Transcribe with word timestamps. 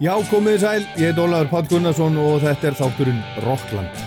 Já, 0.00 0.14
komið 0.30 0.54
þið 0.54 0.62
sæl, 0.62 0.84
ég 0.96 1.10
heit 1.10 1.18
Ólaður 1.20 1.48
Páll 1.50 1.66
Gunnarsson 1.68 2.14
og 2.16 2.38
þetta 2.40 2.70
er 2.70 2.76
þátturinn 2.78 3.18
Rockland. 3.44 3.98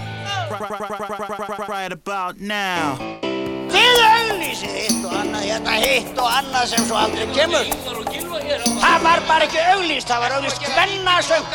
Right 1.70 1.94
about 1.94 2.40
now 2.42 2.98
Þið 3.70 4.00
auglýsið 4.02 4.72
hitt 4.74 5.04
og 5.06 5.14
annað, 5.20 5.44
hérna 5.52 5.76
hitt 5.84 6.18
og 6.18 6.30
annað 6.40 6.66
sem 6.72 6.88
svo 6.88 6.98
aldrei 6.98 7.28
kemur. 7.36 7.70
Það 8.82 9.06
var 9.06 9.22
bara 9.28 9.46
ekki 9.46 9.62
auglýst, 9.74 10.10
það 10.10 10.24
var 10.24 10.36
auglýst 10.40 10.66
hvennasöng. 10.66 11.46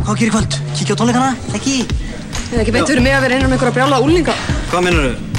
Hvað 0.00 0.18
gerir 0.18 0.34
kvöld? 0.34 0.58
Kíkja 0.74 0.98
á 0.98 1.00
tónleikana? 1.04 1.30
Ekki? 1.54 1.76
Það 1.86 2.58
er 2.58 2.64
ekki 2.64 2.74
beint 2.80 2.90
fyrir 2.90 3.06
mig 3.06 3.14
að 3.14 3.28
vera 3.28 3.38
innan 3.38 3.54
einhverja 3.54 3.78
brjála 3.78 4.02
úlinga. 4.02 4.34
Hvað 4.74 4.84
minnur 4.88 5.08
þau? 5.12 5.33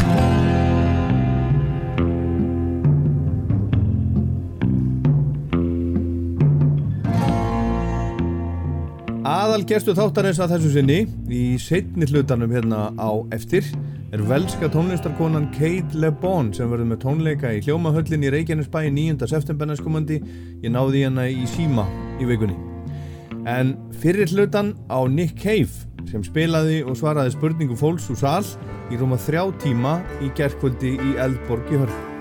Aðal 9.56 9.70
gerstu 9.70 9.94
þáttarins 9.96 10.40
að 10.44 10.52
þessu 10.52 10.70
sinni 10.74 10.96
í 11.32 11.42
setni 11.64 12.04
hlutanum 12.10 12.52
hérna 12.52 12.90
á 13.00 13.24
eftir 13.32 13.64
er 14.12 14.20
velska 14.28 14.68
tónlistarkonan 14.68 15.46
Kate 15.54 15.96
Le 15.96 16.10
Bon 16.12 16.50
sem 16.52 16.68
verður 16.68 16.90
með 16.90 16.98
tónleika 17.06 17.54
í 17.56 17.62
hljómahöllin 17.64 18.26
í 18.28 18.34
Reykjanesbæ 18.34 18.82
9. 18.92 19.30
september 19.32 19.70
næstkomandi. 19.70 20.18
Ég 20.60 20.74
náði 20.76 21.06
hérna 21.06 21.30
í 21.32 21.48
síma 21.54 21.86
í 22.20 22.28
vikunni. 22.28 22.58
En 23.48 23.78
fyrir 24.02 24.28
hlutan 24.36 24.74
á 24.92 25.00
Nick 25.08 25.40
Cave 25.40 26.04
sem 26.10 26.26
spilaði 26.28 26.82
og 26.84 27.00
svaraði 27.00 27.38
spurningu 27.38 27.80
fólks 27.80 28.10
úr 28.12 28.20
sal 28.26 28.44
í 28.92 29.00
rúma 29.00 29.16
þrjá 29.16 29.46
tíma 29.64 29.96
í 30.20 30.34
gerðkvöldi 30.36 30.98
í 31.00 31.16
Eldborg 31.16 31.72
í 31.72 31.80
Hörn. 31.80 32.15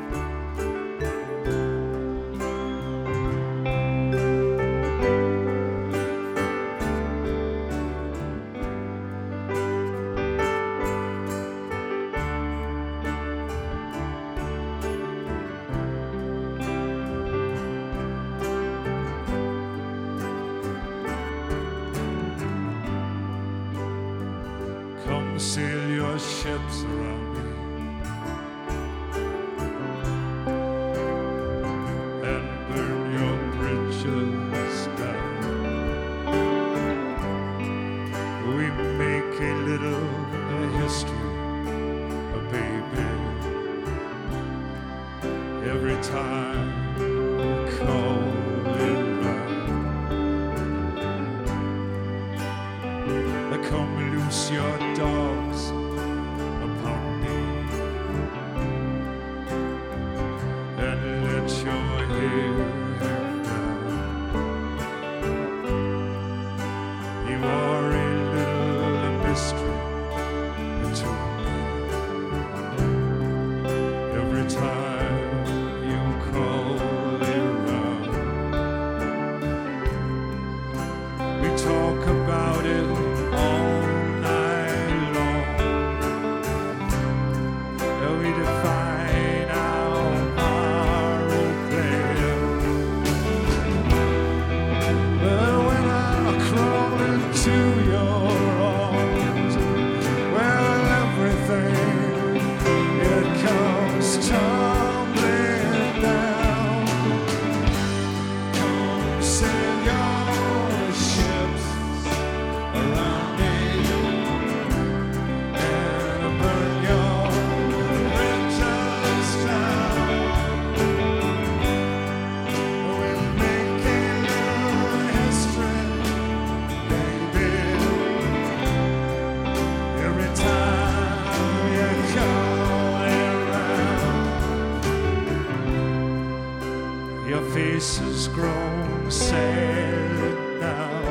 Your 137.34 137.42
face 137.50 137.98
has 137.98 138.28
grown 138.28 139.10
sad 139.10 140.34
now. 140.60 141.02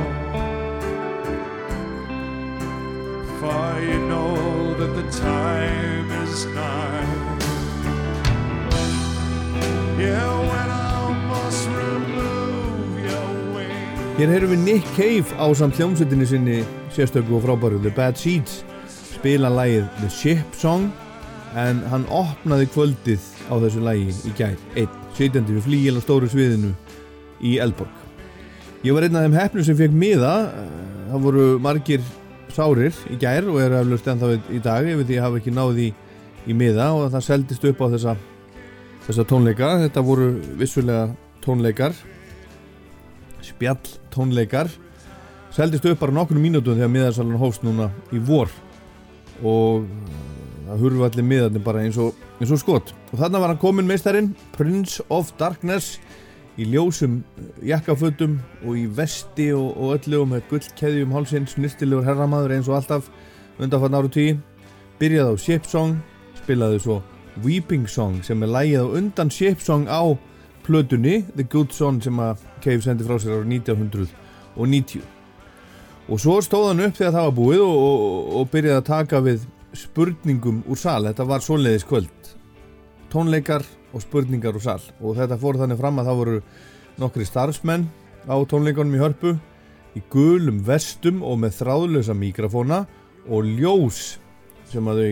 For 3.40 3.82
you 3.82 4.00
know 4.08 4.74
that 4.80 4.92
the 5.00 5.08
time 5.12 6.08
is 6.24 6.46
nigh. 6.56 7.08
Yeah, 10.00 10.32
when 10.52 10.70
I 10.72 11.12
must 11.28 11.68
remove 11.68 13.04
your 13.04 13.30
wings. 13.56 14.16
Hér 14.18 14.32
heyrum 14.32 14.56
við 14.56 14.64
Nick 14.64 14.88
Cave 14.96 15.28
á 15.36 15.52
samt 15.52 15.76
hljómsveitinni 15.76 16.28
sinni 16.32 16.62
sérstöku 16.96 17.36
og 17.36 17.44
frábæru 17.44 17.84
The 17.84 17.92
Bad 17.92 18.16
Seeds 18.16 18.62
spila 19.12 19.52
lagið 19.52 19.92
The 20.00 20.10
Ship 20.22 20.56
Song 20.56 20.88
en 21.60 21.82
hann 21.92 22.06
opnaði 22.12 22.68
kvöldið 22.74 23.26
á 23.50 23.54
þessu 23.62 23.84
lagi 23.84 24.10
í 24.10 24.34
gær 24.38 24.56
einn, 24.80 25.00
sitjandi 25.18 25.58
við 25.58 25.68
flíil 25.68 25.96
á 25.98 26.02
stóru 26.04 26.30
sviðinu 26.32 26.74
í 27.44 27.58
Eldborg. 27.62 27.94
Ég 28.84 28.96
var 28.96 29.06
einn 29.06 29.16
af 29.16 29.26
þeim 29.26 29.38
hefnum 29.38 29.68
sem 29.68 29.80
fekk 29.80 29.96
miða 29.96 30.34
það 31.10 31.26
voru 31.28 31.48
margir 31.64 32.06
sárir 32.54 32.96
í 33.14 33.18
gær 33.22 33.48
og 33.50 33.60
eru 33.64 33.80
eflust 33.82 34.08
ennþá 34.10 34.32
í 34.54 34.62
dag 34.64 34.88
ef 34.90 35.04
því 35.04 35.18
ég 35.18 35.26
hafa 35.26 35.42
ekki 35.42 35.54
náði 35.54 35.90
í, 35.90 35.94
í 36.50 36.58
miða 36.58 36.92
og 36.98 37.12
það 37.14 37.28
seldist 37.28 37.68
upp 37.70 37.84
á 37.86 37.88
þessa 37.96 38.16
þessa 39.04 39.28
tónleika, 39.28 39.76
þetta 39.84 40.04
voru 40.06 40.30
vissulega 40.60 41.10
tónleikar 41.44 41.96
spjall 43.44 43.82
tónleikar 44.14 44.72
seldist 45.54 45.86
upp 45.86 46.00
bara 46.02 46.16
nokkrum 46.16 46.42
mínútum 46.42 46.78
þegar 46.78 46.92
miðarsalan 46.92 47.42
hófst 47.42 47.66
núna 47.66 47.92
í 48.14 48.22
vor. 48.26 48.50
Og 49.46 49.86
það 50.74 50.84
hurfu 50.88 51.06
allir 51.06 51.28
miðarnir 51.30 51.64
bara 51.64 51.84
eins 51.86 51.98
og, 52.02 52.18
eins 52.42 52.52
og 52.54 52.62
skot. 52.62 52.94
Og 53.12 53.20
þarna 53.22 53.42
var 53.44 53.54
hann 53.54 53.62
komin 53.62 53.90
meistarinn 53.90 54.32
Prince 54.56 55.04
of 55.14 55.30
Darkness 55.38 56.00
í 56.58 56.66
ljósum 56.70 57.22
jakkafötum 57.66 58.38
og 58.64 58.78
í 58.78 58.88
vesti 58.98 59.52
og, 59.54 59.72
og 59.78 59.96
öllu 59.98 60.22
og 60.22 60.30
með 60.34 60.44
gullkeðjum 60.52 61.14
hálsinn 61.14 61.48
snirtilegur 61.50 62.06
herramaður 62.06 62.56
eins 62.58 62.70
og 62.70 62.78
alltaf 62.78 63.10
undanfann 63.62 63.98
áru 63.98 64.12
tí 64.14 64.28
byrjaði 65.02 65.34
á 65.34 65.42
Ship 65.42 65.70
Song 65.70 65.98
spilaði 66.38 66.82
svo 66.84 67.00
Weeping 67.46 67.88
Song 67.90 68.22
sem 68.26 68.46
er 68.46 68.54
lægið 68.54 68.86
á 68.86 68.88
undan 69.00 69.34
Ship 69.34 69.62
Song 69.62 69.90
á 69.90 70.14
plötunni 70.66 71.24
The 71.34 71.46
Good 71.50 71.74
Son 71.74 72.02
sem 72.02 72.22
að 72.22 72.46
Cave 72.62 72.86
sendi 72.86 73.08
frá 73.08 73.18
sér 73.18 73.40
árið 73.40 73.58
1990 73.58 75.02
og 76.04 76.22
svo 76.22 76.38
stóð 76.46 76.70
hann 76.70 76.86
upp 76.86 76.98
þegar 77.00 77.18
það 77.18 77.28
var 77.30 77.38
búið 77.40 77.66
og, 77.66 78.32
og 78.38 78.50
byrjaði 78.54 78.78
að 78.78 78.90
taka 78.92 79.24
við 79.26 79.50
spurningum 79.78 80.62
úr 80.70 80.80
sal. 80.80 81.08
Þetta 81.10 81.28
var 81.28 81.44
svoleiðis 81.44 81.88
kvöld. 81.88 82.30
Tónleikar 83.14 83.66
og 83.94 84.04
spurningar 84.04 84.56
úr 84.58 84.64
sal. 84.64 84.82
Og 85.02 85.18
þetta 85.18 85.40
fór 85.42 85.60
þannig 85.62 85.82
fram 85.82 86.00
að 86.00 86.10
það 86.10 86.22
voru 86.22 86.38
nokkri 87.02 87.28
starfsmenn 87.28 87.88
á 88.30 88.36
tónleikunum 88.50 88.96
í 88.96 89.02
hörpu 89.02 89.36
í 89.98 90.02
gulum 90.14 90.62
vestum 90.66 91.22
og 91.26 91.40
með 91.42 91.60
þráðlösa 91.60 92.16
mikrofóna 92.18 92.84
og 93.30 93.46
ljós 93.46 94.18
sem 94.72 94.88
að 94.90 95.02
þau 95.02 95.12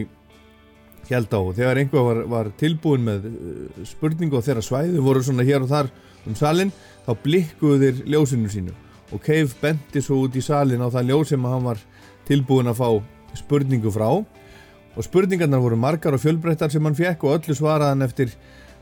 held 1.11 1.33
á. 1.35 1.41
Þegar 1.57 1.81
einhver 1.81 2.05
var, 2.07 2.21
var 2.31 2.51
tilbúin 2.59 3.05
með 3.05 3.27
uh, 3.27 3.83
spurningu 3.87 4.39
og 4.39 4.45
þeirra 4.45 4.63
svæði 4.65 5.03
voru 5.03 5.23
svona 5.25 5.45
hér 5.47 5.65
og 5.65 5.71
þar 5.71 5.91
um 6.29 6.37
salin 6.37 6.71
þá 7.05 7.11
blikkuðu 7.23 7.79
þeir 7.81 8.03
ljósinu 8.15 8.51
sínu. 8.51 8.75
Og 9.11 9.19
Cave 9.25 9.49
benti 9.59 10.01
svo 10.03 10.21
út 10.25 10.37
í 10.39 10.43
salin 10.45 10.81
á 10.81 10.87
það 10.87 11.09
ljós 11.11 11.33
sem 11.33 11.49
hann 11.49 11.65
var 11.67 11.81
tilbúin 12.29 12.71
að 12.71 12.79
fá 12.79 12.89
spurningu 13.35 13.91
frá 13.91 14.07
og 14.95 15.05
spurningarnar 15.05 15.61
voru 15.63 15.77
margar 15.79 16.15
og 16.15 16.21
fjölbreyttar 16.23 16.71
sem 16.71 16.83
hann 16.85 16.97
fekk 16.97 17.23
og 17.23 17.37
öllu 17.39 17.55
svaraðan 17.55 18.03
eftir 18.05 18.33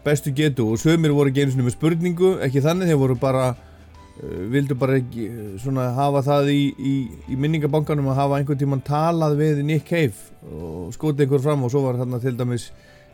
bestu 0.03 0.31
getu. 0.35 0.65
Og 0.73 0.81
sömur 0.81 1.13
voru 1.13 1.31
ekki 1.31 1.45
eins 1.45 1.57
og 1.57 1.65
með 1.65 1.75
spurningu 1.75 2.35
ekki 2.45 2.63
þannig 2.65 2.89
þeir 2.89 3.01
voru 3.01 3.17
bara 3.19 3.49
uh, 3.53 4.43
vildu 4.53 4.77
bara 4.79 4.97
ekki 4.99 5.27
uh, 5.29 5.51
svona 5.61 5.89
hafa 5.97 6.23
það 6.25 6.53
í, 6.55 6.61
í, 6.77 6.93
í 7.29 7.39
minningabankanum 7.39 8.09
að 8.11 8.21
hafa 8.23 8.39
einhvern 8.39 8.61
tíman 8.61 8.85
talað 8.85 9.37
við 9.39 9.63
Nick 9.67 9.89
Cave 9.89 10.29
og 10.49 10.93
skoti 10.95 11.25
einhver 11.25 11.43
fram. 11.43 11.65
Og 11.65 11.73
svo 11.73 11.85
var 11.85 11.99
þarna 12.01 12.21
til 12.23 12.37
dæmis 12.39 12.69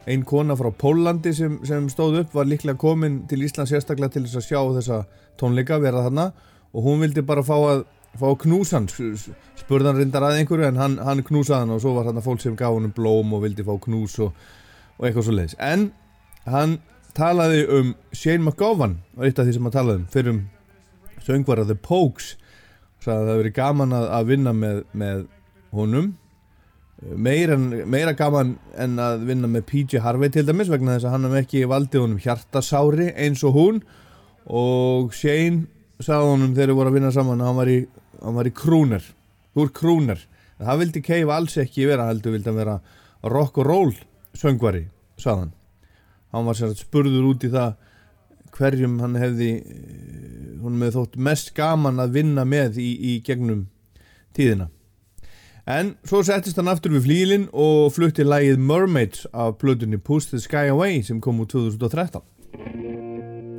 ein 0.05 0.23
kona 0.23 0.55
frá 0.55 0.69
Pólandi 0.69 1.33
sem, 1.33 1.57
sem 1.65 1.89
stóð 1.89 2.21
upp 2.21 2.35
var 2.37 2.47
líklega 2.47 2.77
komin 2.77 3.23
til 3.29 3.41
Ísland 3.43 3.71
sérstaklega 3.71 4.13
til 4.13 4.27
þess 4.27 4.39
að 4.39 4.49
sjá 4.51 4.59
þessa 4.77 5.01
tónleika 5.41 5.81
vera 5.81 6.05
þarna. 6.05 6.29
Og 6.75 6.85
hún 6.85 7.01
vildi 7.03 7.23
bara 7.25 7.43
fá 7.43 7.55
að 7.57 7.85
fá 8.19 8.29
knúsan, 8.39 8.87
spurðan 9.65 9.99
reyndar 9.99 10.25
að 10.27 10.39
einhverju 10.39 10.69
en 10.69 10.79
hann, 10.79 10.97
hann 11.01 11.23
knúsaði 11.25 11.65
hann 11.65 11.75
og 11.75 11.83
svo 11.83 11.95
var 11.97 12.09
þarna 12.09 12.25
fólk 12.25 12.43
sem 12.43 12.57
gaf 12.57 12.75
hann 12.77 12.93
blóm 12.95 13.33
og 13.33 13.45
vildi 13.45 13.65
fá 13.65 13.73
knús 13.81 14.19
og, 14.21 14.33
og 14.99 15.07
eitthvað 15.07 15.27
svo 15.27 15.35
leiðis 15.35 15.57
en 15.59 15.89
hann 16.45 16.79
talaði 17.17 17.63
um 17.73 17.93
Shane 18.13 18.43
McGowan 18.43 18.99
var 19.15 19.29
eitt 19.29 19.39
af 19.41 19.47
því 19.47 19.55
sem 19.57 19.67
hann 19.67 19.75
talaði 19.75 20.03
um 20.03 20.09
fyrir 20.13 20.35
um 20.35 20.43
söngvara 21.25 21.65
The 21.65 21.77
Pogues 21.81 22.35
sagði 23.01 23.15
að 23.15 23.25
það 23.25 23.31
hefur 23.31 23.41
verið 23.43 23.57
gaman 23.57 23.95
að, 23.95 24.05
að 24.17 24.29
vinna 24.31 24.53
með, 24.55 24.79
með 24.97 25.25
honum. 25.75 26.13
Meira, 27.25 27.57
meira 27.59 28.15
gaman 28.17 28.55
en 28.81 28.95
að 29.03 29.25
vinna 29.27 29.49
með 29.51 29.65
PJ 29.69 30.01
Harvey 30.01 30.31
til 30.33 30.45
dæmis 30.47 30.71
vegna 30.71 30.95
þess 30.95 31.09
að 31.09 31.15
hann 31.17 31.27
hef 31.27 31.37
ekki 31.43 31.65
valdið 31.69 32.05
honum 32.05 32.21
hjartasári 32.23 33.11
eins 33.25 33.43
og 33.45 33.57
hún. 33.57 33.81
Og 34.45 35.13
Shane 35.15 35.67
sagði 35.99 36.31
honum 36.31 36.55
þegar 36.55 36.71
við 36.71 36.79
vorum 36.79 36.93
að 36.93 36.99
vinna 36.99 37.13
saman 37.15 37.43
að 37.43 37.51
hann 37.51 37.59
var 37.59 37.71
í, 37.73 37.77
hann 38.21 38.39
var 38.39 38.49
í 38.49 38.55
krúner 38.55 39.11
þú 39.55 39.65
er 39.65 39.73
krúner 39.79 40.21
það 40.59 40.81
vildi 40.83 41.03
Cave 41.05 41.33
alls 41.35 41.57
ekki 41.63 41.87
vera 41.89 42.09
heldur 42.11 42.35
vildi 42.35 42.51
hann 42.51 42.59
vera 42.59 42.77
rock 43.23 43.57
and 43.57 43.69
roll 43.69 43.95
söngvari 44.37 44.85
sagði 45.17 45.49
hann 46.35 46.47
var 46.47 46.59
sér 46.59 46.73
að 46.73 46.83
spurður 46.83 47.31
út 47.31 47.47
í 47.47 47.51
það 47.55 47.75
hverjum 48.55 48.99
hann 49.03 49.17
hefði 49.19 49.49
hún 50.61 50.79
með 50.79 50.99
þótt 50.99 51.19
mest 51.19 51.51
gaman 51.57 51.99
að 51.99 52.15
vinna 52.19 52.45
með 52.47 52.79
í, 52.83 52.91
í 53.15 53.19
gegnum 53.25 53.67
tíðina 54.35 54.69
En 55.65 55.95
svo 56.05 56.19
settist 56.21 56.59
hann 56.61 56.69
aftur 56.69 56.93
við 56.93 57.07
flílinn 57.07 57.47
og 57.49 57.89
flutti 57.95 58.21
lægið 58.21 58.59
Mermaids 58.61 59.23
af 59.33 59.57
plötunni 59.57 59.97
Push 59.97 60.29
the 60.29 60.37
Sky 60.37 60.69
Away 60.69 61.01
sem 61.01 61.17
kom 61.17 61.41
úr 61.41 61.49
2013. 61.49 62.21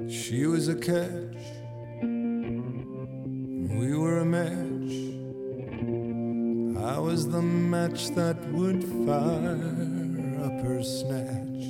She 0.06 0.46
was 0.46 0.68
a 0.68 0.76
catch. 0.78 1.42
We 3.74 3.90
were 3.98 4.20
a 4.20 4.24
match. 4.24 4.75
Was 7.16 7.30
the 7.30 7.40
match 7.40 8.10
that 8.10 8.36
would 8.52 8.84
fire 9.06 9.56
up 10.44 10.60
her 10.66 10.82
snatch. 10.82 11.64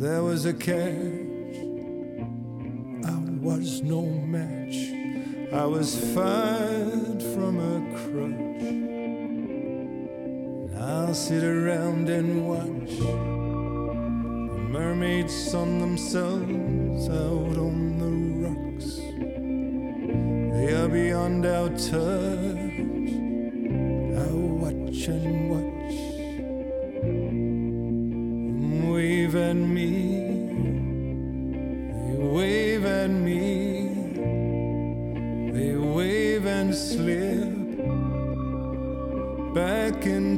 There 0.00 0.24
was 0.24 0.44
a 0.44 0.52
catch. 0.52 1.54
I 3.06 3.16
was 3.48 3.80
no 3.82 4.02
match. 4.02 4.74
I 5.52 5.66
was 5.66 5.94
fired 6.14 7.22
from 7.32 7.60
a 7.60 7.78
crutch. 8.00 8.66
I'll 10.76 11.14
sit 11.14 11.44
around 11.44 12.08
and 12.08 12.48
watch 12.48 12.98
the 12.98 14.66
mermaids 14.74 15.32
sun 15.32 15.78
themselves 15.78 17.08
out 17.08 17.56
on 17.56 17.98
the 18.02 18.14
rocks. 18.48 18.96
They 20.56 20.74
are 20.74 20.88
beyond 20.88 21.46
our 21.46 21.68
touch. 21.68 22.53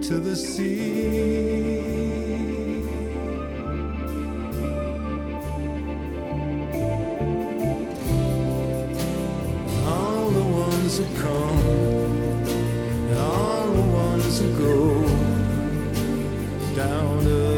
to 0.06 0.20
the 0.20 0.36
sea. 0.36 1.80
All 9.84 10.30
the 10.30 10.44
ones 10.44 10.98
that 10.98 11.12
come, 11.16 11.58
all 13.18 13.66
the 13.72 13.86
ones 14.04 14.40
that 14.40 14.56
go 14.56 15.02
down 16.76 17.24
to 17.24 17.55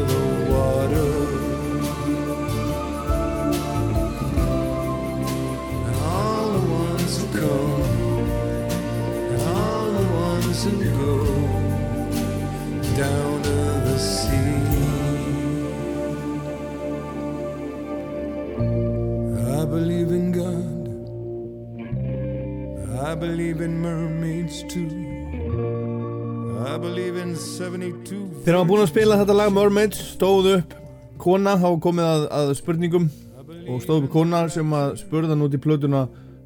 Þegar 28.49 28.63
hann 28.63 28.65
var 28.65 28.69
búinn 28.71 28.81
að 28.81 28.87
spila 28.89 29.15
þetta 29.19 29.33
lag 29.37 29.49
Mermaids 29.53 29.97
stóð 30.15 30.47
upp 30.55 30.71
kona, 31.21 31.51
þá 31.61 31.67
komið 31.85 32.07
að, 32.09 32.23
að 32.33 32.53
spurningum 32.57 33.03
og 33.69 33.83
stóð 33.83 33.99
upp 33.99 34.07
kona 34.15 34.39
sem 34.49 34.73
að 34.73 34.95
spurða 35.03 35.35
hann 35.35 35.43
út 35.45 35.53
í 35.53 35.59
plötuna 35.61 35.99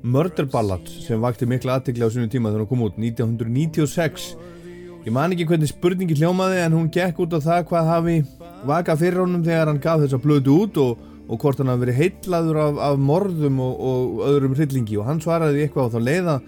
Murder 0.03 0.49
Ballad 0.51 0.91
sem 0.91 1.23
vakti 1.23 1.47
mikla 1.47 1.77
aðtikli 1.77 2.03
á 2.03 2.11
sinu 2.11 2.27
tíma 2.27 2.51
þegar 2.51 2.65
hún 2.65 2.69
kom 2.73 2.83
út 2.89 2.99
1996 2.99 4.27
Ég 5.07 5.15
man 5.15 5.37
ekki 5.37 5.47
hvernig 5.47 5.71
spurningi 5.71 6.19
hljómaði 6.19 6.59
en 6.65 6.75
hún 6.75 6.91
gekk 6.91 7.23
út 7.23 7.37
á 7.37 7.45
það 7.47 7.63
hvað 7.71 7.89
hafi 7.93 8.19
vakað 8.67 9.01
fyrir 9.05 9.23
honum 9.23 9.47
þegar 9.47 9.71
hann 9.71 9.81
gaf 9.87 10.03
þessa 10.03 10.21
plötu 10.27 10.59
út 10.67 10.83
og, 10.83 11.07
og 11.31 11.39
hvort 11.39 11.63
hann 11.63 11.71
hafi 11.71 11.85
verið 11.87 11.99
heitlaður 12.03 12.63
af, 12.67 12.85
af 12.91 13.01
morðum 13.07 13.63
og, 13.63 13.79
og 13.79 14.23
öðrum 14.27 14.59
hryllingi. 14.59 14.99
Og 14.99 15.07
hann 15.07 15.23
svaraði 15.23 15.69
eitthvað 15.69 15.87
á 15.87 15.93
þá 15.95 15.99
leiða 16.11 16.39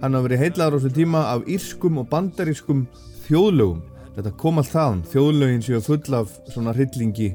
hann 0.00 0.16
hafi 0.16 0.30
verið 0.30 0.44
heitlaður 0.46 0.72
á 0.72 0.78
þessu 0.80 0.98
tíma 1.02 1.30
af 1.36 1.48
írskum 1.52 2.00
og 2.00 2.08
bandarískum 2.16 2.86
þjóðlögum 3.28 3.91
þetta 4.16 4.34
kom 4.40 4.60
allt 4.60 4.72
þaðan, 4.72 5.04
þjóðlögin 5.12 5.64
séu 5.64 5.80
full 5.84 6.18
af 6.18 6.34
svona 6.52 6.74
hryllingi 6.76 7.30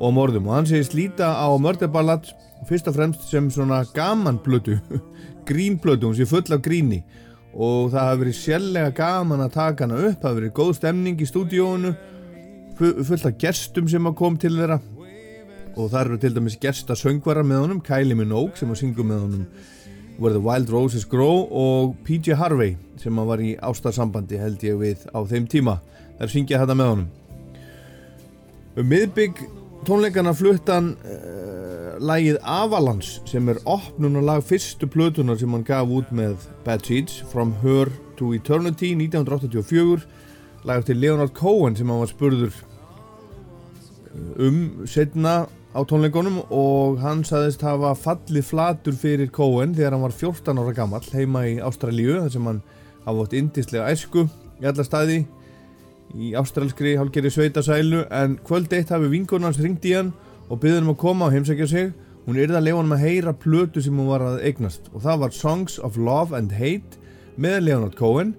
og 0.00 0.12
morðum. 0.16 0.48
Og 0.48 0.58
hann 0.58 0.68
segist 0.68 0.96
líta 0.96 1.30
á 1.36 1.48
mörderballad 1.60 2.28
fyrst 2.66 2.88
og 2.90 2.96
fremst 2.96 3.28
sem 3.30 3.48
svona 3.52 3.82
gaman 3.94 4.40
plötu 4.42 4.78
grínplötu, 5.48 6.08
hún 6.10 6.18
sé 6.18 6.26
full 6.28 6.46
af 6.52 6.64
gríni. 6.64 7.02
Og 7.56 7.92
það 7.94 8.10
hafi 8.10 8.22
verið 8.24 8.40
sérlega 8.40 8.92
gaman 8.96 9.46
að 9.46 9.54
taka 9.54 9.86
hana 9.86 10.02
upp, 10.02 10.18
það 10.20 10.28
hafi 10.28 10.40
verið 10.40 10.56
góð 10.58 10.74
stemning 10.80 11.22
í 11.22 11.28
stúdíónu 11.30 11.94
fullt 12.76 13.24
af 13.24 13.38
gestum 13.40 13.88
sem 13.88 14.08
að 14.10 14.18
kom 14.18 14.36
til 14.40 14.52
þeirra. 14.58 14.80
Og 15.76 15.88
það 15.92 16.02
eru 16.02 16.18
til 16.20 16.34
dæmis 16.36 16.58
gesta 16.60 16.96
söngvara 16.96 17.44
með 17.44 17.62
honum, 17.62 17.80
Kylie 17.84 18.16
Minogue 18.16 18.56
sem 18.56 18.70
að 18.72 18.80
syngja 18.82 19.04
með 19.04 19.24
honum 19.26 19.48
Where 20.16 20.32
the 20.32 20.40
Wild 20.40 20.70
Roses 20.72 21.04
Grow 21.04 21.44
og 21.52 21.96
PJ 22.06 22.36
Harvey 22.40 22.76
sem 23.00 23.18
að 23.20 23.28
var 23.28 23.42
í 23.44 23.50
ástarsambandi 23.60 24.38
held 24.40 24.62
ég 24.64 24.78
við 24.80 25.02
á 25.12 25.20
þeim 25.28 25.44
tíma 25.52 25.74
þar 26.18 26.32
syngja 26.32 26.60
þetta 26.62 26.76
með 26.78 26.92
honum. 26.92 27.08
Um 28.76 28.90
miðbygg 28.92 29.42
tónleikana 29.86 30.34
fluttan 30.36 30.94
uh, 31.06 31.96
lagið 32.02 32.38
Avalanche 32.42 33.22
sem 33.28 33.48
er 33.48 33.60
opnun 33.68 34.18
og 34.20 34.26
lag 34.26 34.44
fyrstu 34.44 34.88
plötunar 34.90 35.38
sem 35.40 35.52
hann 35.54 35.66
gaf 35.66 35.90
út 35.92 36.10
með 36.14 36.48
Bad 36.66 36.84
Seeds 36.86 37.22
From 37.32 37.54
Her 37.62 37.92
to 38.18 38.32
Eternity 38.36 38.94
1984 38.96 40.06
lag 40.66 40.84
til 40.86 40.98
Leonard 41.00 41.34
Cohen 41.36 41.76
sem 41.76 41.88
hann 41.88 42.02
var 42.02 42.10
spurður 42.10 42.58
um 44.42 44.60
setna 44.88 45.46
á 45.76 45.80
tónleikonum 45.84 46.40
og 46.50 47.00
hann 47.02 47.22
saðist 47.26 47.64
hafa 47.64 47.92
fallið 48.00 48.48
flatur 48.48 48.96
fyrir 48.96 49.30
Cohen 49.32 49.74
þegar 49.76 49.96
hann 49.96 50.06
var 50.06 50.16
14 50.16 50.62
ára 50.62 50.74
gammal 50.76 51.04
heima 51.12 51.44
í 51.48 51.58
Ástralíu 51.60 52.22
þar 52.22 52.32
sem 52.32 52.48
hann 52.48 52.62
hafa 53.04 53.26
átt 53.26 53.36
indislega 53.36 53.90
æsku 53.92 54.24
í 54.60 54.68
alla 54.68 54.86
staði 54.86 55.24
í 56.14 56.32
ástralskri 56.38 56.94
hálgeri 57.00 57.32
sveitasælu 57.32 58.04
en 58.14 58.38
kvöld 58.46 58.72
eitt 58.76 58.92
hafi 58.94 59.10
vingunans 59.12 59.58
ringt 59.62 59.86
í 59.88 59.96
hann 59.96 60.12
og 60.46 60.60
byggði 60.60 60.78
hann 60.78 60.88
um 60.88 60.94
að 60.94 61.02
koma 61.02 61.28
og 61.28 61.34
heimsækja 61.34 61.68
sig. 61.70 61.92
Hún 62.26 62.38
yrði 62.42 62.58
að 62.58 62.66
leifa 62.66 62.80
hann 62.82 62.96
að 62.96 63.04
heyra 63.06 63.34
plötu 63.38 63.82
sem 63.82 63.98
hún 63.98 64.10
var 64.10 64.24
að 64.26 64.40
eignast 64.48 64.90
og 64.92 65.04
það 65.04 65.22
var 65.24 65.36
Songs 65.36 65.78
of 65.78 65.98
Love 65.98 66.36
and 66.38 66.54
Hate 66.54 66.98
með 67.38 67.60
Leonard 67.68 67.98
Cohen 67.98 68.34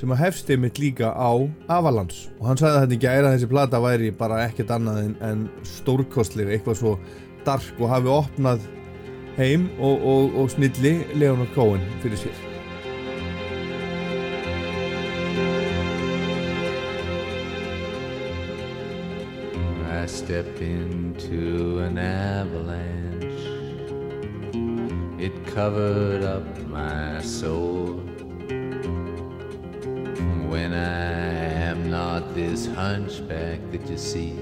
sem 0.00 0.12
að 0.14 0.22
hefst 0.22 0.50
einmitt 0.52 0.80
líka 0.80 1.12
á 1.12 1.32
Avalanche 1.68 2.30
og 2.38 2.46
hann 2.48 2.60
sagði 2.60 2.82
þetta 2.82 2.96
ekki 2.96 3.10
að 3.12 3.30
þessi 3.34 3.50
plata 3.50 3.80
væri 3.84 4.12
bara 4.16 4.42
ekkert 4.46 4.72
annað 4.76 5.02
en, 5.04 5.16
en 5.24 5.42
stórkostlega 5.76 6.56
eitthvað 6.56 6.80
svo 6.80 6.94
dark 7.44 7.80
og 7.80 7.92
hafi 7.92 8.12
opnað 8.12 8.68
heim 9.36 9.68
og, 9.78 10.00
og, 10.00 10.38
og 10.40 10.54
snilli 10.56 10.98
Leonard 11.16 11.52
Cohen 11.56 11.84
fyrir 12.04 12.24
sér 12.24 12.49
I 20.10 20.12
stepped 20.12 20.60
into 20.60 21.78
an 21.78 21.96
avalanche. 21.96 23.46
It 25.20 25.46
covered 25.46 26.24
up 26.24 26.44
my 26.66 27.22
soul. 27.22 28.02
When 30.50 30.72
I 30.72 31.12
am 31.70 31.88
not 31.88 32.34
this 32.34 32.66
hunchback 32.66 33.60
that 33.70 33.88
you 33.88 33.96
see, 33.96 34.34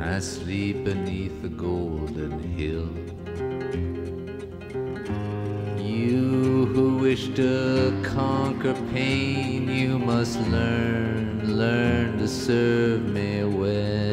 I 0.00 0.20
sleep 0.20 0.84
beneath 0.84 1.42
the 1.42 1.48
golden 1.48 2.38
hill. 2.56 2.88
You 5.76 6.66
who 6.66 6.98
wish 6.98 7.30
to 7.34 8.00
conquer 8.04 8.74
pain, 8.92 9.68
you 9.68 9.98
must 9.98 10.38
learn, 10.42 11.56
learn 11.58 12.18
to 12.18 12.28
serve 12.28 13.02
me 13.02 13.42
well. 13.42 14.09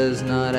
Does 0.00 0.22
not 0.22 0.49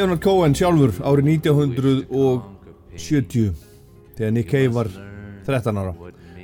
Leonard 0.00 0.22
Cohen 0.24 0.54
sjálfur 0.56 0.94
árið 1.04 1.26
1970 1.44 3.52
þegar 4.16 4.30
Nick 4.32 4.48
Cave 4.48 4.72
var 4.72 4.88
13 5.44 5.76
ára. 5.76 5.92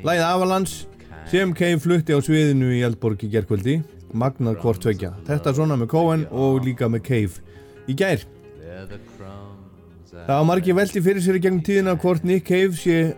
Læðið 0.05 0.25
Avalanche 0.27 0.85
sem 1.31 1.55
Cave 1.57 1.81
flutti 1.81 2.13
á 2.13 2.21
sviðinu 2.21 2.69
í 2.77 2.85
Eldborg 2.85 3.17
í 3.25 3.31
gerkvöldi 3.33 3.81
magnað 4.13 4.61
hvort 4.61 4.85
tvekja 4.85 5.17
þetta 5.25 5.57
svona 5.57 5.81
með 5.81 5.89
Cohen 5.95 6.29
og 6.29 6.69
líka 6.69 6.85
með 6.93 7.09
Cave 7.09 7.41
í 7.89 7.97
gær. 7.97 8.29
Það 10.13 10.35
var 10.35 10.45
margir 10.53 10.77
veldi 10.77 11.01
fyrir 11.09 11.25
sér 11.25 11.41
í 11.41 11.43
gegnum 11.47 11.65
tíðina 11.65 11.97
hvort 12.03 12.29
Nick 12.29 12.45
Cave 12.53 12.77
sé, 12.77 13.17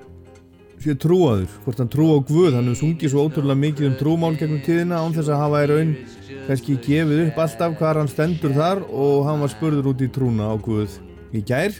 sé 0.83 0.95
trúaður, 1.01 1.51
hvort 1.65 1.81
hann 1.83 1.91
trú 1.91 2.07
á 2.15 2.19
Guð. 2.23 2.55
Hann 2.55 2.69
hefur 2.71 2.81
sungið 2.83 3.13
svo 3.13 3.25
ótrúlega 3.27 3.59
mikið 3.59 3.89
um 3.89 3.97
trúmál 3.99 4.39
gegnum 4.39 4.63
tíðina 4.65 5.01
án 5.03 5.15
þess 5.17 5.33
að 5.33 5.43
hafa 5.43 5.63
í 5.65 5.69
raun 5.73 5.93
kannski 6.47 6.77
gefið 6.85 7.23
upp 7.27 7.41
alltaf 7.45 7.75
hvað 7.81 8.01
hann 8.03 8.11
stendur 8.13 8.55
þar 8.57 8.83
og 8.87 9.27
hann 9.27 9.43
var 9.43 9.53
spurður 9.53 9.91
út 9.93 10.05
í 10.05 10.11
trúna 10.13 10.53
á 10.53 10.57
Guð 10.63 10.99
í 11.35 11.43
gær. 11.45 11.75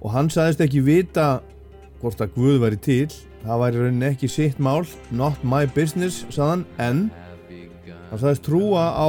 Og 0.00 0.14
hann 0.14 0.30
sagðist 0.32 0.64
ekki 0.64 0.84
vita 0.86 1.28
hvort 2.00 2.24
að 2.24 2.34
Guð 2.38 2.58
væri 2.64 2.80
til. 2.80 3.10
Það 3.44 3.62
væri 3.64 3.84
rauninni 3.84 4.08
ekki 4.10 4.28
sitt 4.28 4.58
mál 4.60 4.84
not 5.10 5.44
my 5.44 5.64
business, 5.76 6.24
sagðan 6.32 6.66
en 6.80 7.06
hann 8.10 8.20
sagðist 8.20 8.44
trúa 8.48 8.90
á 8.96 9.08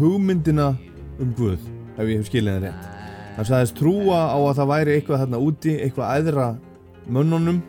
hugmyndina 0.00 0.72
um 1.20 1.32
Guð 1.36 1.60
ef 1.96 2.08
ég 2.08 2.18
hef 2.18 2.28
skilið 2.32 2.58
það 2.58 2.66
rétt. 2.66 2.90
Hann 3.36 3.48
sagðist 3.48 3.78
trúa 3.78 4.20
á 4.28 4.38
að 4.40 4.58
það 4.58 4.70
væri 4.72 4.94
eitthvað 4.96 5.24
þarna 5.24 5.42
úti 5.46 5.78
eitthvað 5.78 6.14
æðra 6.18 6.48
mönnunum. 7.06 7.60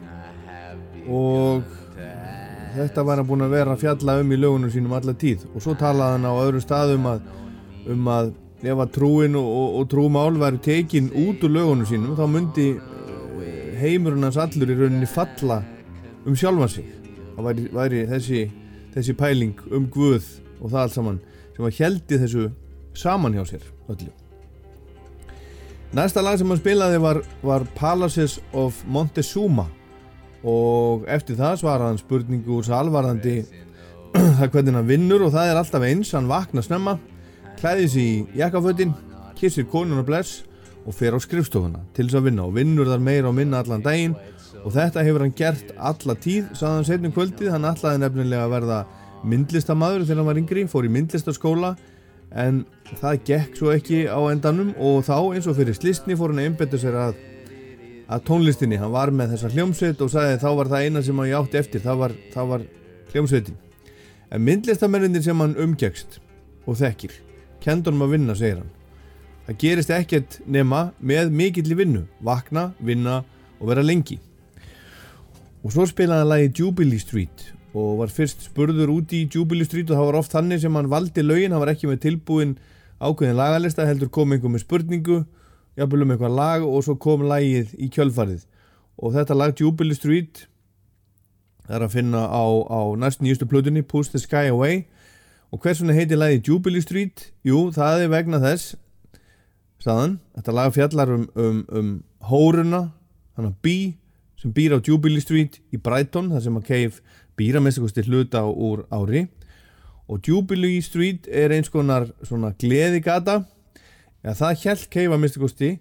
Og 1.10 1.64
þetta 2.74 3.04
var 3.06 3.20
hann 3.20 3.28
búin 3.28 3.46
að 3.46 3.56
vera 3.58 3.76
að 3.76 3.84
fjalla 3.84 4.18
um 4.22 4.32
í 4.32 4.40
lögunum 4.40 4.72
sínum 4.74 4.96
alla 4.98 5.16
tíð. 5.18 5.46
Og 5.54 5.64
svo 5.64 5.76
talaði 5.80 6.18
hann 6.18 6.30
á 6.30 6.34
öðrum 6.34 6.64
staðum 6.64 7.10
að, 7.12 7.28
um 7.94 8.10
að 8.14 8.34
ef 8.64 8.80
að 8.80 8.94
trúin 8.96 9.38
og, 9.40 9.48
og, 9.60 9.78
og 9.82 9.92
trúmál 9.92 10.40
væri 10.40 10.62
tekin 10.64 11.12
út 11.26 11.44
úr 11.44 11.56
lögunum 11.58 11.88
sínum 11.90 12.16
þá 12.16 12.24
myndi 12.32 12.70
eh, 13.44 13.74
heimurinn 13.82 14.24
hans 14.24 14.40
allur 14.40 14.72
í 14.72 14.80
rauninni 14.80 15.10
falla 15.10 15.60
um 16.24 16.38
sjálfan 16.40 16.72
sig. 16.72 16.90
Það 17.36 17.50
væri, 17.50 17.70
væri 17.74 18.04
þessi, 18.08 18.44
þessi 18.96 19.18
pæling 19.20 19.70
um 19.74 19.90
Guð 19.92 20.24
og 20.62 20.70
það 20.70 20.82
allt 20.86 20.98
saman 20.98 21.24
sem 21.54 21.70
að 21.70 21.80
heldi 21.84 22.22
þessu 22.24 22.50
saman 22.98 23.36
hjá 23.38 23.46
sér 23.54 23.72
öllu 23.92 24.23
Næsta 25.94 26.24
lag 26.26 26.40
sem 26.42 26.50
hann 26.50 26.58
spilaði 26.58 26.98
var, 26.98 27.20
var 27.46 27.64
Palaces 27.78 28.40
of 28.58 28.80
Montezuma. 28.90 29.68
Og 30.42 31.04
eftir 31.06 31.38
það 31.38 31.60
svaraði 31.62 31.92
hann 31.92 32.00
spurningu 32.02 32.56
úr 32.56 32.66
salvarðandi 32.66 33.36
það 34.40 34.48
hvernig 34.56 34.80
hann 34.80 34.88
vinnur 34.90 35.28
og 35.28 35.36
það 35.36 35.52
er 35.52 35.60
alltaf 35.62 35.86
eins. 35.86 36.16
Hann 36.18 36.32
vaknar 36.32 36.66
snemma, 36.66 36.96
klæðis 37.62 38.00
í 38.02 38.08
jakkafötin, 38.40 38.96
kissir 39.38 39.70
konun 39.70 40.02
og 40.02 40.10
bless 40.10 40.42
og 40.82 40.98
fer 40.98 41.14
á 41.14 41.22
skrifstofuna 41.22 41.86
til 41.94 42.08
þess 42.08 42.18
að 42.24 42.28
vinna 42.32 42.50
og 42.50 42.58
vinnur 42.58 42.90
þar 42.90 43.06
meira 43.06 43.30
og 43.30 43.38
minna 43.38 43.62
allan 43.62 43.86
daginn. 43.86 44.18
Og 44.66 44.74
þetta 44.74 45.06
hefur 45.06 45.28
hann 45.28 45.38
gert 45.38 45.76
alla 45.78 46.18
tíð 46.18 46.56
sagði 46.58 46.74
hann 46.74 46.90
setnum 46.90 47.14
kvöldið, 47.14 47.54
hann 47.54 47.70
ætlaði 47.70 48.02
nefnilega 48.02 48.48
að 48.48 48.56
verða 48.58 48.84
myndlistamæður 49.30 50.08
þegar 50.08 50.24
hann 50.24 50.32
var 50.32 50.42
yngri 50.42 50.66
fór 50.74 50.90
í 50.90 50.96
myndlistaskóla 50.98 51.76
en 52.34 52.64
það 53.00 53.22
gekk 53.30 53.60
svo 53.60 53.74
ekki 53.74 54.06
á 54.10 54.20
endanum 54.32 54.74
og 54.82 55.04
þá 55.06 55.18
eins 55.36 55.48
og 55.50 55.58
fyrir 55.60 55.78
slistni 55.78 56.18
fór 56.18 56.34
hann 56.34 56.42
að 56.42 56.50
einbetta 56.50 56.82
sér 56.82 56.98
að 56.98 57.22
að 58.14 58.24
tónlistinni, 58.28 58.78
hann 58.78 58.94
var 58.94 59.12
með 59.16 59.34
þessa 59.34 59.52
hljómsveit 59.54 60.02
og 60.04 60.12
sagði 60.12 60.40
þá 60.42 60.50
var 60.60 60.72
það 60.72 60.86
eina 60.86 61.04
sem 61.04 61.20
hann 61.22 61.36
átti 61.40 61.60
eftir. 61.60 61.84
Það 61.84 62.00
var, 62.02 62.16
var 62.52 62.66
hljómsveitin. 63.14 63.60
En 64.34 64.44
myndlistamennir 64.44 65.24
sem 65.24 65.44
hann 65.44 65.56
umgekst 65.62 66.20
og 66.68 66.78
þekkir, 66.80 67.14
kendur 67.64 67.96
hann 67.96 68.06
að 68.06 68.16
vinna 68.18 68.36
segir 68.38 68.62
hann. 68.62 68.74
Það 69.48 69.60
gerist 69.64 69.92
ekkert 69.92 70.38
nema 70.48 70.84
með 71.00 71.34
mikill 71.36 71.74
í 71.74 71.80
vinnu. 71.80 72.06
Vakna, 72.24 72.72
vinna 72.80 73.22
og 73.60 73.68
vera 73.72 73.84
lengi. 73.84 74.20
Og 75.64 75.74
svo 75.76 75.88
spilaði 75.88 76.24
hann 76.24 76.32
lagi 76.32 76.54
Jubilee 76.60 77.02
Street 77.02 77.53
og 77.74 78.00
var 78.04 78.12
fyrst 78.14 78.46
spurður 78.48 78.92
út 78.94 79.14
í 79.18 79.24
Jubilee 79.26 79.66
Street 79.66 79.90
og 79.90 79.98
það 79.98 80.10
var 80.10 80.20
oft 80.20 80.34
þannig 80.36 80.62
sem 80.62 80.76
hann 80.78 80.92
valdi 80.92 81.26
lögin, 81.26 81.54
hann 81.54 81.64
var 81.64 81.74
ekki 81.74 81.90
með 81.90 82.04
tilbúin 82.06 82.56
ákveðin 83.02 83.40
lagalista, 83.40 83.88
heldur 83.88 84.12
kom 84.14 84.34
einhver 84.34 84.54
með 84.54 84.64
spurningu 84.64 85.24
jafnvel 85.80 86.06
um 86.06 86.14
eitthvað 86.14 86.38
lag 86.38 86.66
og 86.68 86.84
svo 86.86 86.96
kom 87.02 87.26
lagið 87.28 87.74
í 87.82 87.90
kjölfarið. 87.94 88.46
Og 89.02 89.16
þetta 89.16 89.38
lag 89.38 89.58
Jubilee 89.58 89.98
Street 89.98 90.46
er 91.70 91.82
að 91.82 91.96
finna 91.96 92.28
á, 92.30 92.44
á 92.46 92.82
næst 93.00 93.24
nýjustu 93.24 93.48
plötunni 93.50 93.82
Push 93.82 94.14
the 94.14 94.22
Sky 94.22 94.52
Away. 94.52 94.84
Og 95.54 95.62
hvers 95.62 95.82
vegna 95.82 95.98
heitir 95.98 96.20
lagi 96.20 96.42
Jubilee 96.46 96.84
Street? 96.84 97.32
Jú, 97.46 97.72
það 97.74 98.06
er 98.06 98.14
vegna 98.14 98.42
þess 98.44 98.76
staðan, 99.84 100.20
þetta 100.38 100.56
lag 100.56 100.72
fjallar 100.76 101.12
um, 101.12 101.26
um, 101.36 101.60
um 101.68 101.90
hóruna 102.24 102.86
hann 103.36 103.50
að 103.50 103.58
bí 103.66 103.78
sem 104.40 104.54
býr 104.56 104.76
á 104.76 104.80
Jubilee 104.80 105.24
Street 105.24 105.60
í 105.74 105.80
Brighton, 105.80 106.30
þar 106.32 106.46
sem 106.46 106.60
að 106.60 106.68
Cave 106.70 107.18
býra 107.38 107.62
með 107.64 107.78
sig 107.78 107.84
hluta 108.10 108.44
úr 108.46 108.86
ári. 108.94 109.28
Og 110.08 110.20
Jubilee 110.28 110.82
Street 110.84 111.28
er 111.32 111.54
eins 111.56 111.72
konar 111.72 112.10
svona 112.26 112.52
gleðigata. 112.60 113.44
Ja, 114.24 114.34
það 114.36 114.64
held 114.64 115.20
mista 115.20 115.40
kosti 115.40 115.78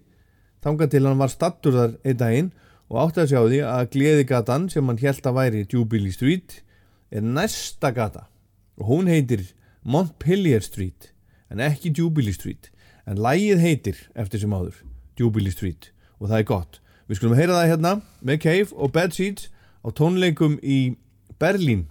þangað 0.62 0.92
til 0.94 1.06
hann 1.06 1.18
var 1.18 1.30
stattur 1.30 1.74
þar 1.74 1.96
einn 2.06 2.18
daginn 2.20 2.50
og 2.92 2.98
átti 3.02 3.22
að 3.22 3.32
sjá 3.32 3.40
því 3.40 3.60
að 3.66 3.88
gleðigatan 3.94 4.68
sem 4.70 4.86
hann 4.86 5.00
held 5.00 5.26
að 5.26 5.38
væri 5.38 5.64
Jubilee 5.66 6.14
Street 6.14 6.60
er 7.10 7.24
næsta 7.24 7.90
gata. 7.94 8.28
Og 8.78 8.88
hún 8.88 9.10
heitir 9.10 9.48
Montpellier 9.82 10.62
Street 10.62 11.10
en 11.50 11.60
ekki 11.60 11.92
Jubilee 11.96 12.34
Street. 12.34 12.70
En 13.06 13.18
lægið 13.18 13.58
heitir 13.62 13.98
eftir 14.14 14.42
sem 14.44 14.54
áður 14.54 14.78
Jubilee 15.18 15.52
Street 15.54 15.90
og 16.20 16.30
það 16.30 16.38
er 16.38 16.46
gott. 16.46 16.78
Við 17.10 17.18
skulum 17.18 17.36
heyra 17.36 17.58
það 17.58 17.70
hérna 17.72 17.94
með 18.22 18.42
Cave 18.44 18.76
og 18.78 18.92
Bad 18.94 19.16
Seeds 19.16 19.48
á 19.82 19.88
tónleikum 19.90 20.60
í 20.62 20.94
Berlín 21.42 21.88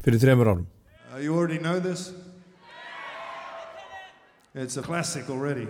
fyrir 0.00 0.22
þremur 0.22 0.48
árum 0.54 0.66
Uh, 1.12 1.18
you 1.18 1.34
already 1.36 1.58
know 1.58 1.78
this? 1.78 2.12
It's 4.54 4.76
a 4.78 4.82
classic 4.82 5.28
already. 5.28 5.68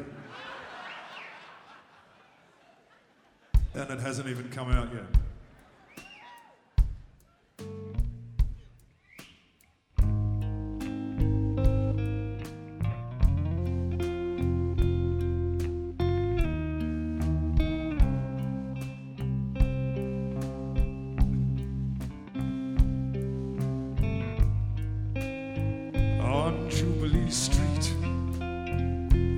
And 3.74 3.90
it 3.90 4.00
hasn't 4.00 4.28
even 4.28 4.48
come 4.50 4.70
out 4.70 4.88
yet. 4.94 5.25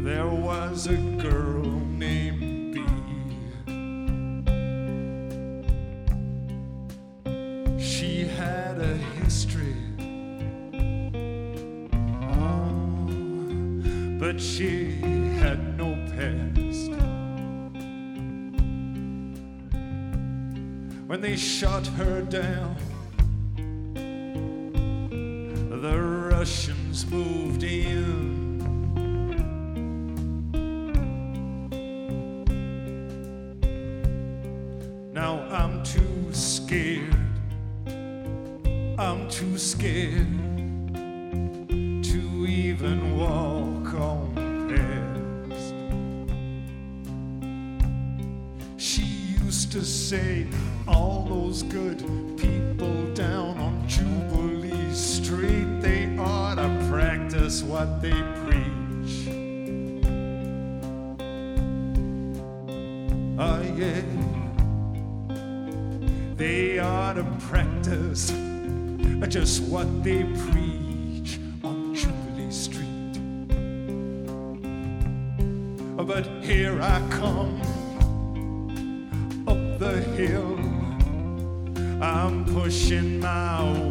There 0.08 0.26
was 0.26 0.86
a 0.86 0.96
girl 0.96 1.68
named 1.98 2.72
B. 2.72 2.80
She 7.78 8.24
had 8.24 8.80
a 8.80 8.96
history, 9.20 9.76
oh, 12.22 12.70
but 14.18 14.40
she 14.40 14.92
had 15.42 15.76
no 15.76 15.94
past. 16.16 16.90
When 21.06 21.20
they 21.20 21.36
shot 21.36 21.86
her 21.98 22.22
down, 22.22 22.76
the 25.82 25.98
Russians 26.32 27.04
moved 27.10 27.62
in. 27.62 28.17
Now 35.20 35.40
I'm 35.50 35.82
too 35.82 36.32
scared. 36.32 37.12
I'm 38.96 39.28
too 39.28 39.58
scared 39.58 40.28
to 42.04 42.46
even 42.46 43.18
walk 43.18 43.94
on 43.94 44.22
past. 44.70 45.74
She 48.76 49.02
used 49.42 49.72
to 49.72 49.84
say, 49.84 50.46
All 50.86 51.24
those 51.28 51.64
good 51.64 51.98
people 52.36 53.12
down 53.12 53.58
on 53.58 53.88
Jubilee 53.88 54.94
Street, 54.94 55.80
they 55.80 56.16
ought 56.16 56.54
to 56.62 56.86
practice 56.88 57.64
what 57.64 58.00
they 58.00 58.22
to 67.18 67.24
practice 67.48 68.30
just 69.28 69.60
what 69.64 70.04
they 70.04 70.22
preach 70.22 71.40
on 71.64 71.92
Jubilee 71.92 72.52
Street. 72.52 72.86
But 75.96 76.24
here 76.44 76.80
I 76.80 77.02
come 77.10 77.60
up 79.48 79.78
the 79.80 80.00
hill. 80.14 80.60
I'm 82.00 82.44
pushing 82.44 83.18
my 83.18 83.64
wheel 83.64 83.87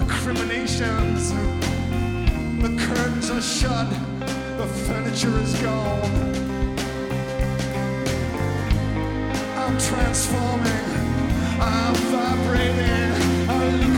recriminations. 0.00 1.32
The 2.62 2.74
curtains 2.86 3.30
are 3.30 3.40
shut, 3.40 3.88
the 4.56 4.66
furniture 4.86 5.36
is 5.38 5.54
gone. 5.60 6.34
I'm 9.56 9.78
transforming, 9.78 10.88
I'm 11.60 11.94
vibrating. 12.12 13.12
Oh, 13.50 13.97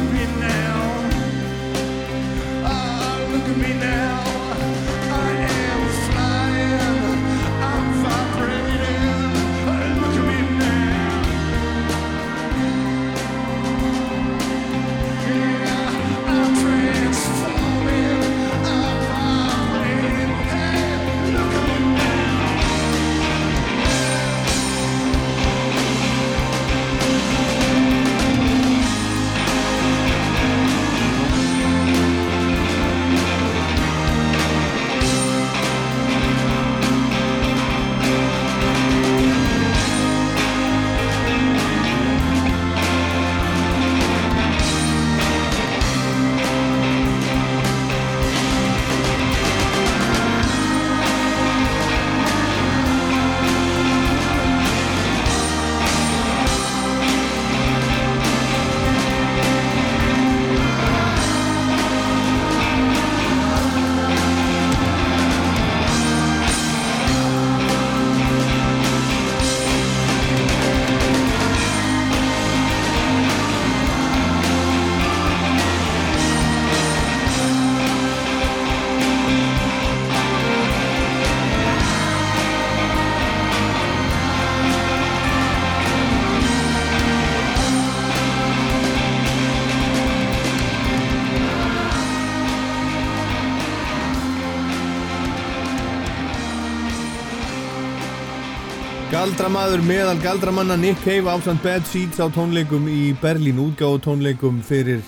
Galdramaður 99.30 99.82
meðal 99.86 100.18
galdramanna 100.18 100.74
Nick 100.74 101.04
Cave 101.04 101.30
ásamt 101.30 101.60
Bad 101.62 101.84
Seeds 101.86 102.18
á 102.18 102.26
tónleikum 102.34 102.88
í 102.90 103.12
Berlín 103.22 103.60
útgáðu 103.62 104.00
tónleikum 104.02 104.56
fyrir 104.66 105.04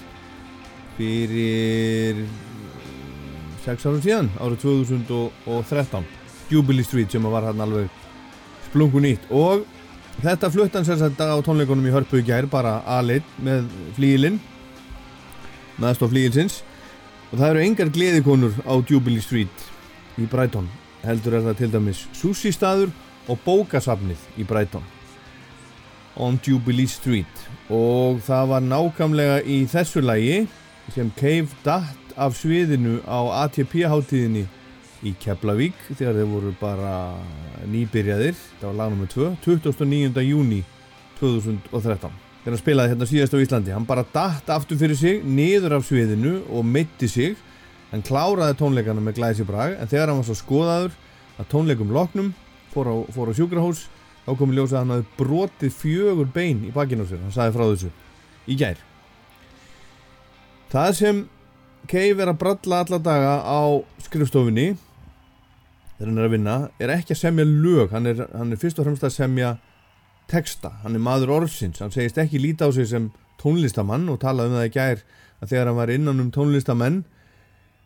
fyrir 0.95 2.21
6 3.65 3.89
árum 3.89 3.99
síðan 4.05 4.31
árið 4.39 4.63
2013 4.63 6.07
Jubilee 6.53 6.87
Street 6.87 7.11
sem 7.11 7.27
var 7.35 7.49
hann 7.49 7.67
alveg 7.67 7.91
splungun 8.69 9.09
nýtt. 9.09 9.27
Og 9.35 9.67
þetta 10.23 10.55
flutt 10.55 10.79
hann 10.79 10.87
sérstaklega 10.87 11.43
á 11.43 11.43
tónleikunum 11.43 11.91
í 11.91 11.99
Hörpu 11.99 12.23
í 12.23 12.27
gær 12.31 12.47
bara 12.47 12.79
aðleitt 12.87 13.27
með 13.43 13.67
flíilinn 13.99 14.39
meðstof 15.83 16.15
flíilsins 16.15 16.63
og 17.33 17.41
það 17.41 17.49
eru 17.51 17.67
engar 17.67 17.97
gleðikonur 17.99 18.55
á 18.71 18.75
Jubilee 18.87 19.27
Street 19.27 19.71
í 20.15 20.31
Brighton 20.31 20.71
heldur 21.03 21.41
er 21.41 21.49
það 21.51 21.65
til 21.65 21.75
dæmis 21.75 22.11
sushi 22.15 22.55
staður 22.55 22.95
og 23.31 23.39
bókasafnið 23.47 24.41
í 24.41 24.47
Brighton 24.49 24.85
on 26.21 26.39
Jubilee 26.45 26.91
Street 26.91 27.47
og 27.73 28.21
það 28.27 28.49
var 28.51 28.65
nákvæmlega 28.67 29.39
í 29.49 29.63
þessu 29.71 30.03
lagi 30.05 30.43
sem 30.93 31.13
Cave 31.17 31.49
datt 31.65 32.17
af 32.21 32.37
sviðinu 32.37 32.99
á 33.09 33.47
ATP 33.47 33.87
hátíðinni 33.89 34.45
í 35.03 35.15
Keflavík 35.23 35.79
þegar 35.95 36.19
þeir 36.19 36.29
voru 36.31 36.53
bara 36.61 36.97
nýbyrjaðir 37.71 38.37
það 38.61 38.67
var 38.69 38.77
lag 38.81 38.93
nr. 38.97 39.09
2 39.15 39.31
29. 39.47 40.27
júni 40.27 40.61
2013 41.21 42.13
þegar 42.43 42.53
hann 42.53 42.61
spilaði 42.61 42.93
hérna 42.93 43.09
síðast 43.09 43.35
á 43.39 43.43
Íslandi 43.43 43.75
hann 43.75 43.89
bara 43.89 44.05
datt 44.13 44.51
aftur 44.53 44.79
fyrir 44.79 44.99
sig 44.99 45.25
niður 45.25 45.79
af 45.79 45.89
sviðinu 45.89 46.41
og 46.51 46.67
mitti 46.67 47.09
sig 47.11 47.39
hann 47.93 48.05
kláraði 48.05 48.59
tónleikana 48.61 49.03
með 49.05 49.19
glæsi 49.21 49.47
brag 49.49 49.79
en 49.79 49.91
þegar 49.91 50.13
hann 50.13 50.21
var 50.21 50.29
svo 50.29 50.39
skoðaður 50.39 50.97
að 51.41 51.51
tónleikum 51.55 51.95
loknum 51.95 52.33
fór 52.73 52.91
á, 52.91 52.95
á 53.05 53.33
sjúkrahús 53.37 53.87
þá 54.25 54.33
kom 54.39 54.53
í 54.53 54.57
ljós 54.57 54.73
að 54.73 54.81
hann 54.81 54.95
hafði 54.97 55.19
brotið 55.19 55.77
fjögur 55.77 56.33
bein 56.33 56.65
í 56.69 56.73
bakinn 56.75 57.03
á 57.03 57.07
sér, 57.07 57.23
hann 57.25 57.35
sagði 57.35 57.57
frá 57.57 57.65
þessu 57.67 57.93
í 58.47 58.59
gær. 58.59 58.81
Það 60.73 60.93
sem 60.99 61.23
Cave 61.91 62.23
er 62.23 62.31
að 62.31 62.39
bralla 62.39 62.83
alla 62.85 62.99
daga 63.03 63.33
á 63.43 63.63
skrifstofunni 64.05 64.69
þegar 65.97 66.09
hann 66.09 66.21
er 66.21 66.29
að 66.29 66.35
vinna 66.37 66.57
er 66.83 66.93
ekki 66.95 67.17
að 67.17 67.23
semja 67.23 67.47
lög. 67.47 67.91
Hann 67.93 68.07
er, 68.11 68.23
hann 68.31 68.55
er 68.55 68.61
fyrst 68.61 68.79
og 68.79 68.87
fremst 68.87 69.07
að 69.07 69.17
semja 69.17 69.57
texta, 70.31 70.71
hann 70.85 70.97
er 70.97 71.03
maður 71.03 71.35
orðsins. 71.41 71.83
Hann 71.83 71.93
segist 71.95 72.21
ekki 72.23 72.41
líta 72.43 72.67
á 72.67 72.71
sig 72.75 72.89
sem 72.91 73.11
tónlistamann 73.43 74.07
og 74.13 74.21
talaði 74.23 74.53
um 74.53 74.61
það 74.61 74.69
í 74.69 74.75
gær 74.77 75.03
að 75.43 75.53
þegar 75.53 75.71
hann 75.71 75.81
var 75.81 75.93
innan 75.93 76.23
um 76.23 76.31
tónlistamenn 76.35 77.03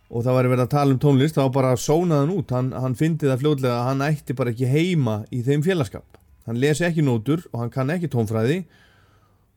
og 0.06 0.22
það 0.22 0.36
var 0.36 0.48
verið 0.52 0.64
að 0.64 0.72
tala 0.74 0.94
um 0.94 1.00
tónlist 1.02 1.38
þá 1.38 1.44
bara 1.54 1.72
sónaði 1.80 2.22
hann 2.22 2.34
út, 2.36 2.52
hann, 2.54 2.72
hann 2.76 2.96
fyndi 2.98 3.26
það 3.26 3.40
fljóðlega 3.42 3.74
að 3.74 3.88
hann 3.90 4.04
ætti 4.06 4.36
bara 4.38 4.52
ekki 4.52 4.70
heima 4.70 5.16
í 5.34 5.42
þeim 5.46 5.64
félagskap. 5.66 6.20
Hann 6.46 6.60
lesi 6.62 6.86
ekki 6.86 7.02
nótur 7.02 7.42
og 7.50 7.64
hann 7.64 7.72
kann 7.74 7.90
ekki 7.90 8.10
tónfræði. 8.12 8.60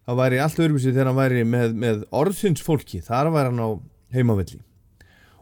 Það 0.10 0.20
væri 0.24 0.40
allt 0.42 0.62
öðruvísi 0.64 0.94
þegar 0.94 1.12
hann 1.12 1.20
væri 1.20 1.44
með, 1.46 1.76
með 1.78 2.06
orðsins 2.18 2.64
fólki. 2.66 3.04
Þar 3.06 3.30
væri 3.36 3.52
hann 3.52 3.62
á 3.62 3.70
heimavelli. 4.16 4.62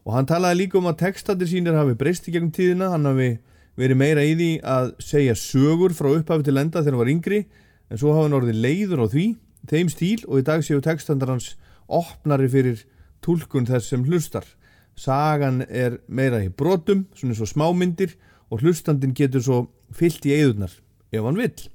Og 0.04 0.16
hann 0.16 0.28
talaði 0.28 0.64
líka 0.64 0.80
um 0.80 0.90
að 0.92 1.00
textatir 1.06 1.48
sínir 1.48 1.78
hafi 1.80 1.96
breyst 2.00 2.28
í 2.28 2.34
gegnum 2.36 2.52
tíðina. 2.56 2.92
Hann 2.92 3.08
hafi 3.08 3.30
verið 3.78 4.00
meira 4.00 4.26
í 4.26 4.36
því 4.36 4.52
að 4.66 4.92
segja 5.04 5.38
sögur 5.40 5.96
frá 5.96 6.10
upphafi 6.16 6.48
til 6.48 6.58
enda 6.58 6.82
þegar 6.82 6.96
hann 6.96 7.04
var 7.04 7.14
yngri 7.14 7.42
en 7.88 8.00
svo 8.02 8.14
hafa 8.16 8.26
hann 8.26 8.38
orðið 8.40 8.62
leiður 8.64 9.04
á 9.06 9.08
því 9.14 9.26
þeim 9.70 9.92
stíl 9.94 10.22
og 10.26 10.42
í 10.42 10.46
dag 10.48 10.64
séu 10.66 10.82
textandar 10.84 11.32
hans 11.36 11.52
opnari 11.86 12.50
fyrir 12.52 12.82
túlkun 13.24 13.68
þess 13.70 13.94
sem 13.94 14.06
hlustar 14.08 14.48
sagan 14.98 15.62
er 15.70 16.00
meira 16.08 16.42
í 16.44 16.50
brotum 16.50 17.06
svona 17.16 17.36
eins 17.36 17.44
og 17.46 17.52
smámyndir 17.52 18.16
og 18.50 18.64
hlustandin 18.64 19.16
getur 19.16 19.44
svo 19.44 19.60
fyllt 19.94 20.26
í 20.26 20.34
eigðunar 20.36 20.74
ef 21.14 21.24
hann 21.24 21.40
vill. 21.40 21.68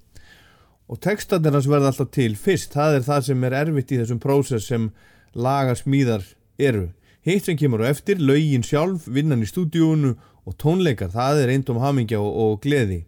Og 0.91 1.01
textandir 1.01 1.55
hans 1.55 1.69
verða 1.71 1.93
alltaf 1.93 2.11
til 2.13 2.35
fyrst. 2.37 2.75
Það 2.75 2.99
er 2.99 3.07
það 3.07 3.29
sem 3.29 3.45
er 3.47 3.57
erfitt 3.63 3.95
í 3.95 4.01
þessum 4.01 4.21
prósess 4.21 4.69
sem 4.69 4.91
lagasmíðar 5.33 6.27
eru. 6.61 6.91
Hitt 7.23 7.47
sem 7.47 7.57
kemur 7.57 7.85
á 7.87 7.93
eftir, 7.93 8.19
lögin 8.19 8.67
sjálf 8.67 9.07
vinnan 9.07 9.45
í 9.45 9.49
stúdíunu 9.49 10.17
og 10.45 10.59
tónleikar. 10.59 11.13
Það 11.15 11.45
er 11.45 11.55
eindum 11.55 11.81
hamingja 11.81 12.21
og, 12.21 12.33
og 12.35 12.61
gleði 12.65 13.05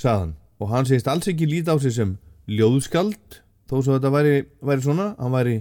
saðan 0.00 0.38
og 0.60 0.70
hann 0.72 0.86
segist 0.88 1.08
alls 1.08 1.28
ekki 1.28 1.48
líta 1.48 1.76
á 1.76 1.78
sig 1.80 1.92
sem 1.96 2.16
ljóðskald 2.48 3.40
þó 3.68 3.76
svo 3.80 3.96
þetta 3.96 4.12
væri, 4.12 4.34
væri 4.64 4.84
svona. 4.84 5.12
Hann 5.20 5.36
væri 5.36 5.56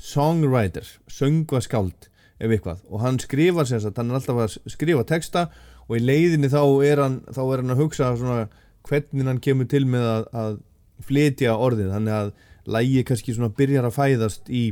songwriter 0.00 0.88
söngvaskald 1.12 2.08
ef 2.42 2.50
eitthvað. 2.50 2.82
Og 2.90 3.02
hann 3.04 3.20
skrifar 3.22 3.68
sem 3.68 3.80
sagt, 3.82 3.98
hann 4.00 4.10
er 4.10 4.18
alltaf 4.18 4.40
að 4.42 4.58
skrifa 4.72 5.04
texta 5.06 5.46
og 5.86 5.96
í 5.98 6.02
leiðinni 6.02 6.50
þá 6.52 6.62
er 6.86 7.02
hann, 7.04 7.20
þá 7.30 7.42
er 7.44 7.62
hann 7.62 7.74
að 7.74 7.82
hugsa 7.84 8.12
svona 8.18 8.46
hvernig 8.88 9.28
hann 9.28 9.42
kemur 9.42 9.68
til 9.70 9.84
með 9.86 10.08
að, 10.08 10.28
að 10.42 10.58
flytja 11.06 11.54
orðið, 11.58 11.92
þannig 11.94 12.16
að 12.18 12.32
lægi 12.72 13.04
kannski 13.06 13.34
svona 13.34 13.54
byrjar 13.56 13.88
að 13.88 13.96
fæðast 13.96 14.50
í, 14.50 14.64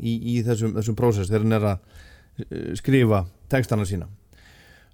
í, 0.00 0.12
í 0.34 0.36
þessum, 0.44 0.74
þessum 0.78 0.96
prósess 0.98 1.32
þegar 1.32 1.46
hann 1.46 1.58
er 1.58 1.68
að 1.72 2.46
eh, 2.46 2.70
skrifa 2.80 3.24
textana 3.52 3.88
sína. 3.88 4.08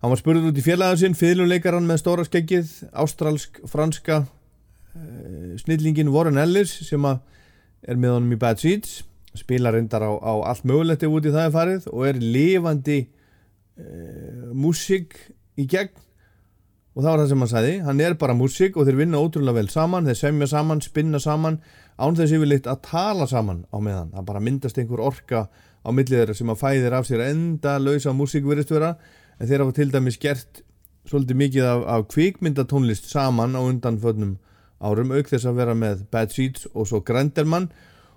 Hann 0.02 0.12
var 0.12 0.20
spurður 0.20 0.50
út 0.50 0.58
í 0.60 0.64
félagað 0.64 1.02
sinn 1.02 1.18
fiðluleikaran 1.18 1.86
með 1.88 2.02
stóra 2.02 2.24
skeggið 2.26 2.72
ástralsk, 3.00 3.62
franska 3.70 4.20
uh, 4.26 5.54
snillingin 5.62 6.12
Warren 6.12 6.38
Ellis 6.38 6.74
sem 6.84 7.06
er 7.06 7.96
með 7.96 8.18
honum 8.18 8.34
í 8.36 8.40
Bad 8.40 8.60
Seeds 8.60 8.98
spila 9.40 9.72
reyndar 9.74 10.04
á, 10.04 10.12
á 10.16 10.32
allt 10.52 10.66
mögulegt 10.68 11.04
ef 11.06 11.12
út 11.12 11.28
í 11.28 11.32
það 11.34 11.46
er 11.48 11.54
farið 11.54 11.86
og 11.92 12.02
er 12.08 12.20
lifandi 12.20 12.98
uh, 13.06 14.50
músík 14.56 15.16
í 15.56 15.66
gegn. 15.70 15.94
Og 16.96 17.04
það 17.04 17.10
var 17.10 17.20
það 17.20 17.30
sem 17.30 17.42
hann 17.44 17.50
sagði, 17.52 17.72
hann 17.84 17.98
er 18.00 18.14
bara 18.16 18.36
músík 18.36 18.76
og 18.80 18.86
þeir 18.88 19.02
vinna 19.02 19.20
ótrúlega 19.20 19.58
vel 19.58 19.68
saman, 19.68 20.06
þeir 20.08 20.16
semja 20.16 20.48
saman, 20.48 20.80
spinna 20.80 21.20
saman 21.20 21.58
án 22.00 22.16
þess 22.16 22.32
yfirleitt 22.38 22.68
að 22.72 22.80
tala 22.88 23.26
saman 23.28 23.66
á 23.68 23.76
meðan, 23.84 24.14
það 24.14 24.28
bara 24.30 24.42
myndast 24.44 24.80
einhver 24.80 25.02
orka 25.04 25.42
á 25.52 25.88
millið 25.92 26.22
þeirra 26.22 26.36
sem 26.38 26.52
að 26.52 26.62
fæðir 26.62 26.96
af 26.96 27.08
sér 27.08 27.26
enda 27.26 27.76
lausa 27.82 28.16
músík 28.16 28.48
verist 28.48 28.72
vera. 28.72 28.94
En 29.36 29.50
þeir 29.50 29.66
hafa 29.66 29.76
til 29.76 29.90
dæmis 29.92 30.16
gert 30.20 30.62
svolítið 31.06 31.40
mikið 31.42 31.68
af, 31.68 31.84
af 31.84 32.06
kvikmyndatónlist 32.14 33.10
saman 33.10 33.56
á 33.56 33.60
undan 33.60 34.00
fönnum 34.00 34.36
árum 34.80 35.12
auk 35.14 35.28
þess 35.30 35.48
að 35.48 35.60
vera 35.60 35.76
með 35.78 36.04
Bad 36.12 36.34
Seeds 36.34 36.66
og 36.74 36.88
svo 36.88 37.02
Grendelmann 37.06 37.70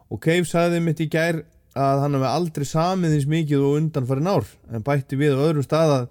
og 0.09 0.21
Cave 0.23 0.47
sagði 0.49 0.81
mitt 0.83 1.01
í 1.03 1.09
gær 1.11 1.43
að 1.77 2.01
hann 2.03 2.17
hefði 2.17 2.31
aldrei 2.33 2.65
samið 2.65 3.15
eins 3.15 3.29
mikið 3.29 3.65
og 3.65 3.77
undan 3.77 4.07
farin 4.09 4.31
ár 4.31 4.47
en 4.73 4.85
bætti 4.85 5.19
við 5.19 5.37
á 5.37 5.45
öðrum 5.45 5.65
stað 5.65 5.93
að 5.95 6.07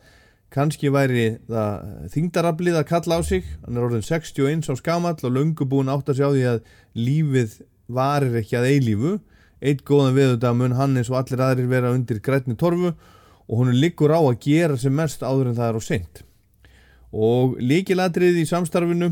kannski 0.54 0.92
væri 0.92 1.26
það 1.48 1.88
þingdarablið 2.14 2.78
að 2.80 2.86
kalla 2.88 3.18
á 3.18 3.22
sig. 3.26 3.44
Hann 3.64 3.76
er 3.76 3.84
orðin 3.88 4.06
61 4.06 4.70
á 4.72 4.74
skamall 4.78 5.18
og 5.18 5.34
löngu 5.34 5.66
búin 5.68 5.92
átt 5.92 6.08
að 6.08 6.22
sjá 6.22 6.28
því 6.30 6.44
að 6.54 6.62
lífið 6.96 7.58
varir 7.98 8.38
ekki 8.40 8.58
að 8.58 8.70
eilífu. 8.72 9.12
Eitt 9.58 9.82
góðan 9.84 10.16
viðut 10.16 10.46
að 10.46 10.58
mun 10.60 10.76
hann 10.78 10.96
eins 10.96 11.10
og 11.10 11.18
allir 11.20 11.42
aðrir 11.42 11.70
vera 11.70 11.92
undir 11.92 12.22
grætni 12.22 12.56
torfu 12.56 12.94
og 13.48 13.54
hún 13.56 13.72
er 13.72 13.80
liggur 13.80 14.12
á 14.14 14.20
að 14.20 14.38
gera 14.44 14.76
sem 14.78 14.94
mest 14.94 15.24
áður 15.24 15.50
en 15.50 15.58
það 15.58 15.70
er 15.70 15.78
á 15.80 15.82
seint. 15.82 16.22
Og 17.10 17.56
líkilatrið 17.58 18.38
í 18.38 18.46
samstarfinu 18.48 19.10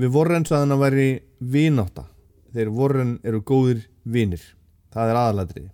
við 0.00 0.14
vorren 0.14 0.46
saðan 0.46 0.76
að 0.76 0.82
væri 0.86 1.08
vináta 1.38 2.06
þeir 2.54 2.70
vorren 2.74 3.18
eru 3.26 3.42
góðir 3.46 3.84
vinir. 4.04 4.42
Það 4.94 5.12
er 5.12 5.20
aðalatrið 5.24 5.68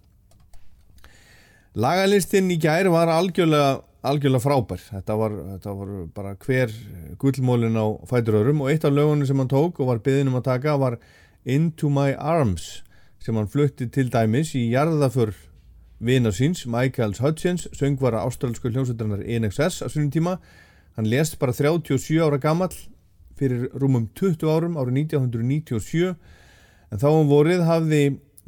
lagalistin 1.76 2.48
í 2.50 2.56
gær 2.60 2.88
var 2.92 3.10
algjörlega 3.12 3.82
algjörlega 4.06 4.42
frábær. 4.44 4.82
Þetta 4.86 5.14
var, 5.18 5.32
þetta 5.56 5.72
var 5.76 5.94
bara 6.14 6.34
hver 6.46 6.72
gullmólin 7.20 7.78
á 7.78 7.86
fæturöðrum 8.06 8.62
og 8.62 8.70
eitt 8.70 8.86
af 8.86 8.94
lögunum 8.94 9.26
sem 9.26 9.40
hann 9.42 9.50
tók 9.50 9.80
og 9.82 9.90
var 9.90 10.02
byggðin 10.04 10.30
um 10.30 10.38
að 10.38 10.46
taka 10.46 10.76
var 10.78 10.98
Into 11.42 11.90
My 11.90 12.14
Arms 12.14 12.84
sem 13.22 13.34
hann 13.34 13.50
flutti 13.50 13.88
til 13.90 14.06
dæmis 14.14 14.54
í 14.54 14.68
jarðaför 14.70 15.34
vina 15.98 16.30
síns, 16.30 16.66
Michaels 16.70 17.18
Hutchins 17.24 17.66
söngvara 17.74 18.22
ástralsku 18.22 18.70
hljómsveitrannar 18.70 19.24
NXS 19.24 19.82
á 19.82 19.86
svonum 19.88 20.12
tíma, 20.14 20.36
hann 20.94 21.08
lést 21.10 21.38
bara 21.40 21.56
37 21.56 22.20
ára 22.22 22.38
gammal 22.38 22.70
fyrir 23.36 23.66
rúmum 23.74 24.06
20 24.14 24.46
árum 24.46 24.76
árið 24.78 25.00
1997 25.08 26.14
en 26.90 27.02
þá 27.02 27.08
um 27.10 27.30
vorið 27.30 27.64
hafði 27.66 28.02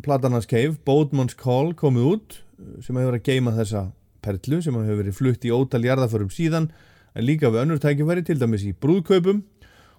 Platanars 0.05 0.47
Cave, 0.47 0.77
Boatman's 0.87 1.37
Call 1.39 1.73
komið 1.79 2.11
út 2.13 2.37
sem 2.85 2.95
hefur 2.95 3.13
verið 3.13 3.21
að 3.21 3.31
geima 3.31 3.55
þessa 3.57 3.89
perlu 4.25 4.61
sem 4.63 4.77
hefur 4.79 5.01
verið 5.03 5.17
flutt 5.17 5.47
í 5.47 5.55
ótal 5.55 5.83
jarðaförum 5.87 6.31
síðan 6.33 6.69
en 7.15 7.27
líka 7.27 7.51
við 7.51 7.65
önnur 7.65 7.83
tækifæri 7.83 8.25
til 8.27 8.39
dæmis 8.39 8.67
í 8.67 8.75
brúðkaupum. 8.79 9.43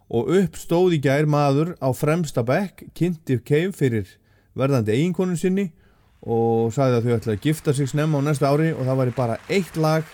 Og 0.09 0.31
upp 0.39 0.55
stóð 0.57 0.95
í 0.97 1.01
gær 1.03 1.27
maður 1.29 1.75
á 1.77 1.93
fremsta 1.93 2.41
bekk 2.45 2.87
kynnti 2.97 3.37
Cave 3.45 3.75
fyrir 3.77 4.15
verðandi 4.57 4.95
eiginkonun 4.95 5.37
sinni 5.37 5.67
og 6.19 6.73
sagði 6.75 6.97
að 6.97 7.05
þau 7.05 7.13
ætlaði 7.17 7.37
að 7.37 7.45
gifta 7.45 7.75
sig 7.77 7.91
snemma 7.91 8.19
á 8.19 8.25
næsta 8.25 8.49
ári 8.49 8.71
og 8.73 8.81
það 8.87 8.99
væri 9.03 9.15
bara 9.19 9.37
eitt 9.47 9.77
lag 9.77 10.09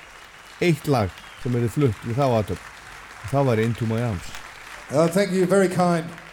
eitt 0.59 0.91
lag 0.91 1.09
sem 1.41 1.55
verið 1.55 1.73
flutt 1.77 2.03
við 2.03 2.19
þá 2.19 2.25
aðtöp 2.27 2.59
og 2.59 3.31
það 3.31 3.49
væri 3.49 3.65
Into 3.69 3.89
My 3.89 4.03
Arms. 4.03 4.29
Uh, 4.91 5.07
thank 5.07 5.31
you, 5.31 5.47
very 5.47 5.71
kind. 5.71 6.24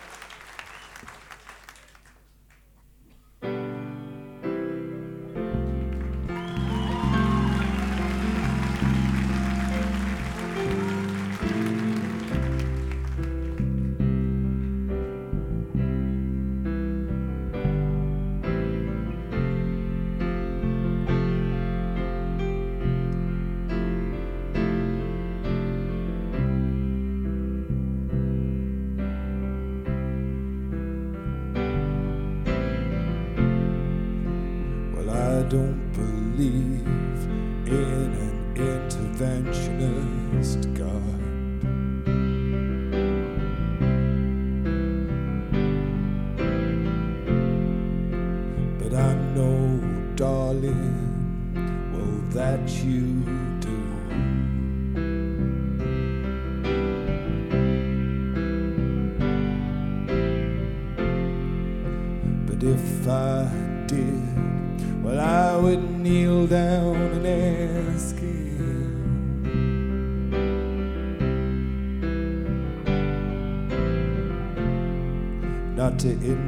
pardon 35.52 35.81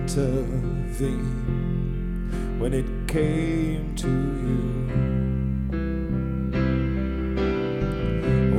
intervene 0.05 1.25
when 2.59 2.75
it 2.75 2.85
came 3.09 3.95
to 3.97 4.09
you. 4.09 4.85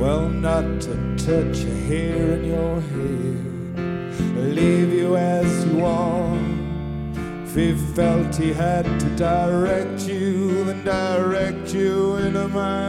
Well, 0.00 0.28
not 0.28 0.80
to 0.82 0.94
touch 1.16 1.64
a 1.64 1.74
hair 1.88 2.32
in 2.32 2.44
your 2.44 2.80
head, 2.80 4.56
leave 4.56 4.92
you 4.92 5.16
as 5.16 5.64
you 5.66 5.84
are. 5.84 6.36
If 7.44 7.54
he 7.54 7.74
felt 7.94 8.34
he 8.34 8.52
had 8.52 8.84
to 9.00 9.08
direct 9.16 10.00
you, 10.08 10.64
then 10.64 10.84
direct 10.84 11.72
you 11.72 12.16
into 12.16 12.48
my 12.48 12.85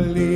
believe 0.00 0.29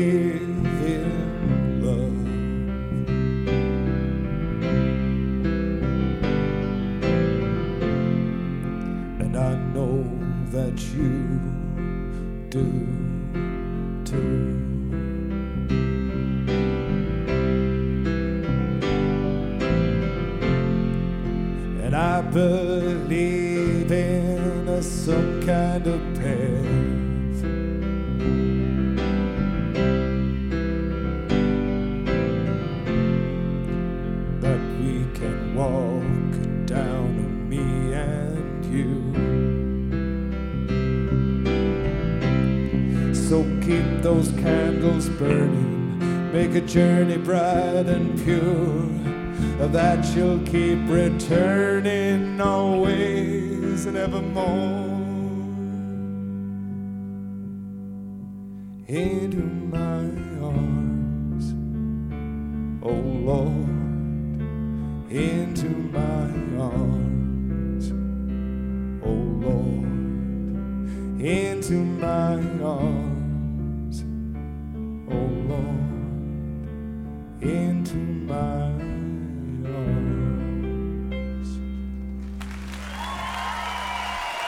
a 46.57 46.61
journey 46.61 47.17
bright 47.17 47.87
and 47.87 48.17
pure 48.23 49.69
that 49.69 50.05
you'll 50.15 50.39
keep 50.47 50.79
returning 50.89 52.41
always 52.41 53.87
and 53.87 53.97
evermore 53.97 54.74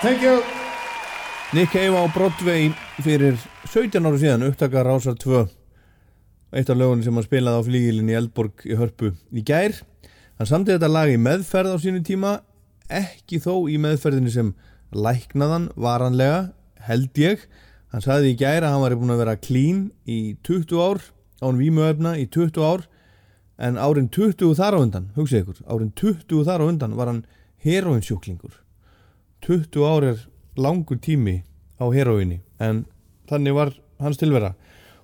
Thank 0.07 0.23
you. 0.23 0.39
Nick 1.53 1.73
Cave 1.75 1.99
á 1.99 2.07
Broadway 2.15 2.69
fyrir 3.03 3.35
17 3.67 4.07
ára 4.07 4.19
síðan 4.23 4.45
upptaka 4.47 4.85
Rásar 4.87 5.17
2 5.19 5.41
eitt 6.55 6.69
af 6.71 6.77
lögunum 6.79 7.01
sem 7.03 7.17
hann 7.19 7.25
spilaði 7.27 7.59
á 7.59 7.67
flígilin 7.67 8.13
í 8.13 8.15
Eldborg 8.15 8.63
í 8.71 8.77
Hörpu 8.79 9.09
í 9.35 9.43
gær. 9.43 9.75
Hann 10.39 10.47
samti 10.47 10.77
þetta 10.77 10.91
lag 10.93 11.11
í 11.11 11.17
meðferð 11.19 11.75
á 11.75 11.79
sínu 11.83 12.05
tíma 12.07 12.37
ekki 12.87 13.41
þó 13.43 13.67
í 13.67 13.81
meðferðinu 13.83 14.31
sem 14.31 14.53
læknaðan 14.95 15.73
varanlega 15.75 16.53
held 16.87 17.19
ég. 17.19 17.43
Hann 17.91 18.05
sagði 18.07 18.37
í 18.37 18.39
gær 18.45 18.63
að 18.63 18.77
hann 18.77 18.85
var 18.85 18.95
búin 19.01 19.15
að 19.17 19.25
vera 19.25 19.35
clean 19.49 19.81
í 20.07 20.37
20 20.47 20.85
ár 20.87 21.03
án 21.43 21.59
vímuöfna 21.59 22.15
í 22.15 22.29
20 22.31 22.63
ár. 22.63 22.87
En 23.59 23.75
árin 23.75 24.07
20 24.07 24.55
þar 24.55 24.79
á 24.79 24.85
undan 24.85 25.11
hugsið 25.19 25.43
ykkur, 25.43 25.65
árin 25.67 25.91
20 25.99 26.47
þar 26.47 26.63
á 26.63 26.69
undan 26.71 26.95
var 26.95 27.11
hann 27.11 27.25
heroinsjúklingur 27.67 28.55
20 29.45 29.85
ár 29.85 30.07
er 30.13 30.23
langur 30.57 30.99
tími 31.03 31.43
á 31.77 31.85
heroinni 31.93 32.41
en 32.61 32.85
þannig 33.29 33.57
var 33.57 33.75
hans 34.01 34.21
tilvera. 34.21 34.55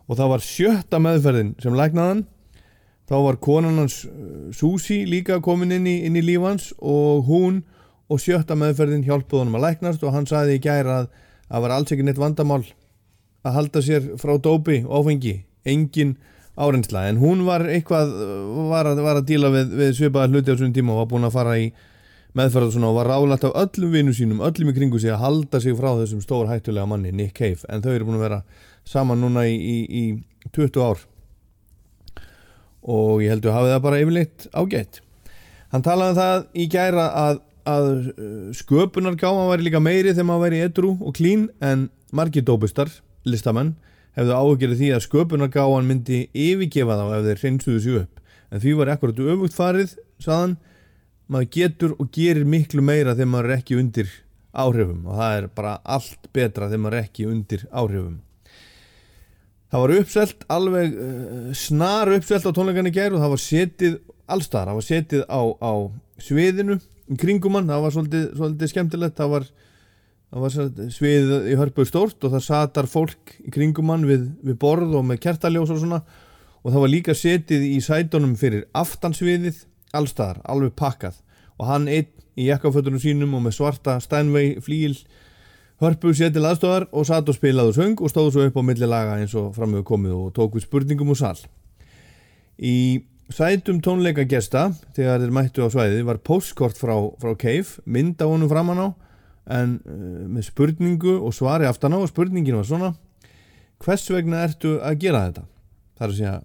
Og 0.08 0.18
það 0.18 0.32
var 0.32 0.44
sjötta 0.44 1.00
meðferðin 1.02 1.54
sem 1.62 1.76
læknaðan 1.76 2.24
þá 3.08 3.16
var 3.26 3.38
konan 3.42 3.80
hans 3.82 4.02
uh, 4.06 4.48
Susi 4.56 5.02
líka 5.08 5.40
komin 5.44 5.74
inn 5.74 5.86
í, 5.88 5.98
inn 6.06 6.16
í 6.16 6.24
líf 6.24 6.44
hans 6.46 6.70
og 6.78 7.26
hún 7.28 7.62
og 8.12 8.20
sjötta 8.20 8.56
meðferðin 8.58 9.04
hjálpuð 9.06 9.44
honum 9.44 9.58
að 9.60 9.66
læknast 9.68 10.04
og 10.04 10.14
hann 10.16 10.28
sagði 10.28 10.58
í 10.58 10.62
gæra 10.64 11.02
að 11.02 11.10
það 11.48 11.64
var 11.64 11.74
alls 11.76 11.94
ekki 11.94 12.06
neitt 12.06 12.20
vandamál 12.20 12.62
að 13.42 13.56
halda 13.56 13.82
sér 13.84 14.12
frá 14.20 14.34
dópi 14.40 14.82
og 14.84 15.02
áfengi 15.02 15.34
engin 15.68 16.16
árensla 16.56 17.06
en 17.08 17.20
hún 17.22 17.46
var 17.46 17.64
eitthvað 17.68 18.12
var 18.68 18.90
að, 18.90 19.00
var 19.04 19.20
að 19.20 19.28
díla 19.30 19.50
við, 19.52 19.72
við 19.78 19.94
svipaða 19.96 20.32
hluti 20.32 20.52
á 20.52 20.56
svona 20.58 20.76
tíma 20.76 20.94
og 20.94 21.02
var 21.02 21.10
búin 21.12 21.28
að 21.28 21.36
fara 21.36 21.56
í 21.60 21.70
meðferð 22.38 22.70
og 22.70 22.74
svona 22.74 22.90
og 22.90 22.98
var 22.98 23.10
ráðlægt 23.12 23.46
af 23.48 23.56
öllum 23.62 23.92
vinnu 23.92 24.14
sínum 24.16 24.42
öllum 24.44 24.72
í 24.72 24.74
kringu 24.76 25.00
sig 25.00 25.12
að 25.12 25.22
halda 25.26 25.60
sig 25.60 25.76
frá 25.76 25.90
þessum 26.00 26.22
stór 26.24 26.48
hættulega 26.48 26.88
manni 26.88 27.12
Nick 27.12 27.36
Cave. 27.36 27.60
En 27.68 27.84
þau 27.84 27.92
eru 27.92 28.08
búin 28.08 28.18
að 28.20 28.26
vera 28.26 28.42
saman 28.88 29.20
núna 29.20 29.44
í, 29.50 29.56
í, 29.56 29.78
í 29.86 30.50
20 30.56 30.84
ár. 30.86 31.02
Og 32.82 33.22
ég 33.22 33.34
heldur 33.34 33.52
að 33.52 33.58
hafa 33.58 33.72
það 33.74 33.84
bara 33.86 34.02
yfirleitt 34.02 34.48
ágætt. 34.52 35.02
Hann 35.72 35.84
talaði 35.86 36.14
um 36.14 36.20
það 36.20 36.46
í 36.52 36.66
gæra 36.72 37.06
að, 37.20 37.38
að 37.68 37.90
sköpunargáma 38.58 39.46
væri 39.52 39.68
líka 39.68 39.80
meiri 39.84 40.12
þegar 40.12 40.28
maður 40.28 40.46
væri 40.46 40.64
edru 40.66 40.96
og 40.98 41.16
klín 41.16 41.46
en 41.64 41.88
margir 42.12 42.44
dópustar, 42.48 42.90
listamenn 43.28 43.76
hefðu 44.16 44.34
áhugjörði 44.36 44.78
því 44.80 44.90
að 44.92 45.04
sköpunargáman 45.06 45.88
myndi 45.88 46.18
yfirgefa 46.36 46.98
þá 46.98 47.04
ef 47.16 47.28
þeir 47.28 47.40
hreinsuðu 47.44 47.80
sig 47.80 48.00
upp. 48.02 48.20
En 48.52 48.60
því 48.60 48.74
var 48.76 48.92
ekkur 48.92 49.14
öfugt 49.16 49.56
farið 49.56 49.94
saðan, 50.20 50.58
maður 51.30 51.50
getur 51.56 51.94
og 51.98 52.10
gerir 52.14 52.44
miklu 52.48 52.82
meira 52.84 53.14
þegar 53.16 53.32
maður 53.32 53.50
er 53.50 53.60
ekki 53.60 53.78
undir 53.78 54.12
áhrifum 54.52 55.06
og 55.08 55.16
það 55.16 55.38
er 55.38 55.48
bara 55.56 55.78
allt 55.96 56.28
betra 56.34 56.68
þegar 56.68 56.84
maður 56.84 56.98
er 56.98 57.06
ekki 57.06 57.26
undir 57.30 57.66
áhrifum. 57.70 58.20
Það 59.72 59.82
var 59.82 59.94
uppselt, 59.96 60.42
alveg 60.52 60.96
uh, 61.00 61.52
snar 61.56 62.10
uppselt 62.12 62.44
á 62.44 62.52
tónleikan 62.52 62.90
í 62.90 62.92
gær 62.92 63.14
og 63.16 63.22
það 63.22 63.32
var 63.32 63.40
setið 63.40 63.94
allstar, 64.32 64.68
það 64.68 64.78
var 64.78 64.88
setið 64.88 65.22
á, 65.32 65.40
á 65.48 65.72
sviðinu 66.20 66.76
í 67.08 67.18
kringum 67.20 67.56
hann, 67.56 67.70
það 67.72 67.86
var 67.86 67.94
svolítið, 67.96 68.26
svolítið 68.36 68.72
skemmtilegt, 68.72 69.16
það 69.16 69.32
var, 69.32 69.48
það 70.28 70.44
var 70.44 70.92
sviðið 70.98 71.48
í 71.48 71.56
hörpu 71.60 71.86
stórt 71.88 72.26
og 72.26 72.34
það 72.36 72.44
satar 72.50 72.90
fólk 72.90 73.34
í 73.40 73.54
kringum 73.54 73.94
hann 73.94 74.04
við, 74.08 74.28
við 74.44 74.60
borð 74.60 74.92
og 75.00 75.08
með 75.08 75.22
kertaljós 75.24 75.72
og 75.72 75.80
svona. 75.80 76.02
Og 76.62 76.70
það 76.70 76.84
var 76.84 76.92
líka 76.92 77.14
setið 77.18 77.64
í 77.66 77.78
sætunum 77.82 78.36
fyrir 78.38 78.68
aftansviðið 78.78 79.64
allstar, 79.92 80.40
alveg 80.44 80.74
pakkað 80.78 81.20
og 81.58 81.68
hann 81.68 81.88
einn 81.88 82.08
í 82.38 82.48
jakkafötunum 82.48 83.02
sínum 83.02 83.36
og 83.36 83.44
með 83.44 83.58
svarta 83.58 83.98
Steinway 84.00 84.56
flíl 84.64 84.96
Hörpu 85.82 86.12
sér 86.14 86.30
til 86.30 86.44
aðstofar 86.46 86.84
og 86.94 87.06
satt 87.08 87.26
og 87.26 87.34
spilaði 87.34 87.72
og 87.72 87.74
söng 87.74 88.02
og 88.06 88.10
stóð 88.12 88.28
svo 88.34 88.44
upp 88.46 88.54
á 88.54 88.62
milli 88.62 88.86
laga 88.86 89.16
eins 89.18 89.32
og 89.34 89.48
framöfu 89.56 89.82
komið 89.88 90.12
og 90.14 90.28
tók 90.36 90.54
við 90.54 90.62
spurningum 90.68 91.10
úr 91.10 91.18
sall. 91.18 91.40
Í 92.62 93.02
sætum 93.34 93.80
tónleika 93.82 94.22
gesta, 94.30 94.68
þegar 94.94 95.24
þeir 95.24 95.34
mættu 95.34 95.66
á 95.66 95.74
svæði, 95.74 96.04
var 96.06 96.20
postkort 96.22 96.78
frá, 96.78 96.94
frá 97.18 97.34
Cave, 97.34 97.82
mynd 97.82 98.22
á 98.22 98.30
honum 98.30 98.50
framann 98.52 98.78
á, 98.78 98.88
en 99.58 99.80
uh, 99.82 100.22
með 100.30 100.52
spurningu 100.52 101.16
og 101.18 101.34
svari 101.34 101.66
aftan 101.66 101.96
á 101.96 101.98
og 101.98 102.12
spurningin 102.12 102.60
var 102.60 102.68
svona, 102.68 102.92
hvers 103.82 104.06
vegna 104.14 104.44
ertu 104.46 104.76
að 104.78 105.00
gera 105.02 105.26
þetta? 105.26 105.46
Það 105.98 106.06
er 106.06 106.12
að 106.12 106.20
segja 106.20 106.36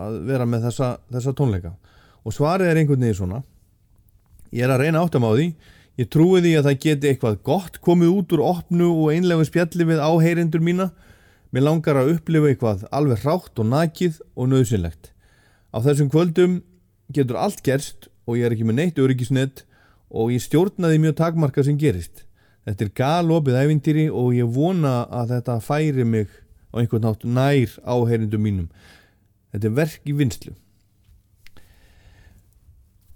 að 0.00 0.18
vera 0.26 0.50
með 0.50 0.66
þessa, 0.66 0.90
þessa 1.14 1.36
tónleika. 1.38 1.76
Og 2.24 2.36
svarið 2.36 2.70
er 2.70 2.80
einhvern 2.80 3.00
veginn 3.00 3.20
svona, 3.20 3.42
ég 4.52 4.66
er 4.66 4.74
að 4.74 4.84
reyna 4.84 5.04
áttam 5.04 5.24
á 5.24 5.32
því, 5.32 5.52
Ég 6.00 6.08
trúi 6.08 6.40
því 6.40 6.54
að 6.56 6.66
það 6.66 6.76
geti 6.80 7.08
eitthvað 7.10 7.40
gott 7.44 7.74
komið 7.84 8.12
út 8.14 8.30
úr 8.32 8.42
opnu 8.46 8.86
og 8.88 9.10
einlegu 9.12 9.44
spjalli 9.44 9.84
við 9.84 9.98
áheyrendur 10.00 10.62
mína. 10.64 10.86
Mér 11.52 11.66
langar 11.66 11.98
að 12.00 12.14
upplifa 12.14 12.48
eitthvað 12.48 12.86
alveg 12.94 13.26
rátt 13.26 13.60
og 13.60 13.68
nakið 13.68 14.20
og 14.32 14.48
nöðsynlegt. 14.48 15.10
Á 15.74 15.78
þessum 15.84 16.08
kvöldum 16.08 16.54
getur 17.12 17.36
allt 17.36 17.60
gerst 17.66 18.08
og 18.24 18.38
ég 18.38 18.48
er 18.48 18.54
ekki 18.56 18.64
með 18.64 18.78
neitt 18.78 19.02
öryggisnett 19.02 19.64
og 20.08 20.32
ég 20.32 20.40
stjórnaði 20.46 21.02
mjög 21.02 21.18
takmarka 21.20 21.66
sem 21.66 21.76
gerist. 21.76 22.24
Þetta 22.64 22.86
er 22.86 22.94
galopið 23.02 23.60
ævintýri 23.60 24.08
og 24.08 24.32
ég 24.38 24.48
vona 24.56 25.02
að 25.04 25.34
þetta 25.34 25.60
færi 25.66 26.08
mig 26.08 26.32
á 26.72 26.80
einhvern 26.80 27.10
nátt 27.10 27.28
nær 27.28 27.76
áheyrendum 27.84 28.40
mínum. 28.40 28.72
þetta 29.52 29.66
er 29.66 29.76
verk 29.76 30.02
í 30.06 30.16
vinslu 30.16 30.54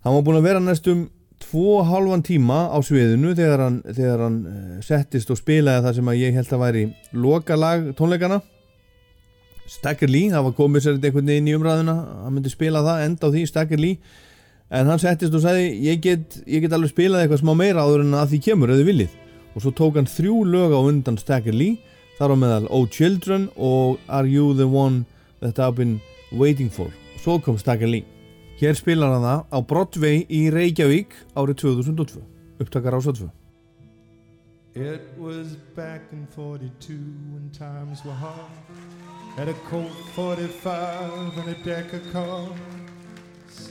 hann 0.04 0.16
var 0.18 0.24
búinn 0.24 0.40
að 0.40 0.48
vera 0.48 0.62
næstum 0.62 1.06
tvo 1.42 1.78
og 1.80 1.88
halvan 1.88 2.22
tíma 2.24 2.66
á 2.70 2.78
sviðinu 2.84 3.34
þegar 3.36 3.62
hann, 3.66 3.78
þegar 3.88 4.24
hann 4.24 4.40
eh, 4.48 4.80
settist 4.84 5.30
og 5.32 5.40
spilaði 5.40 5.86
það 5.86 5.96
sem 5.98 6.10
að 6.12 6.20
ég 6.20 6.36
held 6.38 6.52
að 6.52 6.64
væri 6.64 6.84
lokalag 7.12 7.88
tónleikana 7.98 8.40
Stagger 9.64 10.10
Lee, 10.12 10.28
það 10.28 10.44
var 10.44 10.54
komið 10.58 10.84
sér 10.84 10.98
einhvern 10.98 11.30
veginn 11.30 11.48
í 11.48 11.56
umræðuna 11.56 11.96
hann 12.24 12.34
myndi 12.36 12.52
spila 12.52 12.84
það, 12.84 13.04
enda 13.06 13.30
á 13.30 13.32
því 13.32 13.44
Stagger 13.48 13.80
Lee. 13.80 13.98
En 14.74 14.90
hann 14.90 15.00
settist 15.00 15.34
og 15.36 15.40
sagði 15.44 15.70
ég 15.86 16.00
get, 16.04 16.38
ég 16.44 16.64
get 16.64 16.76
alveg 16.76 16.92
spilað 16.92 17.24
eitthvað 17.24 17.40
smá 17.40 17.54
meira 17.56 17.84
áður 17.84 18.04
en 18.04 18.16
að 18.18 18.34
því 18.34 18.40
kemur, 18.48 18.74
eða 18.74 18.88
viljið. 18.88 19.18
Og 19.54 19.64
svo 19.64 19.72
tók 19.76 19.96
hann 20.00 20.10
þrjú 20.10 20.40
lög 20.50 20.74
á 20.76 20.80
undan 20.82 21.20
Stagger 21.20 21.56
Lee 21.56 21.78
þar 22.18 22.34
á 22.34 22.36
meðal 22.42 22.64
Oh 22.68 22.84
Children 22.90 23.48
og 23.56 24.00
Are 24.08 24.28
You 24.28 24.52
The 24.58 24.68
One 24.68 25.06
That 25.40 25.62
I've 25.62 25.78
Been 25.80 26.00
Waiting 26.32 26.72
For? 26.72 26.92
Og 27.16 27.24
svo 27.24 27.38
kom 27.40 27.60
Stagger 27.60 27.88
Lee 27.88 28.13
hér 28.60 28.76
spilar 28.78 29.14
hann 29.14 29.24
það 29.26 29.40
á 29.50 29.58
Broadway 29.70 30.26
í 30.30 30.42
Reykjavík 30.54 31.16
árið 31.34 31.56
2002 31.64 32.22
upptakar 32.62 32.96
á 32.96 33.00
svo 33.02 33.14
2 33.24 33.30
It 34.74 35.02
was 35.16 35.54
back 35.76 36.02
in 36.10 36.26
42 36.26 36.98
when 37.30 37.48
times 37.50 38.04
were 38.04 38.12
hard. 38.12 38.50
Had 39.36 39.48
a 39.48 39.54
Colt 39.70 39.92
45 40.16 41.38
and 41.38 41.48
a 41.48 41.54
deck 41.62 41.92
of 41.92 42.02
cards. 42.12 43.70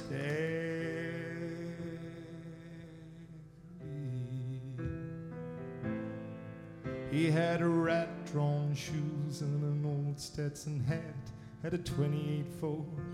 He 7.11 7.29
had 7.29 7.61
a 7.61 7.67
rat 7.67 8.25
drawn 8.31 8.73
shoes 8.73 9.41
and 9.41 9.61
an 9.61 9.85
old 9.85 10.19
Stetson 10.19 10.83
hat. 10.85 11.31
Had 11.61 11.73
a 11.73 11.77
28 11.77 12.45
Ford. 12.61 13.12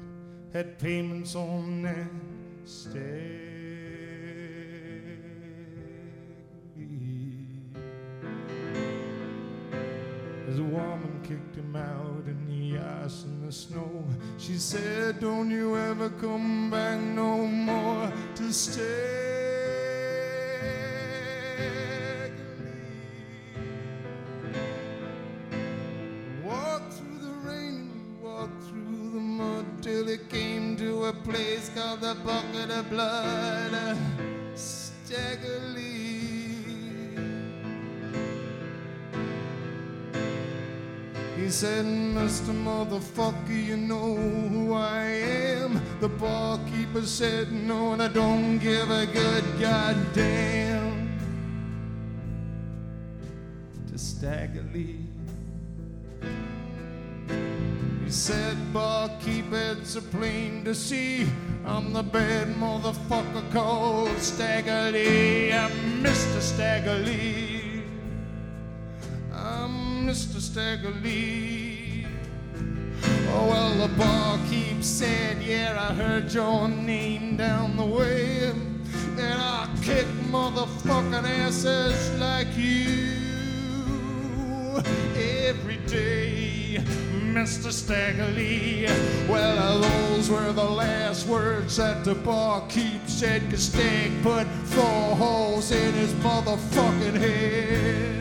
Had 0.51 0.79
payments 0.79 1.35
on 1.35 1.83
that. 1.83 2.09
As 10.49 10.57
a 10.57 10.63
woman 10.63 11.19
kicked 11.21 11.55
him 11.55 11.75
out 11.75 12.23
in 12.25 12.47
the 12.47 12.79
ice 12.79 13.25
and 13.25 13.47
the 13.47 13.51
snow, 13.51 14.03
she 14.39 14.57
said, 14.57 15.19
Don't 15.19 15.51
you 15.51 15.77
ever 15.77 16.09
come 16.09 16.71
back 16.71 16.99
no 16.99 17.45
more 17.45 18.11
to 18.33 18.51
stay. 18.51 19.19
Walked 26.43 26.93
through 26.93 27.19
the 27.19 27.33
rain, 27.47 28.17
walked 28.23 28.63
through 28.63 29.11
the 29.11 29.19
mud 29.19 29.65
till 29.83 30.09
it 30.09 30.27
came 30.27 30.38
a 31.09 31.13
place 31.23 31.71
called 31.73 32.01
the 32.01 32.13
Bucket 32.23 32.69
of 32.69 32.87
Blood. 32.91 33.97
Staggerly. 34.53 35.87
He 41.35 41.49
said, 41.49 41.85
Mr. 41.85 42.53
Motherfucker, 42.53 43.65
you 43.65 43.75
know 43.75 44.15
who 44.15 44.73
I 44.73 45.05
am. 45.05 45.81
The 45.99 46.09
barkeeper 46.09 47.01
said, 47.01 47.51
No, 47.51 47.93
and 47.93 48.03
I 48.03 48.07
don't 48.09 48.59
give 48.59 48.91
a 48.91 49.07
good 49.07 49.45
goddamn. 49.59 51.17
To 53.91 53.97
Stagger 53.97 54.61
Said, 58.09 58.57
Barkeep, 58.73 59.53
it's 59.53 59.95
a 59.95 60.01
plain 60.01 60.63
to 60.65 60.73
see. 60.73 61.27
I'm 61.63 61.93
the 61.93 62.01
bad 62.01 62.47
motherfucker 62.55 63.51
called 63.51 64.17
Stagger 64.17 64.91
Lee. 64.91 65.53
I'm 65.53 65.71
Mr. 66.01 66.41
Stagger 66.41 66.97
Lee. 67.05 67.83
I'm 69.31 70.07
Mr. 70.07 70.41
Stagger 70.41 70.89
Lee. 71.03 72.07
Oh, 73.31 73.47
well, 73.47 73.87
the 73.87 73.93
barkeep 73.93 74.83
said, 74.83 75.41
Yeah, 75.43 75.77
I 75.79 75.93
heard 75.93 76.33
your 76.33 76.67
name 76.67 77.37
down 77.37 77.77
the 77.77 77.85
way. 77.85 78.49
And 79.19 79.39
I 79.39 79.69
kick 79.83 80.07
motherfucking 80.31 81.25
asses 81.25 82.11
like 82.19 82.57
you 82.57 83.19
every 85.15 85.77
day, 85.87 86.83
Mr. 87.33 87.71
Staggerly. 87.71 88.87
Well, 89.27 89.79
those 89.79 90.29
were 90.29 90.51
the 90.51 90.63
last 90.63 91.27
words 91.27 91.77
that 91.77 92.03
the 92.03 92.15
barkeep 92.15 93.07
said. 93.07 93.49
Cause 93.49 93.63
Stag 93.63 94.11
put 94.23 94.47
four 94.65 95.15
holes 95.15 95.71
in 95.71 95.93
his 95.93 96.13
motherfucking 96.15 97.15
head. 97.15 98.19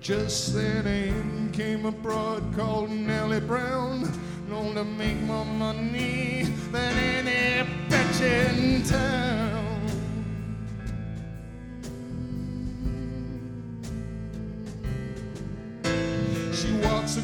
Just 0.00 0.54
then 0.54 0.86
in 0.86 1.50
came 1.52 1.86
a 1.86 1.92
broad 1.92 2.42
called 2.56 2.90
Nellie 2.90 3.40
Brown, 3.40 4.10
known 4.48 4.74
to 4.74 4.84
make 4.84 5.20
more 5.20 5.44
money 5.44 6.44
than 6.72 6.98
any 6.98 7.68
bitch 7.88 8.20
in 8.20 8.82
town. 8.82 9.51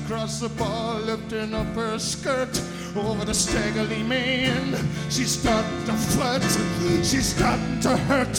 Across 0.08 0.40
the 0.40 0.48
bar, 0.48 0.98
lifting 1.00 1.52
up 1.52 1.66
her 1.74 1.98
skirt 1.98 2.62
over 2.96 3.26
the 3.26 3.34
staggerly 3.34 4.02
man. 4.02 4.74
She's 5.10 5.38
starting 5.38 5.84
to 5.84 5.92
flirt, 5.92 6.42
she's 7.04 7.34
starting 7.36 7.78
to 7.80 7.94
hurt 7.94 8.36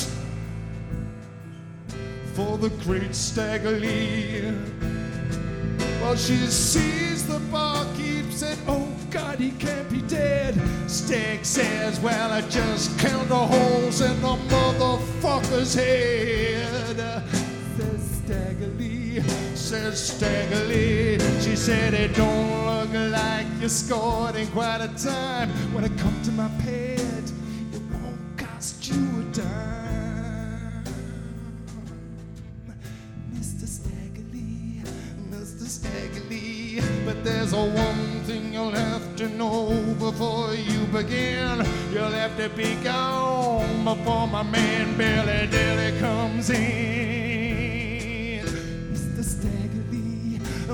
for 2.34 2.58
the 2.58 2.70
great 2.84 3.14
staggerly. 3.14 4.52
Well, 6.02 6.16
she 6.16 6.38
sees 6.48 7.28
the 7.28 7.40
barkeep 7.52 8.32
said, 8.32 8.58
Oh 8.68 8.88
God, 9.12 9.38
he 9.38 9.52
can't 9.52 9.92
be 9.92 10.02
dead. 10.02 10.60
Stag 10.88 11.46
says, 11.46 12.00
Well, 12.00 12.32
I 12.32 12.42
just 12.50 12.98
count 12.98 13.30
the 13.30 13.36
holes 13.36 14.02
in 14.02 14.20
the 14.22 14.36
motherfucker's 14.50 15.76
head. 15.76 17.39
Says 19.70 20.14
Staggerly. 20.18 21.20
She 21.44 21.56
said, 21.56 21.94
It 21.94 22.16
don't 22.16 22.66
look 22.66 23.12
like 23.12 23.46
you 23.62 23.70
scored 23.70 24.36
in 24.36 24.48
quite 24.48 24.82
a 24.82 24.88
time. 24.98 25.50
When 25.76 25.84
it 25.84 25.96
come 26.00 26.20
to 26.24 26.32
my 26.32 26.50
pet, 26.66 27.00
it 27.00 27.82
won't 27.92 28.36
cost 28.36 28.90
you 28.90 28.96
a 28.96 29.24
dime. 29.26 30.84
Mr. 33.32 33.68
Staggerly, 33.68 34.82
Mr. 35.30 35.68
Staggerly. 35.68 37.06
But 37.06 37.24
there's 37.24 37.54
a 37.54 37.64
one 37.64 38.24
thing 38.24 38.52
you'll 38.52 38.72
have 38.72 39.16
to 39.18 39.30
know 39.30 39.70
before 40.00 40.56
you 40.56 40.80
begin. 40.86 41.64
You'll 41.94 42.18
have 42.18 42.36
to 42.38 42.50
be 42.50 42.74
gone 42.84 43.84
before 43.84 44.26
my 44.26 44.42
man 44.42 44.98
Billy 44.98 45.46
Dilly 45.46 46.00
comes 46.00 46.50
in. 46.50 47.49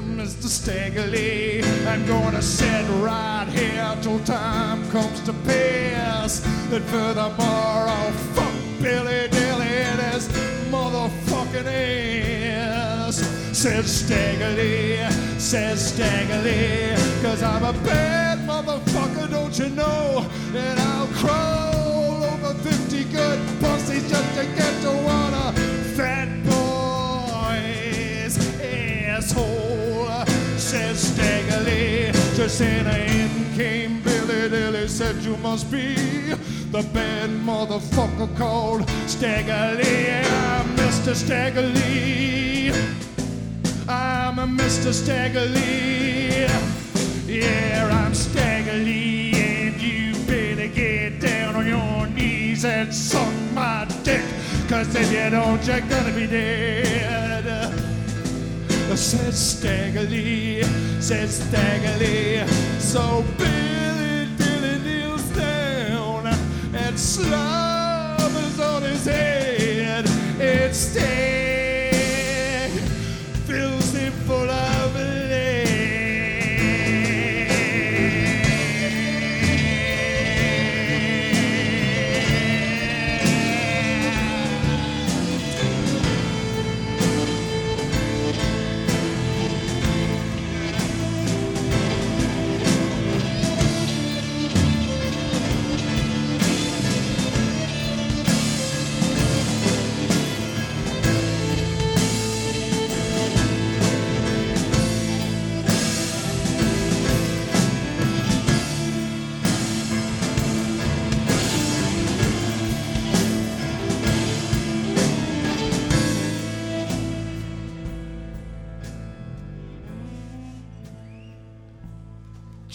Mr. 0.05 0.47
Staggerly, 0.47 1.63
I'm 1.87 2.05
gonna 2.05 2.41
sit 2.41 2.85
right 3.01 3.47
here 3.49 3.97
till 4.01 4.19
time 4.19 4.87
comes 4.91 5.19
to 5.21 5.33
pass. 5.45 6.45
And 6.71 6.83
furthermore, 6.85 7.87
I'll 7.89 8.11
fuck 8.35 8.53
Billy 8.81 9.27
Dilly 9.29 9.65
in 9.65 9.97
his 10.11 10.27
motherfucking 10.69 11.65
ass. 11.65 13.17
Says 13.51 13.85
Staggerly, 14.03 15.09
says 15.39 15.93
Staggerly, 15.93 16.93
cause 17.23 17.41
I'm 17.41 17.63
a 17.63 17.73
bad 17.83 18.39
motherfucker, 18.47 19.29
don't 19.31 19.57
you 19.57 19.69
know? 19.69 20.29
And 20.53 20.79
I'll 20.79 21.07
crawl 21.07 22.23
over 22.23 22.53
50 22.53 23.03
good 23.05 23.39
pussies 23.59 24.07
just 24.09 24.35
to 24.37 24.45
get 24.55 24.81
to 24.83 24.89
one 24.89 25.33
of 25.33 25.57
fat 25.95 26.29
boy's 26.43 28.37
asshole. 28.61 29.74
Says 30.75 31.11
Staggerly, 31.11 32.11
just 32.35 32.59
in 32.59 32.85
a 32.85 32.97
in 32.97 33.55
came 33.55 34.01
Billy 34.01 34.49
Dilly, 34.49 34.89
said 34.89 35.15
you 35.23 35.37
must 35.37 35.71
be 35.71 35.95
the 36.75 36.83
bad 36.93 37.29
motherfucker 37.29 38.27
called 38.37 38.81
Staggerly. 39.07 40.21
I'm 40.21 40.75
Mr. 40.75 41.15
Staggerly. 41.15 42.73
I'm 43.87 44.37
a 44.37 44.45
Mr. 44.45 44.91
Staggerly. 44.91 46.45
Yeah, 47.25 48.03
I'm 48.03 48.11
Staggerly, 48.11 49.33
and 49.33 49.81
you 49.81 50.13
better 50.25 50.67
get 50.67 51.21
down 51.21 51.55
on 51.55 51.65
your 51.65 52.07
knees 52.07 52.65
and 52.65 52.93
suck 52.93 53.33
my 53.53 53.87
dick. 54.03 54.25
Cause 54.67 54.93
if 54.93 55.09
you 55.09 55.29
don't, 55.29 55.65
you're 55.65 55.79
gonna 55.79 56.11
be 56.13 56.27
dead. 56.27 57.84
Said 58.93 59.33
Stagger 59.33 60.03
Lee, 60.03 60.63
said 61.01 61.29
Stagger 61.29 61.97
Lee. 61.97 62.47
So 62.79 63.23
Billy 63.37 64.27
Dilly 64.37 64.79
kneels 64.79 65.23
down 65.35 66.27
and 66.27 66.99
slobbers 66.99 68.59
on 68.59 68.83
his 68.83 69.05
head. 69.05 70.05
It's 70.39 70.77
Stag 70.77 71.44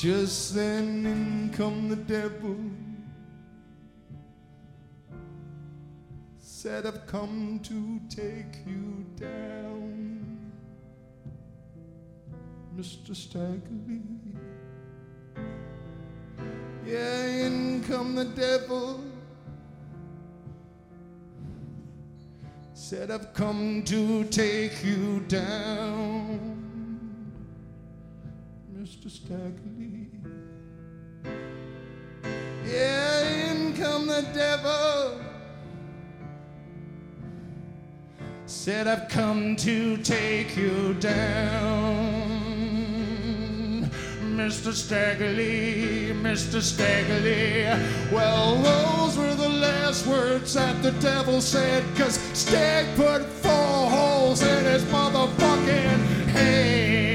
Just 0.01 0.55
then 0.55 1.05
in 1.05 1.51
come 1.55 1.91
the 1.91 1.97
devil. 1.97 2.57
Said 6.39 6.87
I've 6.87 7.07
come 7.07 7.61
to 7.65 8.01
take 8.09 8.65
you 8.67 9.05
down, 9.15 10.53
Mr. 12.75 13.15
Staggerly. 13.15 14.01
Yeah, 16.87 17.27
in 17.27 17.85
come 17.87 18.15
the 18.15 18.25
devil. 18.25 19.05
Said 22.73 23.11
I've 23.11 23.35
come 23.35 23.83
to 23.85 24.25
take 24.25 24.83
you 24.83 25.21
down. 25.29 26.61
Mr. 28.75 29.11
Staggerly. 29.11 29.80
Yeah, 32.71 33.51
in 33.51 33.75
come 33.75 34.07
the 34.07 34.23
devil. 34.33 35.21
Said 38.47 38.87
I've 38.87 39.09
come 39.09 39.57
to 39.57 39.97
take 39.97 40.57
you 40.57 40.95
down. 40.95 42.31
Mr. 44.23 44.73
Staggerly, 44.73 46.13
Mr. 46.23 46.63
Staggerly. 46.63 47.65
Well, 48.13 48.57
those 48.63 49.19
were 49.19 49.35
the 49.35 49.49
last 49.49 50.07
words 50.07 50.55
that 50.55 50.81
the 50.83 50.93
devil 50.93 51.41
said, 51.41 51.85
cause 51.97 52.19
Stag 52.33 52.87
put 52.97 53.25
four 53.25 53.91
holes 53.91 54.43
in 54.43 54.65
his 54.65 54.85
motherfucking 54.85 56.27
head. 56.29 57.10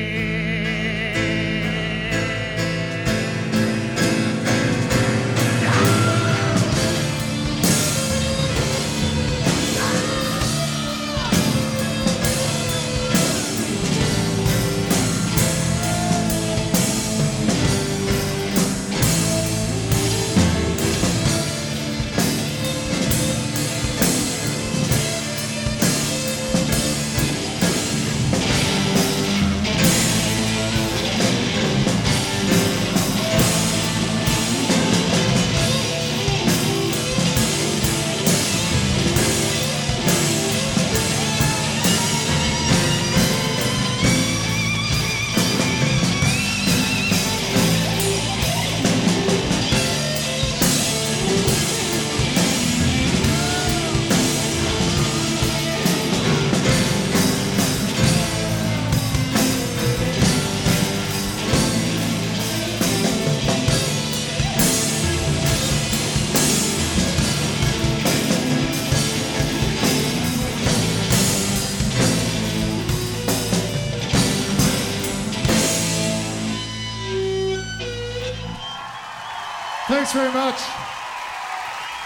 Very 80.15 80.31
much. 80.31 80.61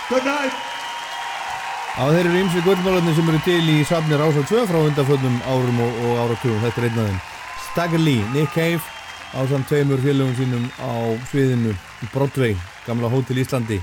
Good 0.10 0.26
night. 0.26 0.56
Á 2.00 2.04
þeir 2.10 2.26
eru 2.30 2.40
ymsi 2.42 2.62
gullmálarnir 2.66 3.14
sem 3.18 3.28
eru 3.30 3.40
til 3.46 3.66
í 3.70 3.78
safni 3.86 4.18
Rása 4.18 4.42
2 4.50 4.64
frá 4.70 4.80
undanföllum 4.82 5.36
árum 5.46 5.82
og, 5.86 5.98
og 6.08 6.22
áratugum. 6.24 6.62
Þetta 6.64 6.82
er 6.82 6.88
einn 6.88 7.00
af 7.02 7.10
þeim. 7.10 7.20
Stagger 7.68 8.02
Lee, 8.02 8.24
Nick 8.34 8.56
Cave 8.56 8.82
á 9.38 9.40
samt 9.52 9.68
tveimur 9.70 10.02
félögum 10.02 10.34
sínum 10.40 10.66
á 10.82 11.14
sviðinu 11.30 11.74
í 11.76 12.10
Broadway, 12.14 12.56
gamla 12.88 13.12
hótel 13.14 13.42
Íslandi 13.44 13.78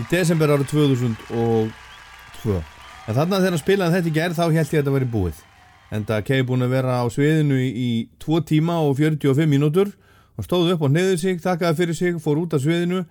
í 0.00 0.06
desember 0.08 0.54
árið 0.54 0.70
2002. 0.72 2.60
En 3.08 3.18
þarna 3.18 3.40
þegar 3.42 3.50
hann 3.50 3.60
spilaði 3.60 3.98
þetta 3.98 4.12
í 4.12 4.14
gerð 4.16 4.38
þá 4.38 4.44
held 4.46 4.56
ég 4.56 4.62
að 4.62 4.78
þetta 4.78 4.94
væri 4.94 5.10
búið. 5.12 5.42
En 5.92 6.06
það 6.08 6.24
Cave 6.30 6.46
búin 6.48 6.64
að 6.64 6.72
vera 6.78 7.02
á 7.02 7.06
sviðinu 7.12 7.58
í, 7.60 7.68
í 7.68 7.90
2 8.22 8.40
tíma 8.48 8.78
og 8.86 8.96
45 8.96 9.50
mínútur 9.50 9.92
og 10.38 10.46
stóð 10.46 10.72
upp 10.76 10.86
og 10.86 10.94
neyði 10.94 11.18
sig, 11.20 11.42
takkaði 11.42 11.82
fyrir 11.82 11.98
sig, 11.98 12.16
fór 12.22 12.40
út 12.46 12.56
af 12.56 12.64
sviðinu 12.64 13.02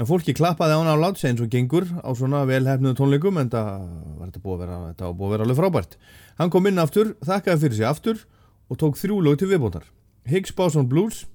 en 0.00 0.08
fólki 0.08 0.34
klappaði 0.36 0.76
án 0.78 0.88
á 0.88 0.96
láts 0.96 1.24
eins 1.28 1.40
og 1.44 1.50
gengur 1.52 1.84
á 2.00 2.10
svona 2.16 2.44
velhefnuðu 2.48 2.96
tónleikum 2.98 3.40
en 3.40 3.50
það 3.52 3.82
var 4.18 4.30
þetta 4.30 4.44
búið 4.44 4.54
að 4.54 4.62
vera, 4.62 4.78
þetta 4.92 5.10
búið 5.12 5.26
að 5.26 5.34
vera 5.34 5.46
alveg 5.46 5.60
frábært. 5.60 5.98
Hann 6.38 6.52
kom 6.52 6.68
inn 6.70 6.80
aftur, 6.82 7.12
þakkaði 7.20 7.62
fyrir 7.64 7.78
sig 7.78 7.88
aftur 7.88 8.24
og 8.72 8.80
tók 8.80 8.96
þrjú 9.00 9.20
lög 9.26 9.38
til 9.40 9.50
viðbótar. 9.52 9.84
Higgs 10.28 10.54
Boson 10.56 10.88
Blues, 10.88 11.26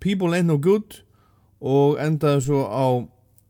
People 0.00 0.32
Ain't 0.32 0.48
No 0.48 0.56
Good 0.56 1.02
og 1.60 1.98
endaði 2.00 2.46
svo 2.48 2.64
á 2.64 2.86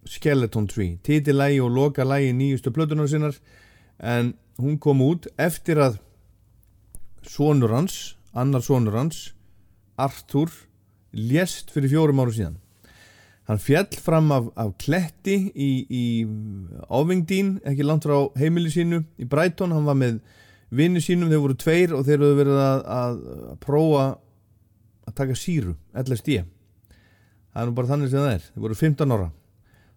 Skeleton 0.09 0.67
Tree, 0.67 0.99
titilægi 1.05 1.61
og 1.61 1.75
loka 1.77 2.05
lægi 2.05 2.33
nýjustu 2.33 2.73
plötunar 2.73 3.09
sinnar 3.09 3.37
en 3.99 4.35
hún 4.59 4.79
kom 4.81 5.03
út 5.05 5.29
eftir 5.39 5.79
að 5.79 5.99
sonur 7.23 7.75
hans, 7.77 8.17
annar 8.33 8.65
sonur 8.65 8.97
hans 8.97 9.35
Arthur 9.99 10.49
lést 11.13 11.71
fyrir 11.75 11.93
fjórum 11.93 12.23
áru 12.23 12.33
síðan 12.33 12.57
hann 13.49 13.63
fjall 13.63 13.89
fram 14.05 14.29
af, 14.35 14.51
af 14.61 14.75
kletti 14.81 15.39
í, 15.55 15.71
í 15.89 16.05
Ávingdín 16.93 17.57
ekki 17.69 17.87
langt 17.87 18.05
frá 18.05 18.29
heimili 18.39 18.73
sínu 18.73 19.03
í 19.19 19.29
Brighton, 19.29 19.73
hann 19.73 19.89
var 19.89 19.97
með 19.99 20.21
vinnu 20.69 21.01
sínum, 21.01 21.31
þeir 21.33 21.41
voru 21.41 21.57
tveir 21.57 21.97
og 21.97 22.05
þeir 22.05 22.21
höfðu 22.21 22.39
verið 22.43 22.61
að, 22.61 22.87
að, 22.93 23.19
að 23.55 23.59
prófa 23.65 24.07
að 25.09 25.19
taka 25.23 25.37
síru, 25.41 25.73
LSD 25.97 26.43
það 27.59 27.65
er 27.65 27.71
nú 27.71 27.75
bara 27.75 27.91
þannig 27.91 28.11
sem 28.13 28.23
það 28.23 28.35
er. 28.37 28.45
Þeir 28.53 28.65
voru 28.65 28.77
15 28.79 29.15
ára. 29.17 29.31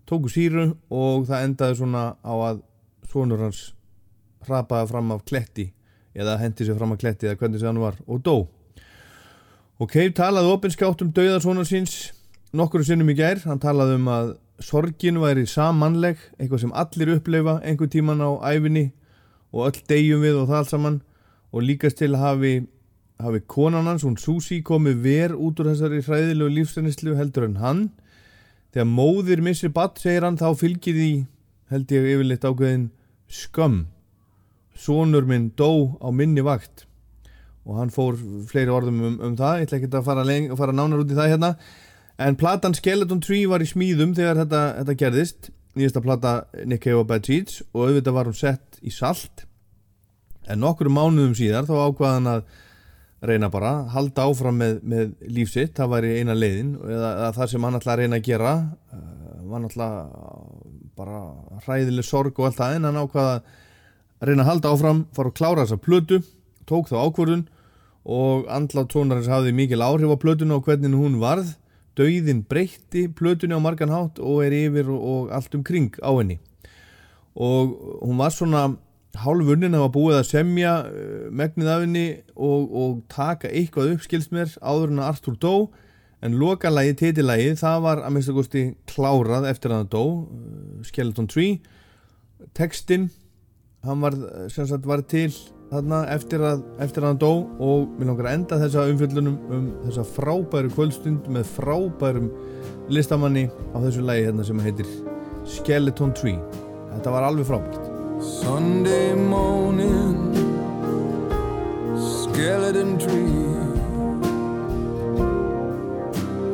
Tóku 0.10 0.32
síru 0.34 0.64
og 0.90 1.28
það 1.30 1.44
endaði 1.46 1.78
svona 1.78 2.06
á 2.18 2.34
að 2.34 2.64
sonur 3.12 3.44
hans 3.46 3.60
hrapaði 4.48 4.90
fram 4.90 5.12
af 5.14 5.22
kletti 5.28 5.68
eða 6.18 6.40
hendi 6.42 6.66
sér 6.66 6.80
fram 6.80 6.96
af 6.96 7.02
kletti 7.04 7.30
eða 7.30 7.38
hvernig 7.38 7.62
sem 7.62 7.70
hann 7.70 7.84
var 7.84 8.00
og 8.08 8.24
dó. 8.26 8.36
Og 9.82 9.90
Cave 9.90 10.14
talaði 10.18 10.56
opinskátt 10.56 11.04
um 11.06 11.14
dauða 11.14 11.38
sonar 11.44 11.70
síns 11.70 12.12
nokkur 12.58 12.84
sinnum 12.86 13.12
í 13.12 13.18
gær, 13.18 13.42
hann 13.46 13.62
talaði 13.62 13.98
um 14.00 14.10
að 14.12 14.34
sorgin 14.62 15.20
væri 15.22 15.48
samanleg 15.50 16.20
eitthvað 16.38 16.66
sem 16.66 16.76
allir 16.78 17.16
uppleifa 17.16 17.60
einhver 17.64 17.90
tíman 17.90 18.22
á 18.22 18.30
æfinni 18.52 18.92
og 19.52 19.70
öll 19.70 19.82
degjum 19.90 20.22
við 20.24 20.38
og 20.42 20.52
það 20.52 20.60
allt 20.60 20.74
saman 20.74 21.02
og 21.52 21.66
líkast 21.68 22.00
til 22.00 22.16
hafi 22.20 22.54
hafi 23.22 23.42
konan 23.48 23.88
hans, 23.88 24.04
hún 24.04 24.18
Susi, 24.18 24.62
komið 24.66 25.02
ver 25.06 25.34
út 25.36 25.60
úr 25.62 25.72
þessari 25.72 26.02
hræðilegu 26.06 26.56
lífsrennislu 26.56 27.16
heldur 27.18 27.48
en 27.48 27.60
hann. 27.62 27.82
Þegar 28.74 28.88
móðir 28.90 29.44
missir 29.46 29.74
badd, 29.76 30.00
segir 30.02 30.26
hann, 30.26 30.40
þá 30.40 30.50
fylgir 30.58 30.96
því, 30.98 31.12
held 31.72 31.94
ég 31.94 32.08
yfirleitt 32.16 32.48
ákveðin, 32.48 32.88
skömm. 33.32 33.84
Sónur 34.82 35.28
minn 35.30 35.52
dó 35.60 36.00
á 36.02 36.10
minni 36.16 36.42
vakt 36.46 36.88
og 37.62 37.76
hann 37.78 37.92
fór 37.94 38.16
fleiri 38.50 38.72
orðum 38.74 39.02
um, 39.06 39.18
um 39.22 39.34
það, 39.38 39.60
ég 39.60 39.68
ætla 39.68 39.78
ekki 39.78 39.90
að 39.92 40.06
fara, 40.08 40.24
fara 40.58 40.74
nánar 40.74 41.04
út 41.04 41.12
í 41.14 41.18
það 41.18 41.34
hérna. 41.36 41.50
En 42.20 42.38
platan 42.40 42.76
Skeleton 42.78 43.22
Tree 43.24 43.48
var 43.50 43.64
í 43.64 43.70
smíðum 43.70 44.16
þegar 44.18 44.44
þetta, 44.44 44.64
þetta 44.82 44.98
gerðist, 45.00 45.52
nýjasta 45.78 46.04
plata 46.04 46.34
Nick 46.66 46.84
Cave 46.84 47.00
og 47.04 47.08
Bad 47.10 47.30
Seeds 47.30 47.62
og 47.72 47.88
auðvitað 47.88 48.18
var 48.18 48.30
hún 48.30 48.38
sett 48.38 48.82
í 48.82 48.92
salt. 48.94 49.46
En 50.50 50.62
nokkur 50.62 50.90
mánuðum 50.92 51.38
síðar 51.38 51.70
þá 51.70 51.76
ákvaðan 51.88 52.30
að 52.34 52.44
reyna 53.30 53.52
bara 53.54 53.72
halda 53.94 54.26
áfram 54.26 54.58
með, 54.58 54.80
með 54.82 55.12
lífsitt 55.30 55.76
það 55.78 55.92
væri 55.94 56.14
eina 56.20 56.36
leiðin 56.36 56.74
eða, 56.82 57.10
eða 57.12 57.34
það 57.38 57.52
sem 57.52 57.68
hann 57.68 57.78
ætla 57.78 57.94
að 57.94 58.02
reyna 58.02 58.18
að 58.18 58.28
gera. 58.28 58.54
Uh, 58.92 59.32
var 59.52 59.64
náttúrulega 59.64 60.62
bara 60.98 61.22
hræðileg 61.66 62.08
sorg 62.08 62.40
og 62.40 62.50
allt 62.50 62.60
það 62.60 62.78
en 62.78 62.88
hann 62.90 63.02
ákvaða 63.02 63.34
að 63.38 64.30
reyna 64.30 64.46
að 64.46 64.52
halda 64.52 64.76
áfram 64.76 65.02
fara 65.16 65.32
að 65.32 65.38
klára 65.40 65.66
þessa 65.66 65.82
plötu 65.82 66.22
tók 66.70 66.92
þá 66.92 66.98
ákvörðun 67.02 67.48
og 68.12 68.48
andlátt 68.52 68.92
tónarins 68.94 69.30
hafði 69.30 69.54
mikil 69.56 69.82
áhrif 69.86 70.14
á 70.14 70.18
plötuna 70.22 70.58
og 70.58 70.66
hvernig 70.68 70.94
hún 70.98 71.20
varð 71.22 71.56
dauðin 72.00 72.44
breytti 72.48 73.08
plötunni 73.12 73.58
á 73.58 73.62
margan 73.62 73.92
hátt 73.92 74.22
og 74.22 74.46
er 74.46 74.56
yfir 74.56 74.90
og, 74.94 75.32
allt 75.34 75.56
um 75.58 75.64
kring 75.64 75.92
á 76.00 76.12
henni. 76.14 76.40
Og 77.36 77.76
hún 78.02 78.20
var 78.20 78.34
svona 78.36 78.76
hálfunnin 79.20 79.76
hafa 79.76 79.92
búið 79.92 80.20
að 80.22 80.30
semja 80.30 80.74
uh, 80.88 81.30
megnið 81.36 81.72
af 81.72 81.86
henni 81.86 82.08
og, 82.36 82.68
og 82.72 83.00
taka 83.12 83.52
eitthvað 83.52 83.96
upp 83.96 84.06
skilst 84.06 84.32
mér 84.36 84.54
áður 84.64 84.94
en 84.94 85.04
að 85.04 85.10
Arthur 85.12 85.40
dó. 85.40 85.56
En 86.22 86.38
lokalagi, 86.38 86.94
titilagi, 87.00 87.56
það 87.58 87.80
var 87.82 88.04
að 88.06 88.14
mista 88.14 88.34
kosti 88.36 88.66
klárað 88.86 89.48
eftir 89.50 89.74
að 89.74 89.82
hann 89.82 89.92
dó 89.92 90.04
uh, 90.06 90.84
Skeleton 90.88 91.28
Tree. 91.32 91.60
Textin 92.58 93.10
hann 93.86 94.04
var, 94.04 94.16
sagt, 94.54 94.86
var 94.86 95.04
til 95.10 95.34
þarna 95.72 96.02
eftir 96.12 96.44
að, 96.44 96.66
eftir 96.84 97.06
að 97.06 97.14
hann 97.14 97.22
dó 97.22 97.32
og 97.64 97.94
mér 97.96 98.12
langar 98.12 98.30
að 98.32 98.38
enda 98.40 98.60
þessa 98.66 98.90
umfjöldunum 98.92 99.40
um 99.56 99.70
þessa 99.86 100.06
frábæru 100.18 100.74
kvöldstund 100.76 101.32
með 101.32 101.56
frábærum 101.56 102.28
listamanni 102.92 103.48
á 103.72 103.78
þessu 103.80 104.04
lagi 104.06 104.28
hérna 104.28 104.46
sem 104.48 104.62
heitir 104.68 104.92
Skeleton 105.48 106.14
Tree 106.18 106.38
þetta 106.92 107.16
var 107.16 107.30
alveg 107.30 107.48
frábært 107.50 107.92
Sunday 108.22 109.16
morning, 109.16 110.36
skeleton 111.98 113.00
tree. 113.00 113.58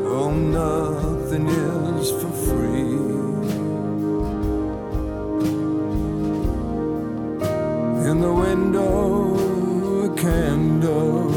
Oh, 0.08 0.32
nothing 0.32 1.46
is 2.00 2.12
for 2.12 2.32
free. 2.48 3.17
In 8.10 8.22
the 8.22 8.34
window, 8.34 9.36
a 10.06 10.10
candle. 10.16 11.28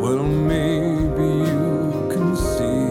Well, 0.00 0.22
maybe 0.22 1.28
you 1.50 2.08
can 2.12 2.36
see. 2.36 2.86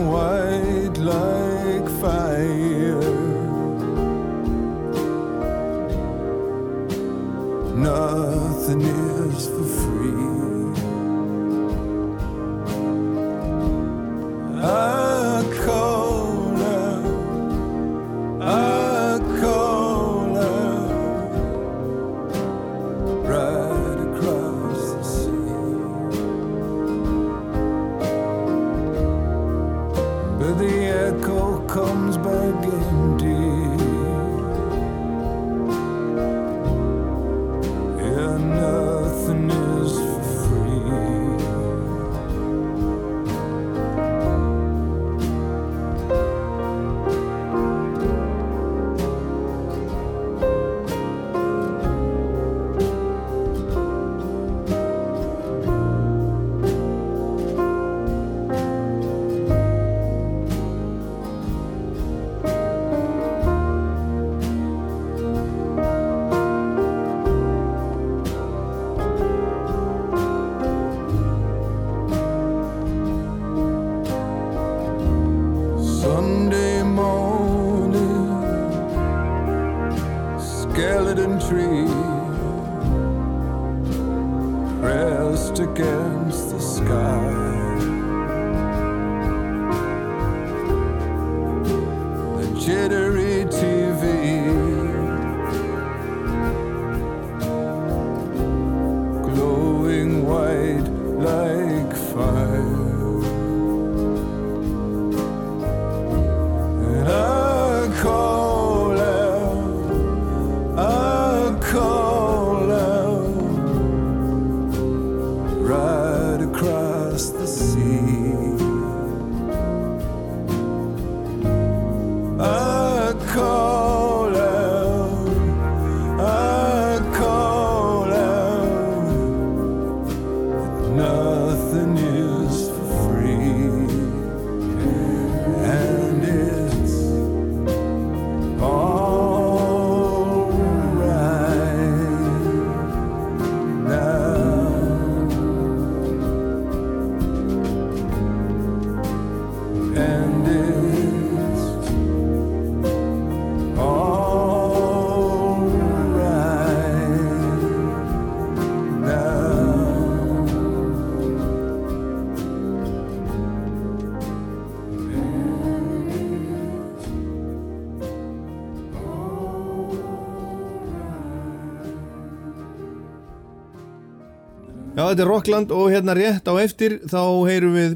þetta 175.14 175.26
er 175.28 175.30
Rockland 175.30 175.72
og 175.76 175.92
hérna 175.94 176.14
rétt 176.18 176.48
á 176.50 176.54
eftir 176.58 176.96
þá 177.06 177.22
heyrum 177.46 177.76
við 177.78 177.92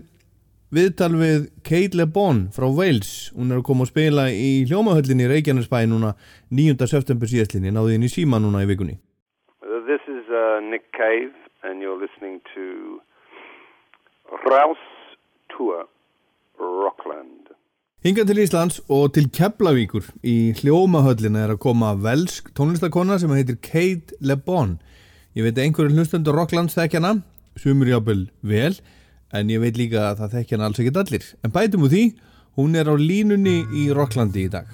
viðtal 0.77 1.15
við 1.17 1.47
Kate 1.65 1.97
Le 1.97 2.05
Bon 2.05 2.43
frá 2.53 2.67
Wales. 2.69 3.31
Hún 3.33 3.49
er 3.49 3.61
að 3.61 3.65
koma 3.71 3.87
að 3.87 3.93
spila 3.93 4.27
í 4.29 4.67
hljómahöllinni 4.69 5.25
í 5.25 5.31
Reykjanesbæ 5.31 5.79
núna 5.89 6.11
9. 6.53 6.85
september 6.91 7.31
síðastlinni, 7.31 7.73
náði 7.73 7.95
henni 7.95 8.11
síma 8.11 8.37
núna 8.43 8.61
í 8.61 8.69
vikunni. 8.69 8.99
This 9.87 10.03
is 10.05 10.29
uh, 10.29 10.61
Nick 10.61 10.91
Cave, 10.93 11.33
and 11.65 11.81
you're 11.81 11.97
listening 11.97 12.37
to 12.53 13.01
Rouse 14.45 14.85
Tour 15.55 15.87
Rockland. 16.61 17.49
Hingað 18.05 18.29
til 18.29 18.43
Íslands 18.43 18.77
og 18.93 19.15
til 19.17 19.31
Keflavíkur 19.33 20.05
í 20.21 20.53
hljómahöllina 20.59 21.47
er 21.47 21.55
að 21.55 21.63
koma 21.65 21.95
velsk 21.97 22.53
tónlistakonna 22.53 23.17
sem 23.17 23.33
heitir 23.33 23.57
Kate 23.57 24.13
Le 24.21 24.37
Bon. 24.37 24.77
Ég 25.37 25.45
veit 25.45 25.59
að 25.59 25.67
einhverju 25.67 25.93
hlustendur 25.93 26.33
Rocklands 26.33 26.73
þekkjana, 26.73 27.11
sumur 27.61 27.91
jábel 27.91 28.23
vel, 28.41 28.71
en 29.37 29.51
ég 29.53 29.61
veit 29.61 29.75
líka 29.77 30.07
að 30.07 30.23
það 30.23 30.31
þekkjana 30.33 30.65
alls 30.65 30.79
ekkert 30.81 30.97
allir. 31.03 31.27
En 31.45 31.53
bætum 31.53 31.85
úr 31.85 31.91
því, 31.93 32.01
hún 32.57 32.73
er 32.73 32.89
á 32.89 32.95
línunni 32.97 33.59
í 33.69 33.83
Rocklandi 33.93 34.47
í 34.47 34.49
dag. 34.55 34.71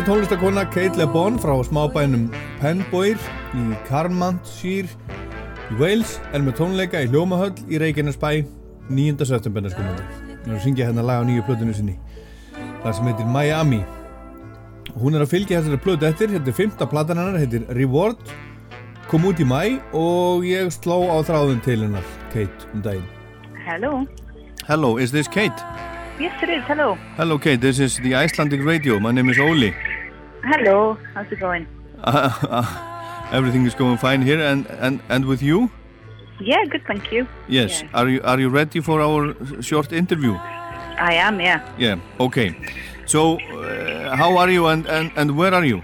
Þessi 0.00 0.14
tónlistakonna 0.14 0.62
Kate 0.64 0.96
Le 0.96 1.04
Bon 1.12 1.34
frá 1.36 1.52
smábænum 1.66 2.30
Penboir 2.56 3.18
í 3.52 3.64
Carmarthenshire 3.84 4.88
í 5.68 5.76
Wales 5.76 6.14
er 6.32 6.40
með 6.40 6.54
tónleika 6.56 7.02
í 7.04 7.08
Hljómahöll 7.10 7.66
í 7.68 7.76
Reykjanesbæ 7.82 8.30
9. 8.88 9.26
september. 9.28 9.68
Hún 9.68 10.46
er 10.46 10.56
að 10.56 10.62
syngja 10.64 10.86
hérna 10.88 11.04
lag 11.04 11.20
á 11.20 11.24
nýju 11.28 11.44
plötunni 11.44 11.74
sinni. 11.76 11.98
Það 12.80 12.96
sem 12.96 13.10
heitir 13.10 13.28
Miami. 13.28 13.82
Hún 14.96 15.18
er 15.18 15.26
að 15.26 15.34
fylgja 15.34 15.60
þessari 15.60 15.82
plötu 15.84 16.08
eftir, 16.08 16.32
þetta 16.32 16.48
er 16.48 16.56
fymta 16.62 16.88
platan 16.88 17.20
hennar, 17.20 17.36
heitir 17.42 17.68
Reward, 17.76 18.32
kom 19.10 19.28
út 19.28 19.42
í 19.42 19.44
mæ 19.44 19.82
og 19.92 20.48
ég 20.48 20.72
sló 20.80 21.02
á 21.12 21.20
þráðun 21.28 21.60
til 21.66 21.82
hennar, 21.84 22.08
Kate, 22.32 22.72
um 22.72 22.80
daginn. 22.80 23.04
Hello. 23.68 24.06
Hello, 24.64 24.96
is 24.96 25.12
this 25.12 25.28
Kate? 25.28 25.60
Yes, 26.16 26.32
it 26.42 26.48
is. 26.48 26.64
Hello. 26.64 26.96
Hello 27.16 27.38
Kate, 27.38 27.60
this 27.60 27.78
is 27.78 27.98
the 27.98 28.14
Icelandic 28.14 28.64
Radio. 28.64 28.98
My 28.98 29.12
name 29.12 29.28
is 29.28 29.38
Oli. 29.38 29.74
Hello. 30.42 30.96
How's 31.14 31.30
it 31.30 31.40
going? 31.40 31.66
everything 33.32 33.66
is 33.66 33.74
going 33.74 33.98
fine 33.98 34.22
here 34.22 34.40
and, 34.40 34.66
and, 34.66 35.00
and 35.08 35.24
with 35.26 35.42
you? 35.42 35.70
Yeah, 36.40 36.64
good. 36.64 36.82
Thank 36.86 37.12
you. 37.12 37.26
Yes. 37.48 37.82
Yeah. 37.82 37.88
Are 37.94 38.08
you 38.08 38.22
are 38.22 38.40
you 38.40 38.48
ready 38.48 38.80
for 38.80 39.00
our 39.00 39.34
short 39.62 39.92
interview? 39.92 40.32
I 40.32 41.14
am. 41.14 41.40
Yeah. 41.40 41.60
Yeah. 41.78 41.96
Okay. 42.18 42.56
So, 43.06 43.38
uh, 43.38 44.16
how 44.16 44.36
are 44.38 44.48
you 44.48 44.66
and, 44.66 44.86
and, 44.86 45.10
and 45.16 45.36
where 45.36 45.52
are 45.52 45.64
you? 45.64 45.82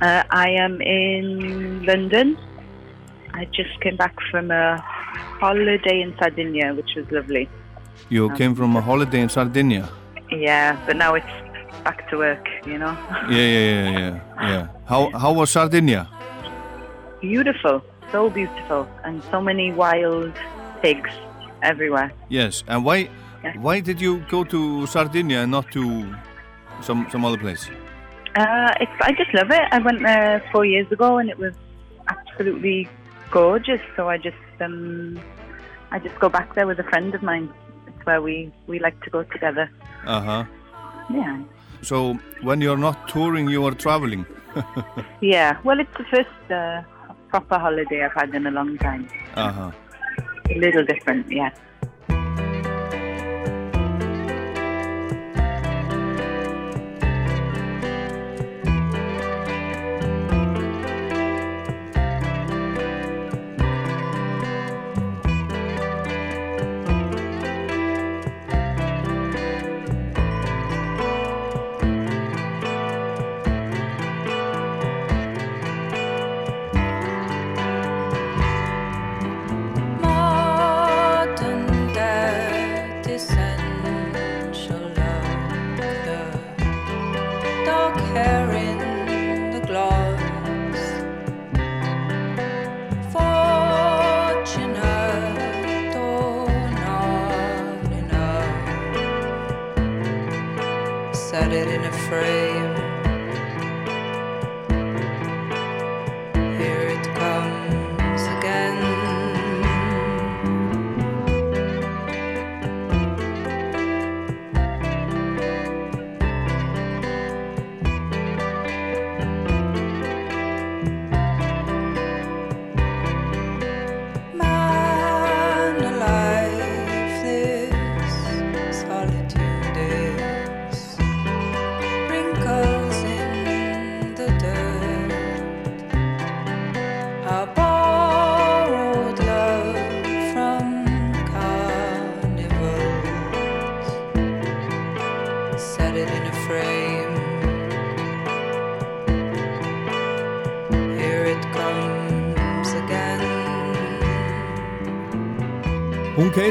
Uh, 0.00 0.22
I 0.30 0.50
am 0.50 0.80
in 0.80 1.84
London. 1.84 2.36
I 3.34 3.46
just 3.46 3.80
came 3.80 3.96
back 3.96 4.14
from 4.30 4.50
a 4.50 4.78
holiday 5.40 6.02
in 6.02 6.14
Sardinia, 6.18 6.74
which 6.74 6.90
was 6.96 7.10
lovely. 7.10 7.48
You 8.08 8.34
came 8.36 8.54
from 8.54 8.76
a 8.76 8.80
holiday 8.80 9.20
in 9.20 9.28
Sardinia. 9.28 9.88
Yeah, 10.30 10.78
but 10.86 10.96
now 10.96 11.14
it's 11.14 11.26
back 11.88 11.98
to 12.10 12.14
work. 12.24 12.46
You 12.66 12.78
know. 12.82 12.94
Yeah, 13.30 13.48
yeah, 13.56 13.66
yeah, 13.70 13.98
yeah. 14.00 14.14
yeah. 14.52 14.64
How 14.92 15.00
how 15.22 15.32
was 15.40 15.48
Sardinia? 15.56 16.02
beautiful. 17.20 17.82
So 18.12 18.30
beautiful, 18.30 18.82
and 19.04 19.22
so 19.30 19.38
many 19.40 19.66
wild 19.72 20.32
pigs 20.82 21.10
everywhere. 21.62 22.10
Yes. 22.38 22.64
And 22.70 22.84
why 22.88 22.98
Yeah. 23.44 23.54
why 23.66 23.76
did 23.88 23.98
you 24.00 24.12
go 24.34 24.40
to 24.54 24.86
Sardinia 24.86 25.38
and 25.44 25.50
not 25.56 25.66
to 25.76 25.82
some 26.86 27.00
some 27.12 27.22
other 27.28 27.40
place? 27.46 27.64
Uh, 28.42 28.72
it's, 28.82 28.96
I 29.08 29.10
just 29.20 29.32
love 29.38 29.50
it. 29.58 29.64
I 29.76 29.78
went 29.88 30.00
there 30.02 30.42
four 30.52 30.64
years 30.74 30.88
ago 30.96 31.18
and 31.20 31.28
it 31.34 31.38
was 31.44 31.54
absolutely 32.14 32.88
gorgeous. 33.30 33.82
So 33.96 34.08
I 34.14 34.16
just 34.28 34.44
um, 34.66 35.18
I 35.94 35.98
just 36.06 36.16
go 36.24 36.28
back 36.28 36.48
there 36.54 36.66
with 36.70 36.78
a 36.86 36.88
friend 36.92 37.14
of 37.14 37.22
mine. 37.22 37.46
It's 37.88 38.02
where 38.06 38.20
we, 38.22 38.34
we 38.70 38.76
like 38.86 38.98
to 39.06 39.10
go 39.10 39.20
together. 39.34 39.66
Uh 40.06 40.20
huh. 40.28 40.42
Yeah. 41.20 41.34
So 41.82 42.18
when 42.42 42.60
you're 42.60 42.76
not 42.78 43.08
touring, 43.08 43.48
you 43.48 43.64
are 43.66 43.74
traveling. 43.74 44.26
Yeah. 45.20 45.58
Well, 45.64 45.78
it's 45.80 45.96
the 45.96 46.04
first 46.04 46.50
uh, 46.50 46.82
proper 47.28 47.58
holiday 47.58 48.04
I've 48.04 48.12
had 48.12 48.34
in 48.34 48.46
a 48.46 48.50
long 48.50 48.76
time. 48.78 49.08
Uh 49.34 49.52
huh. 49.52 49.70
A 50.50 50.58
little 50.58 50.84
different, 50.84 51.30
yeah. 51.30 51.50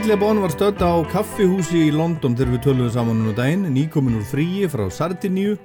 LeBon 0.08 0.39
var 0.39 0.51
stödd 0.53 0.80
á 0.80 1.03
kaffihúsi 1.12 1.82
í 1.89 1.91
London 1.91 2.36
þegar 2.38 2.53
við 2.53 2.62
töluðum 2.64 2.91
saman 2.93 3.26
um 3.26 3.34
daginn, 3.36 3.66
nýkomin 3.76 4.16
úr 4.16 4.24
fríi 4.30 4.70
frá 4.72 4.86
Sardiníu 4.88 5.58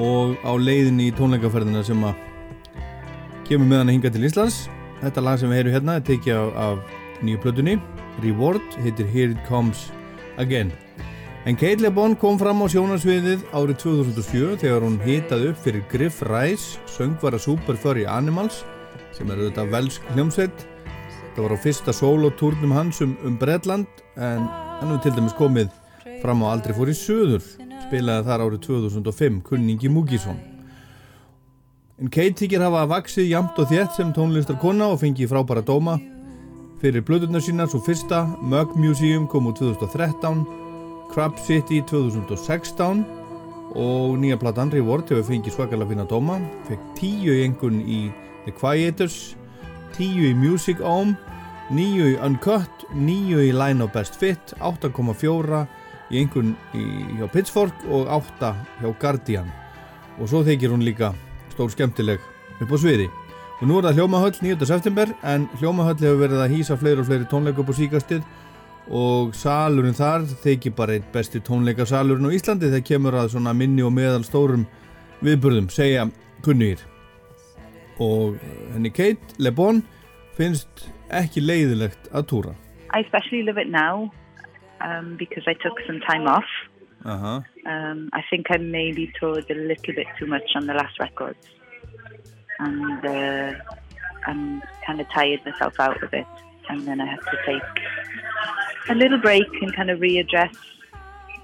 og 0.00 0.38
á 0.40 0.56
leiðinni 0.56 1.10
í 1.10 1.12
tónleikaferðina 1.18 1.82
sem 1.84 2.00
að 2.08 2.16
kemur 3.44 3.68
með 3.68 3.82
hann 3.82 3.92
að 3.92 3.96
hinga 3.98 4.12
til 4.14 4.24
Íslands. 4.30 4.58
Þetta 5.02 5.24
lag 5.26 5.36
sem 5.42 5.52
við 5.52 5.60
heyrum 5.60 5.76
hérna 5.76 5.98
er 5.98 6.06
tekið 6.08 6.40
af, 6.40 6.56
af 6.64 7.22
nýju 7.26 7.42
plötunni, 7.44 7.76
Reward, 8.24 8.78
heitir 8.80 9.10
Here 9.12 9.36
It 9.36 9.44
Comes 9.50 9.90
Again. 10.40 10.72
En 11.44 11.60
Kate 11.60 11.84
LeBon 11.84 12.16
kom 12.16 12.40
fram 12.40 12.64
á 12.64 12.66
sjónarsviðið 12.72 13.44
árið 13.52 13.82
2007 13.84 14.62
þegar 14.64 14.86
hún 14.88 15.00
hitaði 15.04 15.52
upp 15.52 15.64
fyrir 15.66 15.84
Griff 15.92 16.24
Rice, 16.30 16.80
söngvara 16.88 17.42
Super 17.42 17.76
Furry 17.76 18.08
Animals, 18.08 18.62
sem 19.12 19.28
er 19.28 19.44
auðvitað 19.44 19.76
velsk 19.76 20.14
hljómsveit 20.14 20.70
Það 21.34 21.42
var 21.42 21.56
á 21.58 21.64
fyrsta 21.66 21.92
sólotúrnum 21.96 22.74
hans 22.76 23.02
um, 23.02 23.16
um 23.26 23.36
Bredland 23.38 23.90
en 24.16 24.46
hann 24.46 24.88
hefur 24.88 25.04
til 25.04 25.14
dæmis 25.18 25.36
komið 25.38 25.70
fram 26.22 26.46
á 26.46 26.54
aldrei 26.54 26.74
fór 26.76 26.92
í 26.92 26.96
söður 26.96 27.42
spilaði 27.84 28.28
þar 28.30 28.46
árið 28.46 28.66
2005 28.70 29.40
kunningi 29.48 29.90
Múkísson 29.92 30.38
En 32.02 32.10
Kate 32.10 32.34
þykir 32.34 32.62
hafa 32.64 32.88
vaksið 32.90 33.28
jamt 33.30 33.58
og 33.62 33.68
þétt 33.70 33.94
sem 33.94 34.08
tónlistarkonna 34.14 34.88
og 34.90 34.98
fengið 34.98 35.30
frábæra 35.30 35.62
dóma. 35.62 35.94
Fyrir 36.82 37.04
blöðurna 37.06 37.38
sína 37.38 37.68
svo 37.70 37.78
fyrsta 37.86 38.24
Mug 38.42 38.74
Museum 38.74 39.28
kom 39.30 39.46
úr 39.46 39.54
2013 39.60 40.42
Crab 41.12 41.38
City 41.46 41.78
2016 41.86 43.04
og 43.78 44.18
nýja 44.18 44.40
platan 44.42 44.74
Reward 44.74 45.06
hefur 45.06 45.28
fengið 45.28 45.54
svakalega 45.54 45.92
fina 45.92 46.06
dóma 46.10 46.40
fekk 46.66 46.90
tíu 46.98 47.38
engun 47.44 47.78
í 47.86 48.00
The 48.44 48.52
Quieters 48.58 49.36
10 49.94 50.30
í 50.30 50.34
Music 50.34 50.80
Ohm, 50.82 51.14
9 51.70 52.10
í 52.12 52.14
Uncut, 52.22 52.84
9 52.92 53.40
í 53.46 53.52
Line 53.54 53.84
of 53.84 53.92
Best 53.94 54.18
Fit, 54.20 54.54
8,4 54.60 55.64
í 56.10 56.20
einhvern 56.20 56.54
hjá 56.74 57.28
Pitchfork 57.32 57.84
og 57.88 58.08
8 58.12 58.54
hjá 58.82 58.88
Guardian. 59.00 59.50
Og 60.18 60.30
svo 60.30 60.44
þykir 60.46 60.74
hún 60.74 60.84
líka 60.86 61.12
stór 61.54 61.72
skemmtileg 61.72 62.22
upp 62.60 62.74
á 62.74 62.76
sviði. 62.78 63.08
Og 63.60 63.68
nú 63.70 63.78
er 63.78 63.88
það 63.88 64.00
Hljómahöll 64.00 64.40
9. 64.42 64.66
september 64.68 65.12
en 65.22 65.48
Hljómahöll 65.60 66.00
hefur 66.02 66.22
verið 66.24 66.42
að 66.44 66.56
hýsa 66.56 66.78
fleiri 66.78 67.02
og 67.02 67.08
fleiri 67.08 67.28
tónleika 67.30 67.62
upp 67.62 67.70
á 67.70 67.74
síkastið 67.78 68.24
og 68.94 69.34
salurinn 69.38 69.96
þar 69.96 70.26
þykir 70.42 70.74
bara 70.76 70.98
einn 70.98 71.12
besti 71.14 71.40
tónleikasalurinn 71.40 72.28
á 72.28 72.36
Íslandi 72.36 72.68
þegar 72.68 72.88
kemur 72.90 73.20
að 73.22 73.54
minni 73.56 73.86
og 73.86 73.94
meðal 73.96 74.24
stórum 74.26 74.66
viðburðum, 75.24 75.70
segja 75.72 76.10
kunnugir 76.44 76.82
og 78.02 78.38
henni 78.72 78.90
Kate 78.90 79.38
LeBon 79.38 79.82
finnst 80.36 80.88
ekki 81.14 81.42
leiðilegt 81.44 82.10
að 82.12 82.28
túra. 82.32 82.54
I 82.94 83.02
especially 83.02 83.42
love 83.42 83.58
it 83.58 83.70
now 83.70 84.10
um, 84.80 85.16
because 85.16 85.44
I 85.46 85.54
took 85.54 85.78
some 85.86 86.00
time 86.00 86.26
off. 86.26 86.50
Uh 87.04 87.20
-huh. 87.22 87.38
um, 87.66 88.08
I 88.12 88.22
think 88.30 88.50
I 88.50 88.58
maybe 88.58 89.12
toured 89.20 89.50
a 89.50 89.54
little 89.54 89.94
bit 89.94 90.06
too 90.18 90.26
much 90.26 90.56
on 90.56 90.66
the 90.66 90.72
last 90.72 90.98
records. 90.98 91.44
And 92.58 93.04
uh, 93.04 93.50
I'm 94.26 94.62
kind 94.86 95.00
of 95.00 95.06
tired 95.12 95.44
myself 95.44 95.78
out 95.80 96.02
of 96.02 96.12
it. 96.12 96.26
And 96.68 96.86
then 96.86 97.00
I 97.00 97.06
have 97.06 97.24
to 97.32 97.36
take 97.46 97.82
a 98.88 98.94
little 98.94 99.18
break 99.18 99.48
and 99.62 99.76
kind 99.76 99.90
of 99.90 99.98
readdress 100.00 100.56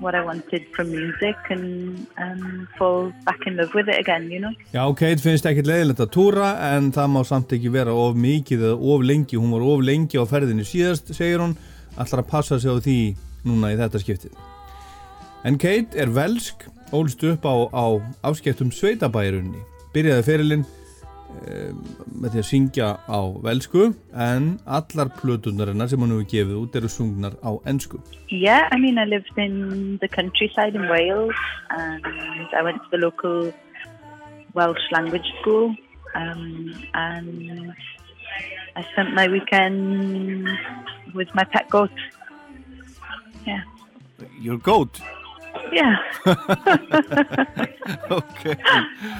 what 0.00 0.14
I 0.14 0.22
wanted 0.24 0.66
from 0.74 0.90
music 0.90 1.36
and 1.50 2.06
um, 2.18 2.68
fall 2.78 3.12
back 3.24 3.46
in 3.46 3.56
love 3.56 3.74
with 3.74 3.88
it 3.88 3.98
again, 4.00 4.30
you 4.30 4.40
know. 4.40 4.52
Já, 4.72 4.84
Kate 4.96 5.20
finnst 5.20 5.46
ekkert 5.46 5.68
leiðilegt 5.68 6.00
að 6.00 6.12
túra 6.16 6.50
en 6.72 6.90
það 6.96 7.12
má 7.14 7.20
samt 7.28 7.52
ekki 7.56 7.72
vera 7.72 7.94
of 7.94 8.16
mikið 8.16 8.66
eða 8.70 8.94
of 8.94 9.04
lengi, 9.04 9.38
hún 9.38 9.52
var 9.54 9.66
of 9.68 9.84
lengi 9.84 10.20
á 10.20 10.24
ferðinu 10.28 10.66
síðast, 10.66 11.12
segir 11.16 11.44
hún, 11.44 11.56
allar 12.00 12.24
að 12.24 12.30
passa 12.32 12.60
sig 12.60 12.72
á 12.72 12.76
því 12.80 12.98
núna 13.46 13.74
í 13.74 13.78
þetta 13.80 14.02
skiptið. 14.02 14.42
En 15.44 15.60
Kate 15.60 15.96
er 16.00 16.12
velsk, 16.12 16.66
ólst 16.96 17.22
upp 17.28 17.44
á, 17.44 17.54
á 17.72 17.86
afskiptum 18.32 18.72
sveitabæirunni, 18.74 19.60
byrjaði 19.94 20.26
fyrirlinn 20.26 20.66
um, 20.66 20.79
með 22.20 22.34
því 22.34 22.40
að 22.42 22.48
syngja 22.48 22.88
á 23.08 23.20
velsku 23.44 23.90
en 24.12 24.48
allar 24.78 25.10
plötunarinnar 25.20 25.88
sem 25.90 26.02
hann 26.02 26.12
hefur 26.14 26.28
gefið 26.32 26.58
út 26.62 26.76
eru 26.80 26.90
sungnar 26.92 27.36
á 27.40 27.50
ennsku 27.70 28.00
Yeah, 28.28 28.68
I 28.70 28.78
mean 28.78 28.98
I 28.98 29.04
lived 29.04 29.36
in 29.36 29.98
the 30.02 30.08
countryside 30.08 30.76
in 30.76 30.88
Wales 30.88 31.34
and 31.70 32.06
I 32.54 32.62
went 32.62 32.82
to 32.84 32.88
the 32.90 32.98
local 32.98 33.52
Welsh 34.54 34.86
language 34.92 35.26
school 35.40 35.74
um, 36.14 36.74
and 36.94 37.74
I 38.76 38.82
spent 38.92 39.14
my 39.14 39.28
weekend 39.28 40.48
with 41.14 41.34
my 41.34 41.44
pet 41.44 41.68
goat. 41.68 41.90
Yeah. 43.46 43.62
Your 44.40 44.58
goat? 44.58 45.00
Yeah. 45.72 45.96
okay. 48.10 48.56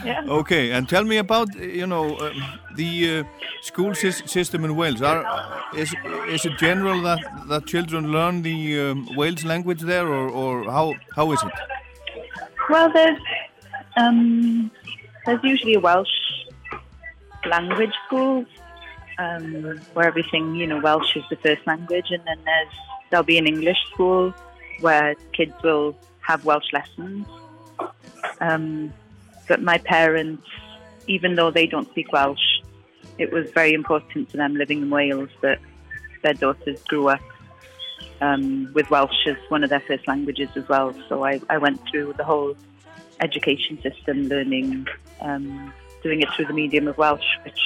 Yeah. 0.05 0.23
Okay, 0.29 0.73
and 0.73 0.89
tell 0.89 1.05
me 1.05 1.19
about 1.19 1.55
you 1.55 1.87
know 1.87 2.19
um, 2.19 2.43
the 2.77 3.21
uh, 3.21 3.25
school 3.63 3.95
sy 3.95 4.11
system 4.11 4.65
in 4.65 4.77
Wales. 4.77 5.03
Are 5.03 5.25
is 5.75 5.95
is 6.29 6.45
it 6.45 6.59
general 6.59 7.03
that 7.03 7.21
that 7.49 7.67
children 7.67 8.13
learn 8.13 8.43
the 8.43 8.81
um, 8.81 9.09
Wales 9.17 9.45
language 9.45 9.81
there, 9.81 10.07
or, 10.07 10.29
or 10.29 10.65
how 10.65 10.95
how 11.17 11.33
is 11.33 11.43
it? 11.43 11.53
Well, 12.69 12.93
there's 12.93 13.21
um, 13.97 14.71
there's 15.27 15.43
usually 15.43 15.75
a 15.75 15.81
Welsh 15.81 16.17
language 17.47 17.95
school 18.07 18.45
um, 19.19 19.81
where 19.95 20.07
everything 20.07 20.55
you 20.55 20.67
know 20.67 20.81
Welsh 20.81 21.17
is 21.17 21.25
the 21.31 21.37
first 21.37 21.67
language, 21.67 22.11
and 22.11 22.23
then 22.27 22.39
there's 22.45 22.75
there'll 23.11 23.25
be 23.25 23.39
an 23.39 23.47
English 23.47 23.79
school 23.93 24.35
where 24.81 25.15
kids 25.33 25.55
will 25.63 25.95
have 26.31 26.45
Welsh 26.45 26.73
lessons. 26.73 27.27
Um, 28.41 28.93
but 29.49 29.61
my 29.63 29.79
parents, 29.79 30.47
even 31.07 31.35
though 31.35 31.51
they 31.51 31.67
don't 31.67 31.89
speak 31.91 32.13
Welsh, 32.13 32.49
it 33.19 33.33
was 33.33 33.51
very 33.51 33.75
important 33.75 34.31
to 34.31 34.37
them 34.37 34.55
living 34.55 34.83
in 34.83 34.91
Wales 34.91 35.31
that 35.41 35.59
their 36.23 36.35
daughters 36.35 36.79
grew 36.85 37.09
up 37.09 37.27
um, 38.21 38.71
with 38.77 38.89
Welsh 38.91 39.27
as 39.27 39.37
one 39.49 39.65
of 39.65 39.71
their 39.71 39.85
first 39.89 40.07
languages 40.07 40.51
as 40.55 40.69
well. 40.69 40.95
So 41.09 41.25
I, 41.25 41.41
I 41.55 41.59
went 41.59 41.81
through 41.89 42.15
the 42.17 42.25
whole 42.25 42.55
education 43.21 43.75
system, 43.83 44.17
learning, 44.29 44.87
um, 45.21 45.73
doing 46.05 46.21
it 46.23 46.29
through 46.35 46.47
the 46.47 46.59
medium 46.63 46.87
of 46.87 46.97
Welsh, 46.97 47.31
which, 47.45 47.63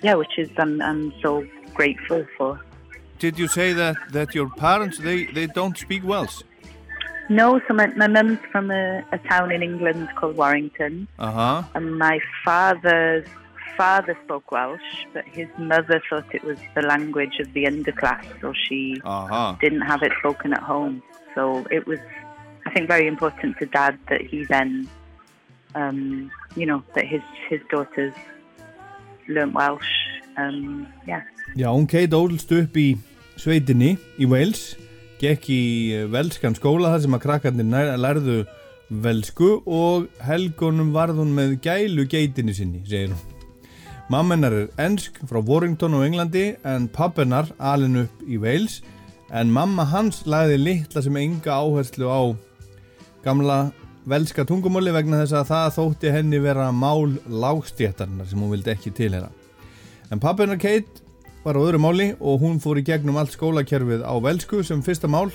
yeah, 0.00 0.14
which 0.14 0.38
is 0.38 0.48
I'm, 0.56 0.80
I'm 0.80 1.12
so 1.20 1.46
grateful 1.74 2.26
for. 2.36 2.60
Did 3.18 3.38
you 3.38 3.46
say 3.46 3.68
that 3.74 3.96
that 4.16 4.34
your 4.34 4.48
parents 4.66 4.96
they 4.98 5.18
they 5.26 5.46
don't 5.46 5.76
speak 5.78 6.02
Welsh? 6.12 6.38
No, 7.28 7.60
so 7.66 7.74
my, 7.74 7.86
my 7.94 8.08
mum's 8.08 8.38
from 8.50 8.70
a, 8.70 9.04
a 9.12 9.18
town 9.18 9.52
in 9.52 9.62
England 9.62 10.08
called 10.16 10.36
Warrington. 10.36 11.08
Uh 11.18 11.30
huh. 11.30 11.62
And 11.74 11.98
my 11.98 12.20
father's 12.44 13.26
father 13.76 14.16
spoke 14.24 14.50
Welsh, 14.52 15.06
but 15.14 15.24
his 15.26 15.48
mother 15.56 16.02
thought 16.10 16.26
it 16.34 16.44
was 16.44 16.58
the 16.74 16.82
language 16.82 17.38
of 17.40 17.52
the 17.54 17.64
underclass, 17.64 18.24
so 18.40 18.52
she 18.52 19.00
Uh 19.04 19.26
huh. 19.26 19.56
didn't 19.60 19.80
have 19.82 20.02
it 20.02 20.12
spoken 20.18 20.52
at 20.52 20.62
home. 20.62 21.02
So 21.34 21.64
it 21.70 21.86
was, 21.86 22.00
I 22.66 22.70
think, 22.74 22.88
very 22.88 23.06
important 23.06 23.56
to 23.58 23.66
dad 23.66 23.98
that 24.10 24.20
he 24.20 24.44
then, 24.44 24.88
um, 25.74 26.30
you 26.54 26.66
know, 26.66 26.82
that 26.94 27.06
his, 27.06 27.22
his 27.48 27.60
daughters 27.70 28.12
learnt 29.28 29.54
Welsh. 29.54 29.88
Um, 30.36 30.86
yeah. 31.06 31.22
Já, 31.56 31.68
hún 31.70 31.86
Kate 31.86 32.12
ólst 32.16 32.52
upp 32.56 32.76
í 32.76 32.96
sveitinni 33.36 33.98
í 34.18 34.24
Wales, 34.28 34.76
gekk 35.22 35.48
í 35.54 35.62
eh, 35.94 36.06
velskan 36.10 36.56
skóla 36.58 36.92
þar 36.92 37.04
sem 37.04 37.16
að 37.16 37.24
krakkarnir 37.26 37.98
lærðu 38.00 38.38
velsku 39.02 39.52
og 39.64 40.08
helgunum 40.26 40.90
varð 40.94 41.22
hún 41.22 41.36
með 41.36 41.60
gælu 41.64 42.06
geitinni 42.10 42.54
sinni, 42.56 42.82
segir 42.84 43.14
hún. 43.14 43.28
Mammenar 44.12 44.52
er 44.52 44.72
ensk 44.82 45.20
frá 45.30 45.38
Warrington 45.40 45.94
og 45.96 46.04
Englandi 46.04 46.50
en 46.68 46.88
pappennar 46.92 47.48
alin 47.56 48.02
upp 48.02 48.24
í 48.26 48.40
Wales 48.42 48.80
en 49.32 49.52
mamma 49.54 49.86
hans 49.88 50.24
lagði 50.28 50.58
litla 50.60 51.02
sem 51.04 51.16
enga 51.16 51.54
áherslu 51.62 52.10
á 52.10 52.20
gamla 53.24 53.60
velska 54.10 54.44
tungumáli 54.44 54.92
vegna 54.92 55.22
þess 55.22 55.38
að 55.38 55.48
það 55.52 55.76
þótti 55.78 56.12
henni 56.16 56.42
vera 56.42 56.66
mál 56.74 57.14
lágstjættarnar 57.30 58.28
sem 58.28 58.42
hún 58.42 58.52
vildi 58.52 58.74
ekki 58.74 58.92
tilhera. 58.98 59.30
En 60.10 60.20
pappennar 60.20 60.60
Kate 60.60 61.01
var 61.44 61.58
á 61.58 61.60
öðru 61.62 61.80
máli 61.82 62.08
og 62.20 62.42
hún 62.42 62.60
fór 62.62 62.78
í 62.78 62.86
gegnum 62.86 63.18
allt 63.18 63.34
skólakerfið 63.34 64.04
á 64.06 64.14
velsku 64.22 64.62
sem 64.66 64.82
fyrsta 64.82 65.10
mál 65.10 65.30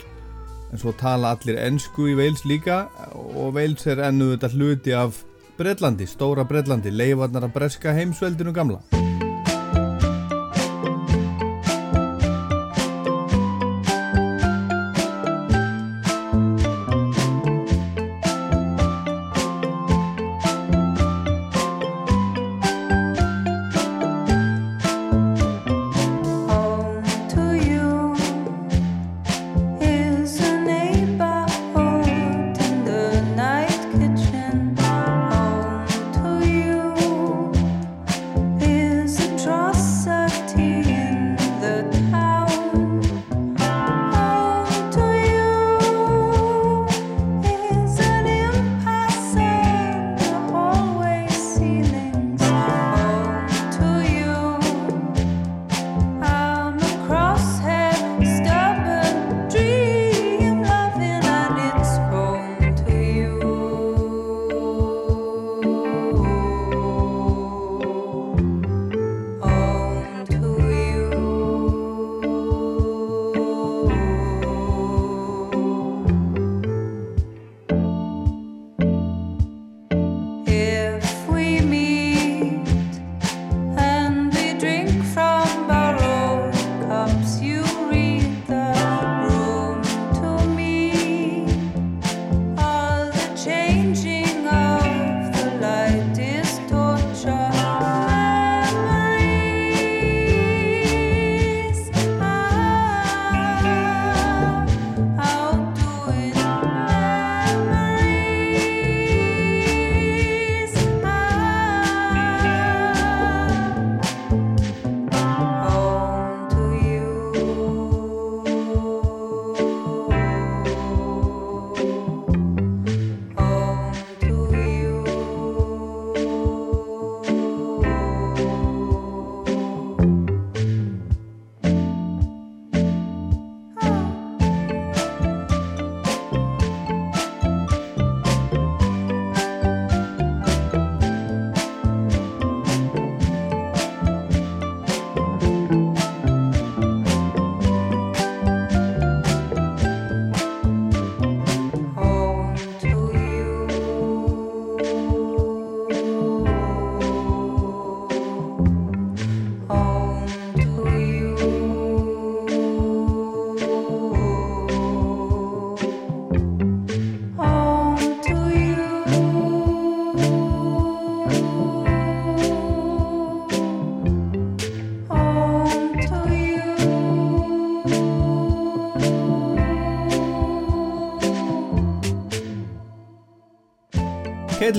en 0.71 0.79
svo 0.79 0.93
tala 0.99 1.33
allir 1.35 1.59
ennsku 1.61 2.09
í 2.11 2.17
Wales 2.19 2.43
líka 2.47 2.85
og 3.15 3.55
Wales 3.55 3.87
er 3.87 4.03
ennu 4.09 4.33
þetta 4.33 4.53
hluti 4.55 4.95
af 4.95 5.23
Breitlandi, 5.57 6.05
stóra 6.05 6.45
Breitlandi, 6.45 6.91
leifarnar 6.93 7.47
að 7.47 7.55
breska 7.55 7.95
heimsveldinu 7.97 8.53
gamla. 8.53 8.96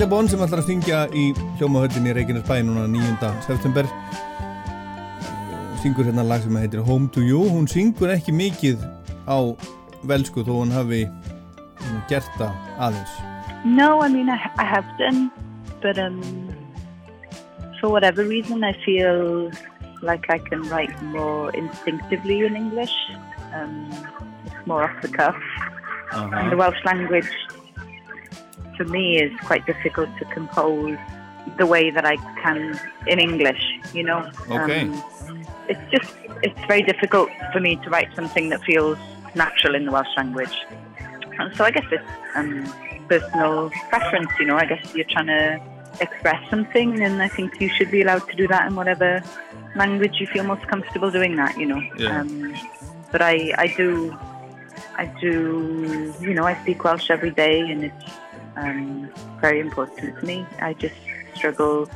Bon 0.09 0.25
sem 0.25 0.41
ætlar 0.41 0.63
að 0.63 0.71
syngja 0.71 0.99
í 1.13 1.27
hljómahöllinni 1.59 2.15
Reykjanesbæ 2.17 2.55
núna 2.65 2.87
9. 2.89 3.27
september 3.45 3.85
syngur 5.83 6.07
hérna 6.07 6.23
lag 6.25 6.41
sem 6.41 6.55
heitir 6.57 6.81
Home 6.87 7.11
to 7.13 7.21
You 7.21 7.43
hún 7.45 7.67
syngur 7.69 8.09
ekki 8.15 8.33
mikið 8.33 8.81
á 9.29 9.37
velsku 10.09 10.41
þó 10.47 10.49
hún 10.63 10.73
hafi 10.73 11.03
gert 12.09 12.25
það 12.39 12.57
aðeins 12.87 13.13
No, 13.63 14.01
I 14.01 14.09
mean, 14.09 14.31
I, 14.31 14.39
I 14.57 14.65
have 14.65 14.87
done, 14.97 15.29
but 15.81 15.99
um, 15.99 16.17
for 17.79 17.91
whatever 17.91 18.23
reason, 18.25 18.63
I 18.63 18.73
feel 18.85 19.51
like 20.01 20.25
I 20.29 20.39
can 20.39 20.63
write 20.69 20.95
more 21.03 21.51
instinctively 21.51 22.45
in 22.45 22.55
English. 22.55 22.95
Um, 23.53 23.91
it's 24.45 24.65
more 24.65 24.85
off 24.85 25.01
the 25.01 25.09
cuff. 25.09 25.35
And 26.13 26.51
the 26.51 26.57
Welsh 26.57 26.83
language, 26.85 27.29
for 28.79 28.85
me, 28.85 29.19
is 29.19 29.37
quite 29.41 29.65
difficult 29.65 30.09
to 30.19 30.25
compose 30.37 30.97
the 31.57 31.65
way 31.65 31.91
that 31.91 32.05
I 32.05 32.15
can 32.41 32.79
in 33.07 33.19
English, 33.19 33.61
you 33.93 34.03
know? 34.03 34.31
Okay. 34.49 34.81
Um, 34.81 35.03
it's 35.67 35.85
just, 35.91 36.11
it's 36.41 36.61
very 36.65 36.83
difficult 36.83 37.29
for 37.51 37.59
me 37.59 37.75
to 37.83 37.89
write 37.89 38.09
something 38.15 38.47
that 38.49 38.61
feels 38.63 38.97
natural 39.35 39.75
in 39.75 39.83
the 39.85 39.91
Welsh 39.91 40.15
language. 40.15 40.55
And 41.37 41.53
so 41.55 41.65
I 41.65 41.71
guess 41.71 41.85
it's 41.91 42.11
um, 42.35 42.63
personal 43.09 43.69
preference, 43.89 44.31
you 44.39 44.45
know. 44.45 44.55
I 44.55 44.65
guess 44.65 44.83
you're 44.95 45.11
trying 45.15 45.27
to 45.27 45.61
express 45.99 46.41
something, 46.49 47.01
and 47.01 47.21
I 47.21 47.27
think 47.27 47.59
you 47.59 47.69
should 47.75 47.91
be 47.91 48.01
allowed 48.01 48.25
to 48.29 48.35
do 48.35 48.47
that 48.47 48.67
in 48.67 48.75
whatever 48.75 49.21
language 49.75 50.15
you 50.21 50.27
feel 50.27 50.45
most 50.45 50.65
comfortable 50.67 51.11
doing 51.11 51.35
that, 51.35 51.57
you 51.57 51.65
know. 51.65 51.81
Yeah. 51.97 52.21
Um, 52.21 52.55
but 53.11 53.21
I, 53.21 53.35
I 53.57 53.67
do, 53.75 54.17
I 54.97 55.05
do, 55.19 56.13
you 56.21 56.33
know, 56.33 56.45
I 56.45 56.55
speak 56.61 56.83
Welsh 56.85 57.09
every 57.09 57.31
day, 57.31 57.59
and 57.71 57.85
it's 57.85 58.05
um, 58.59 59.09
very 59.41 59.59
important 59.59 60.19
to 60.19 60.25
me. 60.25 60.45
I 60.61 60.73
just 60.73 60.95
struggle 61.35 61.89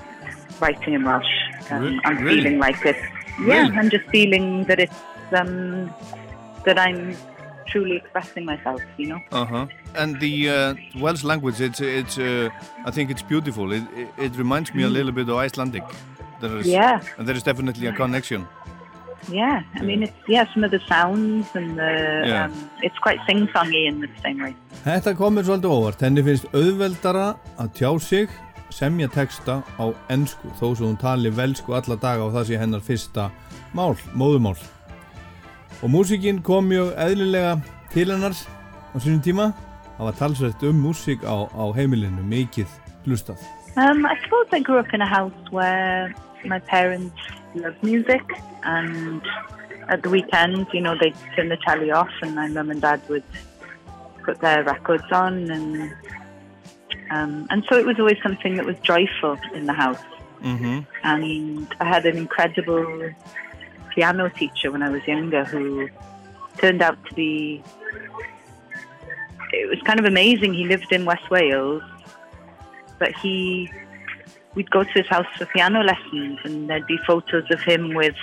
writing 0.59 0.93
in 0.93 1.03
Welsh. 1.03 1.25
Um, 1.69 1.83
Re- 1.83 1.99
I'm 2.05 2.17
feeling 2.17 2.59
like 2.59 2.85
it. 2.85 2.97
Yeah, 3.41 3.63
Really? 3.63 3.77
I'm 3.77 3.89
just 3.89 4.07
feeling 4.09 4.65
that 4.65 4.79
it's 4.79 4.99
um, 5.39 5.93
that 6.65 6.77
I'm 6.77 7.15
truly 7.67 7.97
expressing 7.97 8.45
myself, 8.45 8.81
you 8.97 9.07
know. 9.07 9.19
Uh-huh. 9.31 9.67
And 9.95 10.19
the 10.19 10.49
uh, 10.49 10.75
Welsh 10.99 11.23
language, 11.23 11.59
it's, 11.61 11.81
it's 11.81 12.17
uh, 12.17 12.49
I 12.85 12.91
think 12.91 13.09
it's 13.09 13.21
beautiful. 13.21 13.71
It, 13.71 13.83
it, 13.95 14.09
it 14.17 14.35
reminds 14.37 14.73
me 14.73 14.83
a 14.83 14.89
little 14.89 15.11
bit 15.11 15.27
of 15.29 15.35
Icelandic. 15.35 15.83
There 16.41 16.57
is, 16.57 16.67
Yeah. 16.67 17.01
And 17.17 17.27
there 17.27 17.35
is 17.35 17.43
definitely 17.43 17.87
a 17.87 17.93
connection. 17.93 18.47
Yeah, 19.31 19.63
I 19.75 19.81
mean, 19.81 20.03
it's 20.03 20.13
yeah, 20.27 20.45
some 20.53 20.63
of 20.65 20.71
the 20.71 20.79
sounds 20.87 21.47
and 21.55 21.77
the 21.77 22.23
Yeah. 22.27 22.45
um, 22.45 22.69
it's 22.81 22.97
quite 22.99 23.19
sing-songy 23.27 23.87
in 23.87 24.01
the 24.01 24.09
same 24.21 24.41
way. 24.43 24.55
Þetta 24.83 25.13
komur 25.15 25.43
svolítið 25.47 25.71
óvart. 25.71 26.01
Henni 26.03 26.23
finnst 26.23 26.47
auðveldara 26.53 27.35
að 27.57 27.69
tjá 27.77 27.91
sig, 28.01 28.29
semja 28.69 29.07
texta 29.07 29.61
á 29.79 29.85
ennsku, 30.09 30.49
þó 30.59 30.75
sem 30.75 30.87
hún 30.89 30.99
tali 30.99 31.29
velsku 31.31 31.73
alla 31.77 31.95
daga 31.95 32.25
og 32.25 32.33
það 32.33 32.47
sé 32.49 32.59
hennar 32.59 32.81
fyrsta 32.83 33.29
mál, 33.73 33.95
móðumál. 34.13 34.57
Og 35.83 35.89
músikinn 35.91 36.41
kom 36.43 36.67
mjög 36.71 36.93
eðlilega 36.97 37.57
til 37.93 38.09
hennar 38.11 38.33
á 38.35 38.95
sínum 38.99 39.21
tíma. 39.23 39.53
Það 39.97 40.05
var 40.09 40.17
talsvert 40.19 40.63
um 40.67 40.83
músík 40.83 41.23
á, 41.23 41.47
á 41.47 41.63
heimilinu, 41.75 42.23
mikið 42.27 42.67
hlustað. 43.05 43.39
Um, 43.77 44.05
I 44.05 44.15
suppose 44.23 44.47
I 44.51 44.59
grew 44.59 44.77
up 44.79 44.93
in 44.93 45.01
a 45.01 45.07
house 45.07 45.33
where 45.51 46.13
my 46.45 46.59
parents 46.59 47.13
loved 47.55 47.83
music, 47.83 48.21
and 48.63 49.21
at 49.87 50.03
the 50.03 50.09
weekends, 50.09 50.69
you 50.73 50.81
know, 50.81 50.95
they'd 50.99 51.15
turn 51.35 51.49
the 51.49 51.57
telly 51.57 51.91
off, 51.91 52.11
and 52.21 52.35
my 52.35 52.47
mum 52.47 52.71
and 52.71 52.81
dad 52.81 53.01
would 53.09 53.23
put 54.23 54.39
their 54.39 54.63
records 54.63 55.11
on, 55.11 55.49
and 55.51 55.93
um, 57.11 57.47
and 57.49 57.63
so 57.69 57.77
it 57.77 57.85
was 57.85 57.99
always 57.99 58.17
something 58.23 58.55
that 58.55 58.65
was 58.65 58.77
joyful 58.79 59.37
in 59.53 59.65
the 59.65 59.73
house. 59.73 60.01
Mm-hmm. 60.43 60.79
and 61.05 61.73
I 61.79 61.85
had 61.85 62.05
an 62.05 62.17
incredible 62.17 63.11
piano 63.95 64.27
teacher 64.27 64.73
when 64.73 64.83
I 64.83 64.89
was 64.89 65.01
younger 65.07 65.45
who 65.45 65.87
turned 66.57 66.81
out 66.81 66.97
to 67.05 67.15
be. 67.15 67.63
It 69.53 69.69
was 69.69 69.79
kind 69.83 69.99
of 69.99 70.05
amazing. 70.05 70.53
He 70.53 70.65
lived 70.65 70.91
in 70.91 71.05
West 71.05 71.29
Wales, 71.29 71.83
but 72.99 73.13
he. 73.15 73.71
We'd 74.55 74.69
go 74.71 74.83
to 74.83 74.91
his 74.91 75.07
house 75.07 75.25
for 75.37 75.45
piano 75.47 75.81
lessons, 75.81 76.39
and 76.43 76.69
there'd 76.69 76.87
be 76.87 76.97
photos 77.07 77.45
of 77.51 77.59
him 77.61 77.93
with 77.93 78.15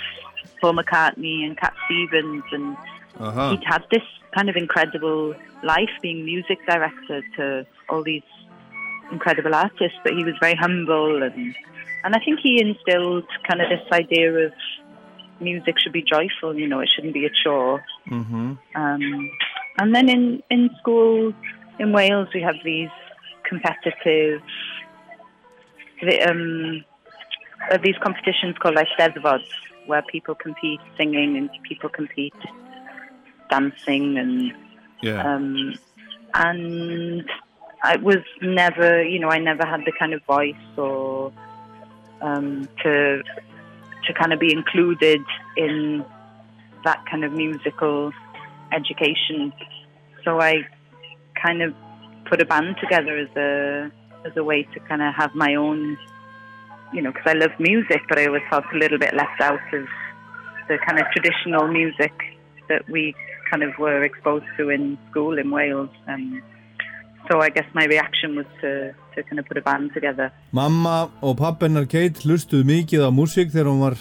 Paul 0.61 0.73
McCartney 0.73 1.45
and 1.45 1.57
Cat 1.57 1.73
Stevens, 1.85 2.43
and 2.51 2.77
Uh-huh. 3.19 3.51
he'd 3.51 3.63
had 3.65 3.83
this 3.91 4.03
kind 4.33 4.49
of 4.49 4.55
incredible 4.55 5.35
life 5.63 5.89
being 6.01 6.23
music 6.23 6.59
director 6.65 7.21
to 7.35 7.65
all 7.89 8.01
these 8.03 8.23
incredible 9.11 9.53
artists, 9.53 9.97
but 10.03 10.13
he 10.13 10.23
was 10.23 10.33
very 10.39 10.55
humble 10.55 11.21
and 11.21 11.53
and 12.03 12.15
I 12.15 12.19
think 12.19 12.39
he 12.39 12.59
instilled 12.59 13.25
kind 13.47 13.61
of 13.61 13.69
this 13.69 13.85
idea 13.91 14.33
of 14.47 14.53
music 15.39 15.77
should 15.77 15.91
be 15.93 16.01
joyful, 16.01 16.57
you 16.57 16.67
know, 16.67 16.79
it 16.79 16.89
shouldn't 16.95 17.13
be 17.13 17.25
a 17.25 17.29
chore. 17.43 17.83
Mm-hmm. 18.09 18.53
Um, 18.73 19.31
and 19.77 19.93
then 19.95 20.09
in, 20.09 20.41
in 20.49 20.69
school 20.79 21.31
in 21.77 21.91
Wales, 21.91 22.29
we 22.33 22.41
have 22.41 22.55
these 22.63 22.89
competitive, 23.47 24.41
the, 26.01 26.21
um, 26.29 26.83
uh, 27.71 27.77
these 27.83 27.95
competitions 28.03 28.57
called 28.57 28.75
Eisteddfod, 28.75 29.41
where 29.85 30.01
people 30.03 30.35
compete 30.35 30.79
singing 30.97 31.37
and 31.37 31.49
people 31.67 31.89
compete 31.89 32.33
dancing 33.49 34.17
and 34.17 34.53
Yeah. 35.01 35.21
um, 35.35 35.73
and 36.33 37.29
I 37.83 37.97
was 37.97 38.19
never, 38.41 39.03
you 39.03 39.19
know, 39.19 39.29
I 39.29 39.39
never 39.39 39.65
had 39.65 39.81
the 39.81 39.91
kind 39.97 40.13
of 40.13 40.23
voice 40.25 40.55
or 40.77 41.33
um, 42.21 42.69
to 42.83 43.23
to 44.05 44.13
kind 44.13 44.33
of 44.33 44.39
be 44.39 44.51
included 44.51 45.21
in 45.57 46.05
that 46.83 47.03
kind 47.09 47.23
of 47.23 47.31
musical 47.33 48.11
education. 48.71 49.51
So 50.23 50.39
I 50.39 50.67
kind 51.43 51.61
of 51.61 51.73
put 52.25 52.41
a 52.41 52.45
band 52.45 52.77
together 52.79 53.17
as 53.17 53.35
a 53.35 53.91
as 54.25 54.33
a 54.37 54.43
way 54.43 54.63
to 54.73 54.79
kind 54.81 55.01
of 55.01 55.13
have 55.13 55.33
my 55.35 55.55
own, 55.55 55.97
you 56.93 57.01
know, 57.01 57.11
because 57.11 57.27
I 57.27 57.33
love 57.33 57.51
music, 57.59 58.01
but 58.09 58.19
I 58.19 58.27
always 58.27 58.43
felt 58.49 58.65
a 58.73 58.77
little 58.77 58.99
bit 58.99 59.13
left 59.13 59.39
out 59.41 59.73
of 59.73 59.85
the 60.67 60.77
kind 60.85 60.99
of 60.99 61.05
traditional 61.11 61.67
music 61.67 62.13
that 62.69 62.87
we 62.89 63.15
kind 63.49 63.63
of 63.63 63.77
were 63.77 64.03
exposed 64.03 64.45
to 64.57 64.69
in 64.69 64.97
school 65.09 65.37
in 65.37 65.51
Wales. 65.51 65.89
Um, 66.07 66.41
so 67.29 67.41
I 67.41 67.49
guess 67.49 67.65
my 67.73 67.85
reaction 67.85 68.35
was 68.35 68.45
to, 68.61 68.93
to 69.15 69.23
kind 69.23 69.39
of 69.39 69.45
put 69.45 69.57
a 69.57 69.61
band 69.61 69.93
together. 69.93 70.31
Mamma 70.51 71.11
og 71.21 71.37
pappennar 71.37 71.85
Kate 71.89 72.23
hlustuðu 72.23 72.65
mikið 72.67 73.05
á 73.07 73.09
músík 73.13 73.51
þegar 73.53 73.69
hún 73.71 73.83
var, 73.83 73.95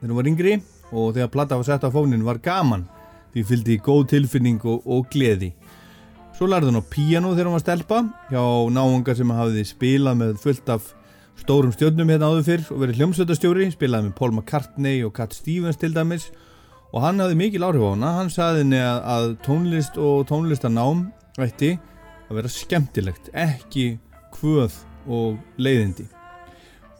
þegar 0.00 0.10
hún 0.10 0.20
var 0.20 0.30
yngri 0.32 0.54
og 0.90 1.14
þegar 1.14 1.32
platta 1.32 1.58
var 1.60 1.68
sett 1.68 1.86
á 1.86 1.90
fónin 1.92 2.24
var 2.26 2.40
gaman 2.42 2.86
því 3.34 3.44
fylgdi 3.50 3.78
góð 3.84 4.06
tilfinning 4.14 4.60
og, 4.64 4.82
og 4.84 5.08
gleði. 5.12 5.52
Svo 6.36 6.44
lærði 6.44 6.68
hún 6.68 6.82
á 6.84 6.90
píano 6.92 7.30
þegar 7.32 7.48
hún 7.48 7.54
var 7.56 7.62
stelpa 7.62 7.98
hjá 8.28 8.42
náunga 8.68 9.14
sem 9.16 9.30
hafði 9.32 9.62
spilað 9.64 10.18
með 10.20 10.34
fullt 10.42 10.66
af 10.74 10.90
stórum 11.40 11.72
stjörnum 11.72 12.10
hérna 12.12 12.28
áður 12.28 12.44
fyrr 12.44 12.66
og 12.74 12.82
verið 12.82 12.98
hljómsveitastjóri, 13.00 13.70
spilaði 13.72 14.10
með 14.10 14.18
Paul 14.18 14.34
McCartney 14.34 15.00
og 15.06 15.14
Cat 15.16 15.32
Stevens 15.32 15.80
til 15.80 15.94
dæmis 15.96 16.26
og 16.92 17.00
hann 17.06 17.24
hafði 17.24 17.38
mikil 17.40 17.64
áhrif 17.64 17.86
á 17.88 17.90
hana. 17.94 18.12
Hann 18.18 18.28
saði 18.34 18.66
henni 18.66 18.82
að, 18.84 19.00
að 19.14 19.30
tónlist 19.46 19.96
og 19.96 20.26
tónlistanám 20.28 21.06
ætti 21.40 21.72
að 22.28 22.42
vera 22.42 22.52
skemmtilegt, 22.52 23.32
ekki 23.32 23.86
kvöð 24.36 24.76
og 25.08 25.40
leiðindi. 25.56 26.04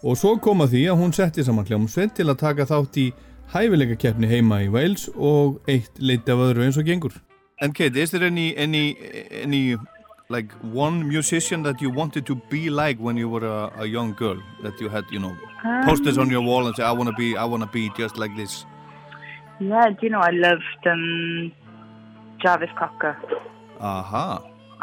Og 0.01 0.17
svo 0.17 0.39
kom 0.41 0.65
að 0.65 0.79
því 0.79 0.87
að 0.95 1.01
hún 1.03 1.17
setti 1.17 1.45
saman 1.45 1.69
hljómsveit 1.69 2.17
til 2.17 2.31
að 2.31 2.41
taka 2.41 2.71
þátt 2.73 3.03
í 3.05 3.11
hæfileika 3.53 4.01
keppni 4.01 4.33
heima 4.33 4.65
í 4.65 4.73
Wales 4.73 5.11
og 5.13 5.61
eitt 5.69 6.01
leiti 6.01 6.33
af 6.33 6.41
öðru 6.49 6.65
eins 6.71 6.81
og 6.81 6.89
gengur. 6.89 7.21
And 7.59 7.75
Kate, 7.75 7.97
is 7.97 8.11
there 8.11 8.23
any, 8.23 8.57
any, 8.57 8.97
any 9.31 9.77
like 10.29 10.53
one 10.63 11.09
musician 11.09 11.63
that 11.63 11.81
you 11.81 11.91
wanted 11.91 12.27
to 12.27 12.35
be 12.35 12.69
like 12.69 12.99
when 12.99 13.17
you 13.17 13.29
were 13.29 13.47
a, 13.47 13.73
a 13.83 13.87
young 13.87 14.13
girl? 14.13 14.41
That 14.63 14.79
you 14.81 14.89
had, 14.89 15.05
you 15.11 15.19
know, 15.19 15.37
posters 15.85 16.19
on 16.19 16.29
your 16.31 16.43
wall 16.43 16.67
and 16.67 16.77
say, 16.77 16.83
I 16.83 16.93
want 16.93 17.09
to 17.09 17.15
be, 17.17 17.37
I 17.37 17.45
want 17.45 17.63
to 17.63 17.69
be 17.69 17.91
just 17.97 18.17
like 18.19 18.37
this. 18.37 18.67
Yeah, 19.59 19.89
do 19.89 19.97
you 20.03 20.11
know, 20.11 20.21
I 20.21 20.31
loved 20.31 20.87
um, 20.87 21.51
Jarvis 22.43 22.69
Cocker. 22.77 23.17
Aha, 23.81 24.43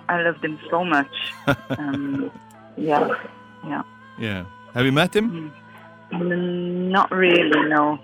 I 0.09 0.21
loved 0.24 0.43
him 0.43 0.57
so 0.71 0.84
much. 0.84 1.13
um, 1.78 2.32
yeah, 2.76 3.07
yeah. 3.67 3.84
yeah. 4.19 4.45
Have 4.74 4.86
you 4.86 4.91
met 4.91 5.15
him? 5.15 5.53
N- 6.11 6.89
not 6.89 7.11
really, 7.11 7.69
no, 7.69 7.99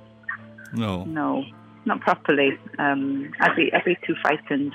No. 0.74 1.06
no, 1.06 1.44
not 1.90 2.00
properly. 2.02 2.58
Um, 2.78 3.32
I'd 3.42 3.56
be, 3.56 3.74
I'd 3.74 3.84
be 3.84 3.98
too 4.08 4.16
frightened 4.22 4.72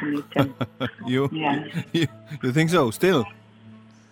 to 0.00 0.06
meet 0.06 0.24
him. 0.36 0.54
you, 1.06 1.28
Yeah. 1.32 1.64
you, 1.92 2.06
you 2.42 2.52
think 2.52 2.70
so, 2.70 2.90
still? 2.92 3.24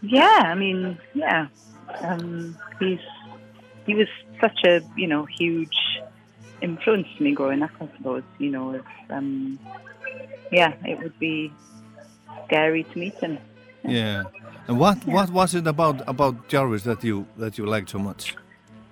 Yeah, 0.03 0.43
I 0.53 0.55
mean, 0.55 0.99
yeah. 1.15 1.47
Um, 2.03 2.57
he's 2.81 3.01
he 3.87 3.95
was 3.95 4.09
such 4.41 4.59
a 4.65 4.81
you 4.97 5.07
know 5.07 5.25
huge 5.41 5.79
influence 6.61 7.07
to 7.17 7.23
me 7.25 7.33
growing 7.33 7.63
up. 7.63 7.71
I 7.81 7.89
suppose 7.97 8.23
you 8.39 8.51
know, 8.51 8.67
if, 8.75 8.85
um, 9.11 9.59
yeah, 10.53 10.73
it 10.85 10.99
would 11.03 11.19
be 11.19 11.53
scary 12.47 12.83
to 12.85 12.99
meet 12.99 13.15
him. 13.15 13.39
Yeah. 13.85 14.25
And 14.69 14.79
what 14.79 14.99
what 15.07 15.31
was 15.31 15.55
it 15.55 15.67
about 15.67 15.97
about 16.09 16.49
Jarvis 16.49 16.83
that 16.85 17.03
you 17.05 17.27
that 17.39 17.57
you 17.59 17.65
liked 17.67 17.91
so 17.91 17.99
much? 17.99 18.37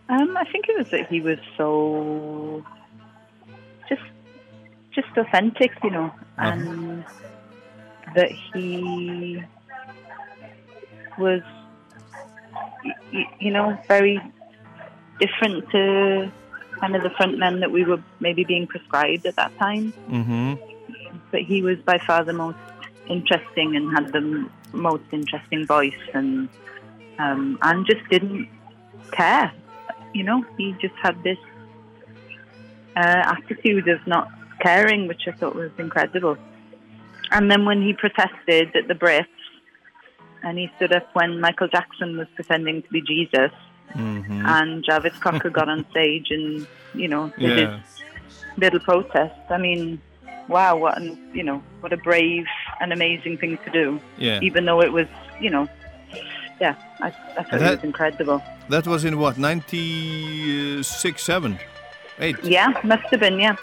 Um, 0.09 0.37
I 0.37 0.45
think 0.53 0.69
it 0.69 0.77
was 0.79 0.89
that 0.91 1.09
he 1.09 1.21
was 1.21 1.39
so 1.57 2.65
just 4.95 5.17
authentic, 5.17 5.73
you 5.83 5.91
know, 5.91 6.13
and 6.39 7.05
that 8.15 8.31
he 8.31 9.43
was, 11.19 11.43
you 13.41 13.51
know, 13.51 13.79
very 13.89 14.21
different 15.21 15.69
to 15.71 16.31
kind 16.81 16.97
of 16.97 17.03
the 17.03 17.11
front 17.11 17.39
men 17.39 17.61
that 17.61 17.71
we 17.71 17.85
were 17.85 18.03
maybe 18.21 18.45
being 18.45 18.67
prescribed 18.67 19.27
at 19.27 19.37
that 19.37 19.57
time. 19.59 19.93
Mm-hmm. 20.11 20.55
But 21.31 21.43
he 21.43 21.63
was 21.63 21.79
by 21.79 21.99
far 21.99 22.25
the 22.25 22.33
most 22.33 22.59
interesting 23.09 23.77
and 23.77 23.93
had 23.93 24.13
the 24.13 24.49
most 24.73 25.05
interesting 25.13 25.67
voice, 25.67 25.93
and 26.13 26.49
um, 27.19 27.59
and 27.63 27.87
just 27.87 28.09
didn't 28.11 28.49
care. 29.13 29.53
You 30.13 30.25
know, 30.25 30.45
he 30.57 30.75
just 30.81 30.95
had 31.03 31.23
this 31.23 31.39
uh, 32.97 33.35
attitude 33.37 33.89
of 33.89 34.07
not 34.07 34.31
caring, 34.65 35.01
which 35.11 35.23
I 35.31 35.33
thought 35.39 35.55
was 35.65 35.71
incredible. 35.87 36.37
And 37.35 37.51
then 37.51 37.65
when 37.69 37.81
he 37.87 37.93
protested 38.05 38.67
at 38.81 38.87
the 38.89 38.95
Brits, 39.05 39.27
and 40.43 40.59
he 40.59 40.67
stood 40.77 40.93
up 40.99 41.07
when 41.19 41.31
Michael 41.47 41.69
Jackson 41.77 42.11
was 42.21 42.29
pretending 42.37 42.83
to 42.83 42.89
be 42.97 43.03
Jesus, 43.15 43.53
Mm-hmm. 43.95 44.47
and 44.47 44.83
Jarvis 44.87 45.17
Cocker 45.25 45.51
got 45.51 45.69
on 45.69 45.81
stage 45.93 46.29
and 46.37 46.67
you 46.95 47.07
know 47.13 47.25
did 47.39 47.59
Yeah. 47.59 47.79
his 47.79 48.03
little 48.63 48.81
protest. 48.81 49.39
I 49.57 49.59
mean, 49.67 50.01
wow, 50.49 50.73
what 50.83 50.95
an, 51.01 51.07
you 51.39 51.45
know 51.49 51.59
what 51.81 51.93
a 51.93 51.97
brave 52.09 52.47
and 52.81 52.93
amazing 52.99 53.35
thing 53.39 53.57
to 53.65 53.71
do. 53.71 54.01
Yeah. 54.19 54.41
Even 54.49 54.65
though 54.69 54.81
it 54.83 54.93
was 54.99 55.07
you 55.45 55.51
know, 55.55 55.69
yeah, 56.61 56.75
I, 57.01 57.09
I 57.39 57.43
thought 57.45 57.55
it 57.55 57.59
that- 57.61 57.77
was 57.77 57.85
incredible. 57.85 58.43
That 58.71 58.85
was 58.87 59.05
in 59.05 59.15
what, 59.19 59.37
96, 59.39 61.23
7? 61.23 61.59
8? 62.19 62.45
Yeah, 62.45 62.73
must 62.83 63.05
have 63.13 63.21
been 63.21 63.39
yeah. 63.39 63.57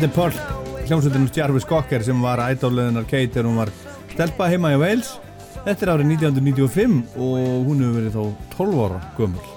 Þetta 0.00 0.08
er 0.08 0.16
Paul, 0.16 0.84
hljómsveitin 0.88 1.26
Jarvis 1.36 1.66
Cocker 1.68 2.00
sem 2.00 2.22
var 2.24 2.40
ædóliðinar 2.40 3.04
Kate 3.04 3.34
þegar 3.34 3.48
hún 3.50 3.58
var 3.60 3.70
stelpa 4.08 4.46
heima 4.48 4.70
í 4.72 4.78
Wales. 4.80 5.10
Þetta 5.66 5.84
er 5.84 5.90
árið 5.92 6.12
1995 6.14 7.18
og 7.20 7.66
hún 7.66 7.82
hefur 7.84 7.98
verið 7.98 8.14
þá 8.14 8.54
12 8.54 8.78
ára 8.86 9.00
gömul. 9.18 9.50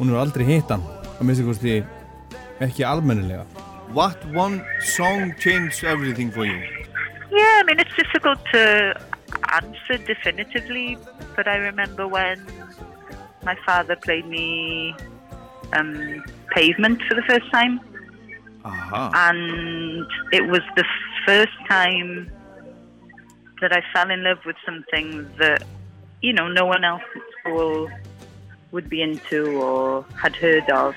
Hún 0.00 0.10
hefur 0.10 0.18
aldrei 0.24 0.44
hitt 0.48 0.72
hann, 0.74 0.82
að 1.12 1.22
minnst 1.28 1.46
kosti 1.46 1.76
ekki 2.66 2.86
almennilega. 2.90 3.44
What 3.94 4.18
one 4.34 4.64
song 4.82 5.30
changed 5.38 5.86
everything 5.86 6.34
for 6.34 6.42
you? 6.42 6.58
Yeah, 7.30 7.62
I 7.62 7.62
mean, 7.62 7.78
it's 7.78 7.94
difficult 7.94 8.42
to 8.50 8.98
answer 9.54 10.02
definitively, 10.10 10.98
but 11.36 11.46
I 11.46 11.54
remember 11.70 12.08
when 12.08 12.42
my 13.46 13.54
father 13.64 13.94
played 13.94 14.26
me 14.26 14.96
um, 15.72 16.24
Pavement 16.50 17.00
for 17.06 17.14
the 17.14 17.22
first 17.30 17.48
time, 17.52 17.78
Aha. 18.64 19.10
and 19.30 20.06
it 20.32 20.46
was 20.46 20.62
the 20.76 20.84
first 21.26 21.52
time 21.68 22.30
that 23.60 23.72
I 23.72 23.82
fell 23.92 24.10
in 24.10 24.22
love 24.22 24.38
with 24.46 24.56
something 24.64 25.30
that, 25.38 25.64
you 26.20 26.32
know, 26.32 26.48
no 26.48 26.64
one 26.66 26.84
else 26.84 27.02
at 27.14 27.22
school 27.40 27.90
would 28.70 28.88
be 28.88 29.02
into 29.02 29.58
or 29.58 30.04
had 30.20 30.36
heard 30.36 30.68
of. 30.70 30.94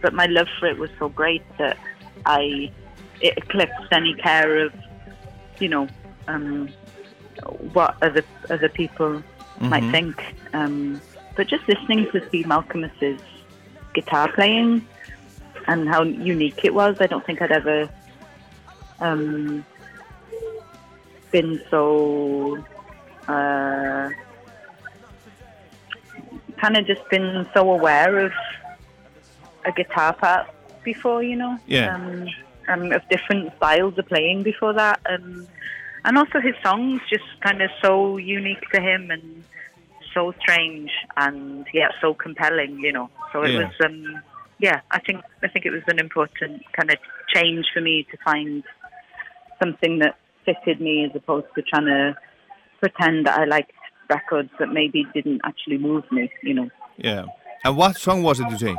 But 0.00 0.14
my 0.14 0.26
love 0.26 0.48
for 0.58 0.66
it 0.66 0.78
was 0.78 0.90
so 0.98 1.08
great 1.08 1.42
that 1.58 1.76
I 2.24 2.70
it 3.20 3.34
eclipsed 3.36 3.92
any 3.92 4.14
care 4.14 4.66
of, 4.66 4.72
you 5.60 5.68
know, 5.68 5.88
um, 6.28 6.68
what 7.72 7.96
other 8.02 8.24
other 8.50 8.68
people 8.68 9.22
might 9.60 9.82
Mhm. 9.84 9.90
think. 9.92 10.34
Um, 10.52 11.00
but 11.36 11.48
just 11.48 11.66
listening 11.68 12.10
to 12.12 12.26
Steve 12.28 12.46
Malcolmus's 12.46 13.20
guitar 13.94 14.30
playing 14.32 14.86
and 15.66 15.88
how 15.88 16.02
unique 16.02 16.60
it 16.64 16.74
was, 16.74 16.96
I 17.00 17.06
don't 17.06 17.24
think 17.24 17.40
I'd 17.42 17.52
ever 17.52 17.88
um, 19.00 19.64
been 21.30 21.60
so 21.70 22.58
uh, 23.28 24.10
kind 26.60 26.76
of 26.76 26.86
just 26.86 27.08
been 27.10 27.46
so 27.54 27.70
aware 27.72 28.26
of 28.26 28.32
a 29.64 29.72
guitar 29.72 30.12
part 30.14 30.46
before, 30.84 31.22
you 31.22 31.36
know. 31.36 31.58
Yeah. 31.66 31.94
Um, 31.94 32.26
and 32.68 32.92
of 32.92 33.02
different 33.10 33.52
styles 33.56 33.98
of 33.98 34.06
playing 34.06 34.44
before 34.44 34.72
that, 34.74 35.00
and 35.06 35.48
and 36.04 36.16
also 36.16 36.40
his 36.40 36.54
songs 36.62 37.00
just 37.10 37.24
kind 37.42 37.60
of 37.60 37.70
so 37.82 38.16
unique 38.16 38.62
to 38.72 38.80
him 38.80 39.10
and 39.10 39.44
so 40.14 40.32
strange 40.40 40.90
and 41.16 41.66
yeah, 41.74 41.88
so 42.00 42.14
compelling, 42.14 42.78
you 42.78 42.92
know. 42.92 43.10
So 43.32 43.42
it 43.42 43.52
Yeah. 43.52 43.66
was 43.66 43.72
um 43.84 44.22
yeah, 44.62 44.80
I 44.92 45.00
think 45.00 45.22
I 45.42 45.48
think 45.48 45.66
it 45.66 45.72
was 45.72 45.82
an 45.88 45.98
important 45.98 46.62
kind 46.76 46.90
of 46.90 46.98
change 47.34 47.66
for 47.74 47.80
me 47.80 48.06
to 48.10 48.16
find 48.24 48.62
something 49.62 49.98
that 49.98 50.16
fitted 50.46 50.80
me 50.80 51.04
as 51.04 51.10
opposed 51.14 51.46
to 51.56 51.62
trying 51.62 51.86
to 51.86 52.16
pretend 52.80 53.26
that 53.26 53.38
I 53.38 53.44
liked 53.44 53.72
records 54.08 54.50
that 54.58 54.72
maybe 54.72 55.04
didn't 55.14 55.40
actually 55.44 55.78
move 55.78 56.04
me, 56.10 56.30
you 56.42 56.54
know. 56.54 56.68
Yeah. 56.96 57.24
And 57.64 57.76
what 57.76 57.96
song 57.96 58.22
was 58.22 58.40
it 58.40 58.48
you 58.50 58.58
say? 58.58 58.76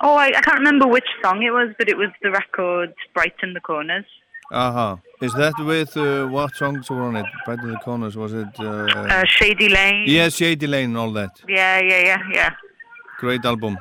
Oh, 0.00 0.16
I, 0.16 0.28
I 0.28 0.40
can't 0.40 0.58
remember 0.58 0.86
which 0.86 1.10
song 1.22 1.42
it 1.42 1.50
was, 1.50 1.68
but 1.78 1.88
it 1.88 1.96
was 1.96 2.08
the 2.22 2.30
record 2.30 2.92
Brighten 3.14 3.54
the 3.54 3.60
Corners. 3.60 4.04
Aha. 4.50 4.98
Is 5.22 5.32
that 5.34 5.54
with 5.60 5.96
uh, 5.96 6.26
what 6.26 6.54
songs 6.56 6.90
were 6.90 7.02
on 7.02 7.16
it? 7.16 7.26
Right 7.46 7.58
in 7.58 7.70
the 7.70 7.78
corners, 7.78 8.16
was 8.16 8.32
it? 8.32 8.48
Uh, 8.58 8.64
Uh, 8.64 9.24
Shady 9.24 9.68
Lane. 9.68 10.04
Yes, 10.06 10.34
Shady 10.36 10.66
Lane 10.66 10.90
and 10.90 10.98
all 10.98 11.12
that. 11.12 11.40
Yeah, 11.48 11.80
yeah, 11.80 12.00
yeah, 12.10 12.18
yeah. 12.32 12.50
Great 13.18 13.44
album. 13.44 13.78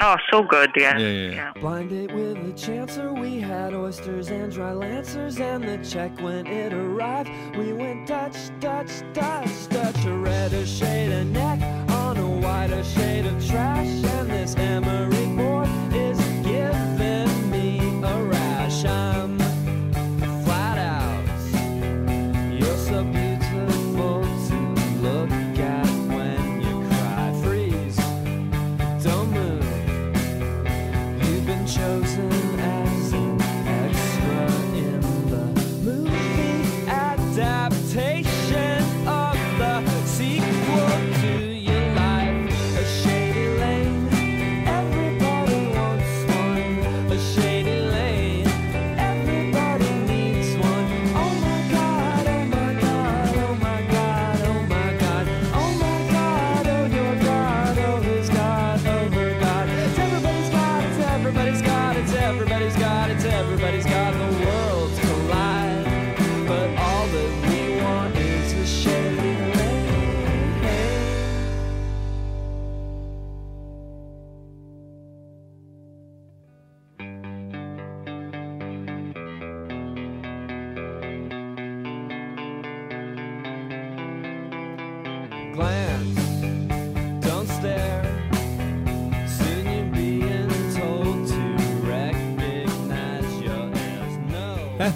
Oh, 0.00 0.16
so 0.30 0.42
good, 0.42 0.70
yeah. 0.76 0.98
Yeah, 0.98 1.08
yeah, 1.08 1.30
yeah. 1.30 1.52
Blind 1.54 1.90
date 1.90 2.12
with 2.12 2.34
the 2.34 2.52
chancer, 2.52 3.18
we 3.18 3.40
had 3.40 3.72
oysters 3.72 4.28
and 4.28 4.52
dry 4.52 4.72
lancers, 4.72 5.40
and 5.40 5.64
the 5.64 5.78
check 5.88 6.20
when 6.20 6.46
it 6.46 6.72
arrived. 6.72 7.30
We 7.56 7.72
went 7.72 8.06
Dutch, 8.06 8.36
Dutch, 8.60 8.90
Dutch, 9.14 9.68
Dutch, 9.68 10.04
a 10.04 10.12
redder 10.12 10.66
shade 10.66 11.12
of 11.12 11.26
neck 11.28 11.62
on 11.90 12.18
a 12.18 12.28
whiter 12.28 12.84
shade 12.84 13.24
of 13.26 13.46
trash, 13.46 13.86
and 13.86 14.30
this 14.30 14.54
emery 14.56 15.26
board 15.36 15.75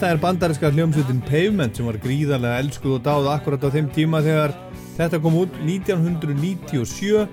Þetta 0.01 0.15
er 0.15 0.21
bandarinska 0.23 0.69
hljómsveitin 0.73 1.19
Pavement 1.29 1.77
sem 1.77 1.85
var 1.85 1.99
gríðarlega 2.01 2.63
elskuð 2.63 2.95
og 2.95 3.01
dáð 3.05 3.27
akkurat 3.35 3.65
á 3.69 3.75
þeim 3.75 3.89
tíma 3.93 4.23
þegar 4.25 4.55
þetta 4.95 5.19
kom 5.21 5.35
út 5.43 5.59
1997 5.61 7.27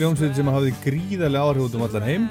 hljómsveit 0.00 0.32
sem 0.34 0.48
hafði 0.50 0.72
gríðarlega 0.82 1.44
áhrif 1.46 1.68
út 1.68 1.76
um 1.78 1.84
allan 1.86 2.08
heim. 2.08 2.24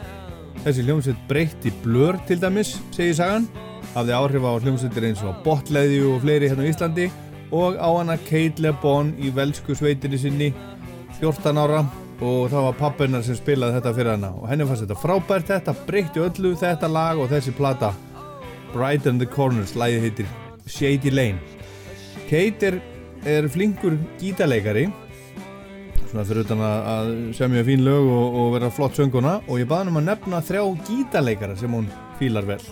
Þessi 0.66 0.84
hljómsveit 0.84 1.22
breytti 1.30 1.72
blur 1.86 2.20
til 2.28 2.36
dæmis 2.42 2.74
segir 2.98 3.16
sagan. 3.16 3.46
Hafði 3.94 4.16
áhrif 4.18 4.44
á 4.44 4.60
hljómsveitir 4.66 5.08
eins 5.08 5.22
og 5.24 5.40
Botleði 5.46 6.02
og 6.10 6.20
fleiri 6.26 6.50
hérna 6.52 6.68
á 6.68 6.72
Íslandi 6.74 7.06
og 7.56 7.80
á 7.80 7.88
hana 7.88 8.18
Kate 8.28 8.66
Le 8.66 8.74
Bon 8.82 9.14
í 9.16 9.32
velsku 9.32 9.72
sveitinni 9.72 10.20
sinni 10.20 10.50
14 11.22 11.64
ára. 11.64 11.86
Og 12.20 12.52
það 12.52 12.68
var 12.68 12.78
pappinar 12.84 13.24
sem 13.24 13.40
spilaði 13.40 13.80
þetta 13.80 13.96
fyrir 13.96 14.18
hana. 14.18 14.34
Og 14.36 14.52
henni 14.52 14.68
fannst 14.68 14.84
þetta 14.84 15.00
frábært. 15.00 15.48
Þetta 15.54 15.78
breytti 15.88 16.26
öllu 16.28 16.58
þetta 16.60 16.92
lag 16.92 17.24
og 17.24 17.32
þessi 17.32 17.56
plata 17.56 17.94
Brighten 18.74 19.20
the 19.22 19.26
Corners, 19.26 19.76
lagið 19.76 20.08
heitir 20.08 20.32
Shady 20.68 21.12
Lane 21.14 21.40
Kate 22.28 22.72
er, 22.72 22.80
er 23.26 23.48
flinkur 23.52 23.98
gítarleikari 24.22 24.88
svona 26.08 26.24
fyrir 26.24 26.46
utan 26.48 26.62
að, 26.64 27.14
semja 27.36 27.66
fín 27.68 27.84
lög 27.84 28.08
og, 28.08 28.36
og 28.40 28.52
vera 28.56 28.72
flott 28.72 28.96
sönguna 29.00 29.40
og 29.46 29.60
ég 29.60 29.68
baði 29.68 29.86
hann 29.86 29.94
um 29.94 30.02
að 30.02 30.10
nefna 30.12 30.44
þrjá 30.50 30.64
gítarleikara 30.88 31.58
sem 31.60 31.74
hún 31.74 31.90
fílar 32.20 32.48
vel 32.48 32.64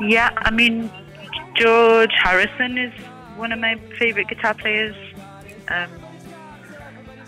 Yeah, 0.00 0.30
I 0.42 0.50
mean, 0.50 0.90
George 1.54 2.12
Harrison 2.18 2.78
is 2.78 2.92
one 3.36 3.52
of 3.52 3.60
my 3.60 3.76
favorite 3.98 4.28
guitar 4.28 4.54
players. 4.54 4.96
Um, 5.68 5.90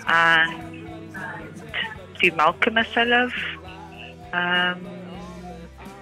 and 0.08 0.86
Steve 2.16 2.36
Malcolm, 2.36 2.76
I 2.78 3.04
love. 3.04 3.32
Um, 4.32 4.95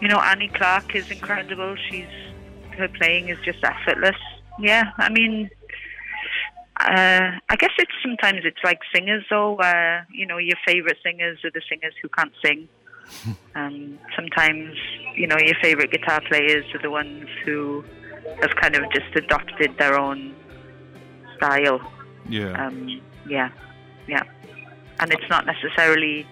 you 0.01 0.09
know, 0.09 0.19
Annie 0.19 0.49
Clark 0.49 0.95
is 0.95 1.11
incredible. 1.11 1.77
She's 1.89 2.07
her 2.77 2.89
playing 2.89 3.29
is 3.29 3.39
just 3.45 3.63
effortless. 3.63 4.17
Yeah, 4.59 4.91
I 4.99 5.09
mean, 5.11 5.51
uh, 6.81 7.31
I 7.49 7.57
guess 7.57 7.71
it's 7.79 7.93
sometimes 8.03 8.41
it's 8.45 8.59
like 8.65 8.81
singers 8.95 9.25
though, 9.31 9.53
where 9.53 10.07
you 10.13 10.27
know 10.27 10.39
your 10.39 10.57
favorite 10.67 10.99
singers 11.03 11.39
are 11.45 11.51
the 11.51 11.63
singers 11.69 11.95
who 12.03 12.09
can't 12.09 12.33
sing. 12.45 12.69
Um, 13.57 14.01
sometimes, 14.17 14.75
you 15.15 15.29
know, 15.29 15.37
your 15.39 15.55
favorite 15.63 15.93
guitar 15.93 16.21
players 16.27 16.65
are 16.75 16.83
the 16.83 16.91
ones 16.91 17.29
who 17.45 17.85
have 18.43 18.51
kind 18.61 18.75
of 18.75 18.83
just 18.93 19.15
adopted 19.15 19.79
their 19.79 19.97
own 19.97 20.35
style. 21.37 21.81
Yeah. 22.29 22.67
Um, 22.67 23.01
yeah, 23.29 23.51
yeah. 24.09 24.25
And 24.99 25.13
it's 25.13 25.29
not 25.31 25.47
necessarily 25.47 26.27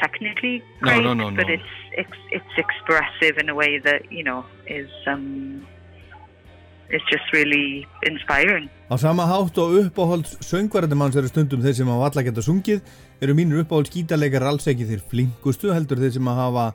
technically 0.00 0.62
No, 0.82 0.88
great, 0.88 1.04
no, 1.04 1.14
no, 1.14 1.30
but 1.30 1.46
no. 1.48 1.54
it's 1.54 1.72
it's 2.02 2.18
it's 2.30 2.54
expressive 2.64 3.38
in 3.42 3.48
a 3.48 3.54
way 3.54 3.78
that 3.78 4.00
you 4.10 4.24
know 4.24 4.44
is 4.66 4.90
um, 5.06 5.66
is 6.90 7.02
just 7.12 7.26
really 7.32 7.86
inspiring. 8.10 8.68
Á 8.90 8.96
sama 8.98 9.26
hátt 9.28 9.58
og 9.58 9.74
uppáhalds 9.82 10.36
söngvarðumanns 10.50 11.16
eru 11.20 11.28
stundum 11.28 11.62
þeir 11.64 11.74
sem 11.80 11.90
hafa 11.92 12.10
alla 12.10 12.22
geta 12.28 12.44
sungið 12.44 12.80
eru 13.20 13.34
mínur 13.36 13.64
uppáhalds 13.64 13.92
gítarleikar 13.92 14.46
alls 14.50 14.68
ekki 14.72 14.86
þeir 14.88 15.02
flinkustu 15.10 15.74
heldur 15.74 16.00
þeir 16.00 16.14
sem 16.16 16.30
hafa 16.40 16.70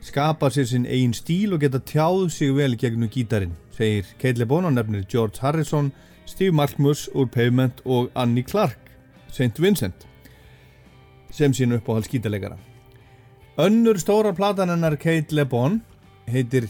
skapað 0.00 0.54
sér 0.56 0.68
sinn 0.70 0.86
eigin 0.86 1.16
stíl 1.16 1.56
og 1.56 1.64
geta 1.64 1.80
tjáð 1.92 2.28
sig 2.36 2.54
vel 2.56 2.76
gegnum 2.78 3.10
gítarinn 3.12 3.56
segir 3.76 4.06
Keitle 4.22 4.46
Bono 4.46 4.70
nefnir 4.70 5.04
George 5.10 5.42
Harrison 5.42 5.90
Steve 6.26 6.54
Malkmus 6.54 7.08
úr 7.12 7.26
Pavement 7.26 7.82
og 7.84 8.10
Annie 8.14 8.46
Clark 8.46 8.78
St. 9.32 9.58
Vincent 9.58 10.06
sem 11.30 11.52
sín 11.54 11.72
uppáhalds 11.76 12.08
gítarleikara 12.10 12.56
Önnur 13.60 13.98
stóra 14.00 14.32
platan 14.32 14.70
hennar 14.72 14.96
Kate 14.96 15.34
Le 15.36 15.44
Bon 15.44 15.80
heitir 16.30 16.68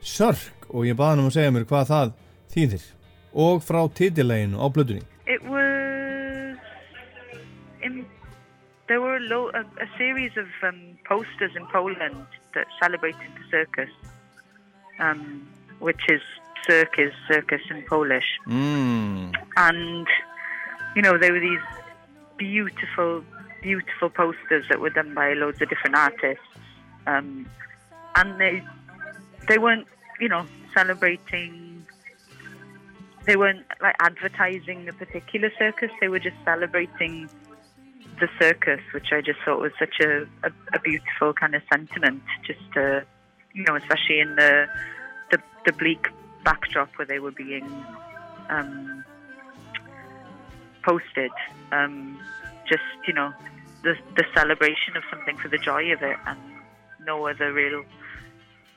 Sörk 0.00 0.68
og 0.72 0.86
ég 0.88 0.96
baði 0.96 1.10
hann 1.16 1.24
um 1.24 1.30
að 1.30 1.36
segja 1.36 1.52
mér 1.54 1.66
hvað 1.68 1.90
það 1.92 2.12
þýðir 2.54 2.84
og 3.46 3.62
frá 3.64 3.80
titileginu 3.98 4.60
á 4.62 4.66
blöðunni 4.72 5.04
It 5.26 5.42
was 5.46 6.58
in, 7.82 8.04
there 8.88 9.00
were 9.00 9.16
a, 9.16 9.20
lo- 9.20 9.50
a, 9.54 9.62
a 9.80 9.88
series 9.98 10.32
of 10.36 10.48
um, 10.68 10.80
posters 11.08 11.54
in 11.56 11.66
Poland 11.72 12.26
that 12.54 12.66
celebrated 12.82 13.30
the 13.38 13.44
circus, 13.50 13.90
um, 14.98 15.46
which 15.80 16.02
is 16.10 16.20
circus, 16.66 17.12
circus 17.28 17.62
in 17.70 17.82
Polish. 17.88 18.28
mm. 18.46 19.32
and 19.56 20.06
you 20.96 21.02
know 21.02 21.16
there 21.18 21.32
were 21.32 21.40
these 21.40 21.66
beautiful 22.36 23.22
beautiful 23.62 24.10
posters 24.10 24.64
that 24.68 24.80
were 24.80 24.90
done 24.90 25.14
by 25.14 25.32
loads 25.34 25.60
of 25.62 25.68
different 25.68 25.96
artists 25.96 26.44
um, 27.06 27.46
and 28.16 28.40
they 28.40 28.62
they 29.48 29.58
weren't 29.58 29.86
you 30.20 30.28
know 30.28 30.44
celebrating 30.74 31.86
they 33.24 33.36
weren't 33.36 33.64
like 33.80 33.94
advertising 34.00 34.88
a 34.88 34.92
particular 34.92 35.50
circus 35.58 35.90
they 36.00 36.08
were 36.08 36.18
just 36.18 36.36
celebrating 36.44 37.28
the 38.20 38.28
circus 38.40 38.80
which 38.92 39.12
i 39.12 39.20
just 39.20 39.38
thought 39.44 39.60
was 39.60 39.72
such 39.78 40.00
a, 40.00 40.22
a, 40.44 40.50
a 40.74 40.80
beautiful 40.80 41.32
kind 41.32 41.54
of 41.54 41.62
sentiment 41.72 42.22
just 42.46 42.60
to 42.74 43.04
you 43.54 43.64
know 43.64 43.76
especially 43.76 44.20
in 44.20 44.34
the 44.36 44.66
the, 45.30 45.38
the 45.66 45.72
bleak 45.72 46.08
backdrop 46.44 46.90
where 46.96 47.06
they 47.06 47.18
were 47.18 47.30
being 47.30 47.64
um, 48.50 49.04
posted. 50.82 51.30
Um, 51.70 52.18
just 52.68 52.82
you 53.06 53.14
know, 53.14 53.32
the 53.84 53.94
the 54.16 54.24
celebration 54.34 54.96
of 54.96 55.04
something 55.10 55.36
for 55.42 55.48
the 55.48 55.58
joy 55.58 55.92
of 55.92 56.02
it, 56.02 56.18
and 56.26 56.38
no 57.06 57.26
other 57.26 57.52
real 57.52 57.84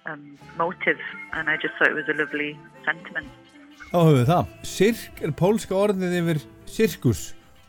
um, 0.05 0.37
motive. 0.57 0.99
And 1.33 1.49
I 1.49 1.57
just 1.57 1.73
thought 1.77 1.91
it 1.91 1.97
was 2.01 2.09
a 2.09 2.17
lovely 2.21 2.57
sentiment. 2.85 3.27
Þá 3.91 3.97
höfum 4.01 4.19
við 4.19 4.29
það. 4.31 4.53
Sirk 4.67 5.21
er 5.23 5.33
pólska 5.39 5.75
orðið 5.77 6.19
yfir 6.19 6.41
sirkus 6.65 7.23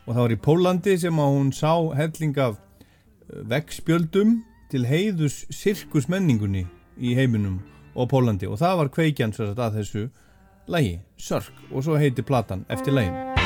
og 0.07 0.15
það 0.15 0.21
var 0.23 0.33
í 0.33 0.39
Pólandi 0.47 0.95
sem 0.99 1.19
að 1.23 1.33
hún 1.35 1.49
sá 1.55 1.71
helling 1.99 2.37
af 2.41 2.57
eh, 2.57 3.41
veggspjöldum 3.53 4.37
til 4.71 4.83
heiðus 4.87 5.43
sirkusmenningunni 5.53 6.65
í 6.97 7.15
heiminum 7.15 7.61
og 7.95 8.09
Pólandi 8.11 8.49
og 8.49 8.59
það 8.61 8.79
var 8.81 8.93
kveikjan 8.99 9.35
svo 9.35 9.51
að 9.53 9.81
þessu 9.81 10.07
lægi, 10.67 10.99
Sörk 11.17 11.67
og 11.71 11.87
svo 11.87 11.99
heiti 11.99 12.25
platan 12.25 12.65
eftir 12.71 12.95
lægin. 12.97 13.36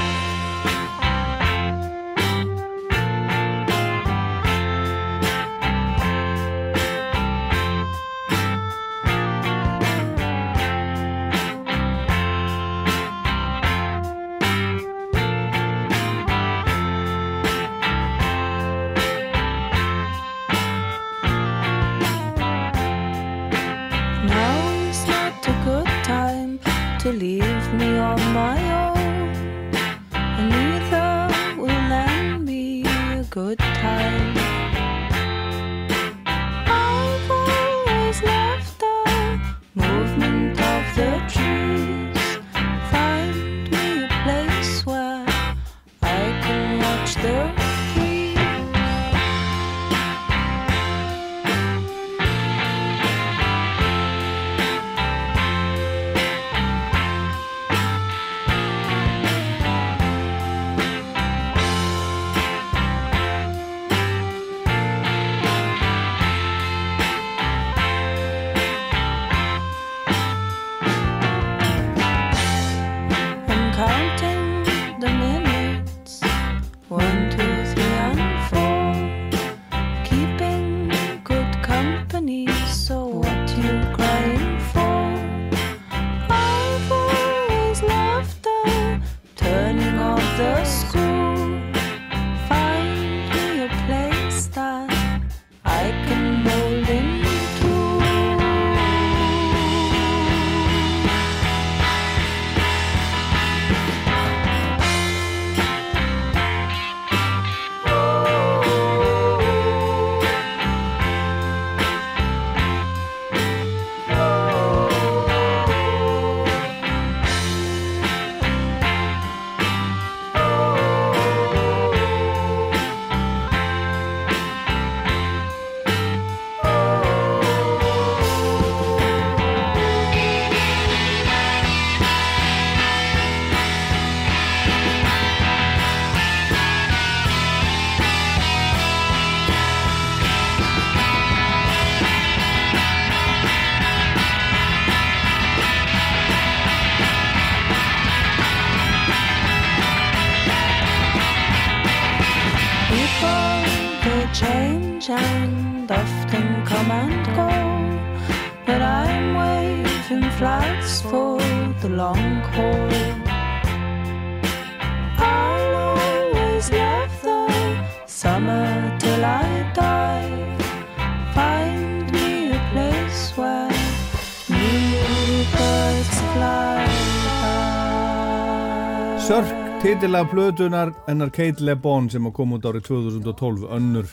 Sörk, 179.32 179.82
titil 179.82 180.16
af 180.16 180.30
plötunar 180.30 180.94
hennar 181.08 181.30
Kate 181.30 181.64
Le 181.64 181.76
Bon 181.76 182.10
sem 182.12 182.26
að 182.28 182.34
koma 182.36 182.58
út 182.58 182.66
árið 182.68 182.82
2012 182.90 183.62
önnur, 183.78 184.10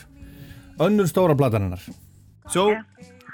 önnur 0.79 1.09
stóra 1.11 1.33
platan 1.35 1.65
hennar 1.65 1.81
So, 2.53 2.69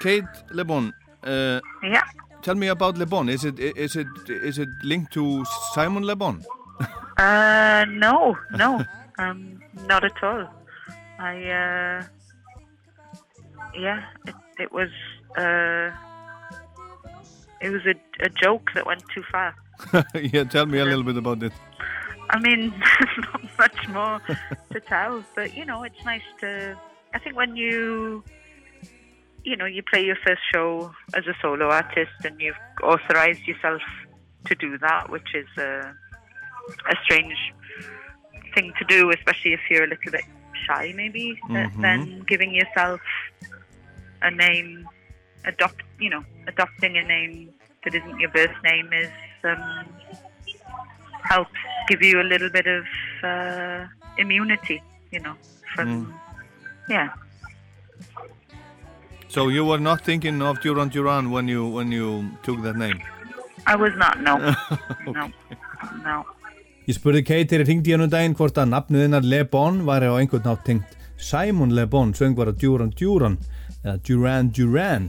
Kate 0.01 0.55
Le 0.57 0.65
Bon 0.65 0.87
uh, 1.21 1.59
Yeah. 1.85 2.09
Tell 2.41 2.57
me 2.57 2.71
about 2.73 2.97
Le 2.97 3.05
Bon 3.05 3.29
is 3.29 3.45
it, 3.45 3.59
is, 3.59 3.95
it, 3.95 4.07
is 4.29 4.57
it 4.57 4.69
linked 4.81 5.13
to 5.13 5.45
Simon 5.75 6.07
Le 6.09 6.15
Bon? 6.15 6.41
Uh, 7.19 7.85
no, 7.87 8.35
no, 8.57 8.83
um, 9.19 9.61
not 9.87 10.03
at 10.03 10.23
all. 10.23 10.49
I, 11.19 11.35
uh, 11.35 12.03
yeah, 13.79 14.01
it, 14.25 14.35
it 14.59 14.71
was, 14.71 14.89
uh, 15.37 15.91
it 17.61 17.69
was 17.69 17.85
a, 17.85 17.95
a 18.25 18.29
joke 18.29 18.71
that 18.73 18.87
went 18.87 19.03
too 19.13 19.23
far. 19.31 19.53
yeah, 20.15 20.43
tell 20.43 20.65
me 20.65 20.79
a 20.79 20.85
little 20.85 21.03
bit 21.03 21.17
about 21.17 21.43
it 21.43 21.53
I 22.29 22.39
mean, 22.39 22.73
not 23.17 23.41
much 23.57 23.87
more 23.89 24.21
to 24.71 24.79
tell, 24.87 25.23
but 25.35 25.55
you 25.55 25.65
know, 25.65 25.83
it's 25.83 26.03
nice 26.05 26.23
to. 26.41 26.77
I 27.13 27.19
think 27.19 27.35
when 27.35 27.55
you, 27.55 28.23
you 29.43 29.55
know, 29.55 29.65
you 29.65 29.83
play 29.83 30.03
your 30.03 30.17
first 30.25 30.41
show 30.53 30.91
as 31.15 31.25
a 31.27 31.35
solo 31.41 31.69
artist 31.69 32.11
and 32.23 32.39
you've 32.41 32.55
authorized 32.83 33.47
yourself 33.47 33.81
to 34.47 34.55
do 34.55 34.77
that, 34.79 35.09
which 35.09 35.33
is 35.33 35.47
a, 35.57 35.93
a 36.89 36.95
strange 37.03 37.37
thing 38.53 38.73
to 38.79 38.85
do, 38.85 39.11
especially 39.11 39.53
if 39.53 39.61
you're 39.69 39.85
a 39.85 39.87
little 39.87 40.11
bit 40.11 40.25
shy, 40.67 40.93
maybe. 40.95 41.39
Mhm. 41.49 41.81
Then 41.81 42.23
giving 42.27 42.53
yourself 42.53 42.99
a 44.21 44.31
name, 44.31 44.87
adopt, 45.45 45.83
you 45.99 46.09
know, 46.09 46.23
adopting 46.47 46.97
a 46.97 47.03
name 47.03 47.53
that 47.83 47.93
isn't 47.93 48.19
your 48.19 48.31
birth 48.31 48.55
name 48.63 48.91
is 48.91 49.09
um, 49.45 49.85
helps 51.23 51.59
give 51.87 52.01
you 52.01 52.21
a 52.21 52.27
little 52.27 52.49
bit 52.49 52.67
of 52.67 52.85
uh, 53.23 53.85
immunity, 54.17 54.81
you 55.11 55.19
know, 55.19 55.35
from 55.75 56.13
yeah. 56.89 57.09
So 59.27 59.49
you 59.49 59.65
were 59.65 59.79
not 59.79 60.01
thinking 60.01 60.41
of 60.41 60.61
Duran 60.61 60.89
Duran 60.89 61.29
when 61.31 61.47
you, 61.47 61.67
when 61.67 61.91
you 61.91 62.29
took 62.43 62.61
that 62.63 62.77
name? 62.77 63.01
I 63.67 63.75
was 63.75 63.93
not 63.97 64.21
no, 64.21 64.37
no, 65.07 65.31
no. 66.03 66.25
Ég 66.85 66.93
spurði 66.93 67.23
Kate 67.25 67.49
þegar 67.49 67.63
ég 67.63 67.69
ringdi 67.71 67.93
hann 67.95 68.05
um 68.05 68.09
daginn 68.13 68.35
hvort 68.37 68.59
að 68.61 68.69
nafnið 68.69 69.07
hennar 69.07 69.25
Le 69.25 69.39
Bon 69.49 69.79
væri 69.87 70.05
á 70.05 70.13
einhvern 70.19 70.45
nátt 70.45 70.61
tengt 70.67 70.91
Simon 71.17 71.73
Le 71.73 71.87
Bon, 71.89 72.11
söngvara 72.13 72.53
Duran 72.53 72.91
Duran 72.93 73.39
eða 73.81 73.95
Duran 74.05 74.51
Duran 74.53 75.07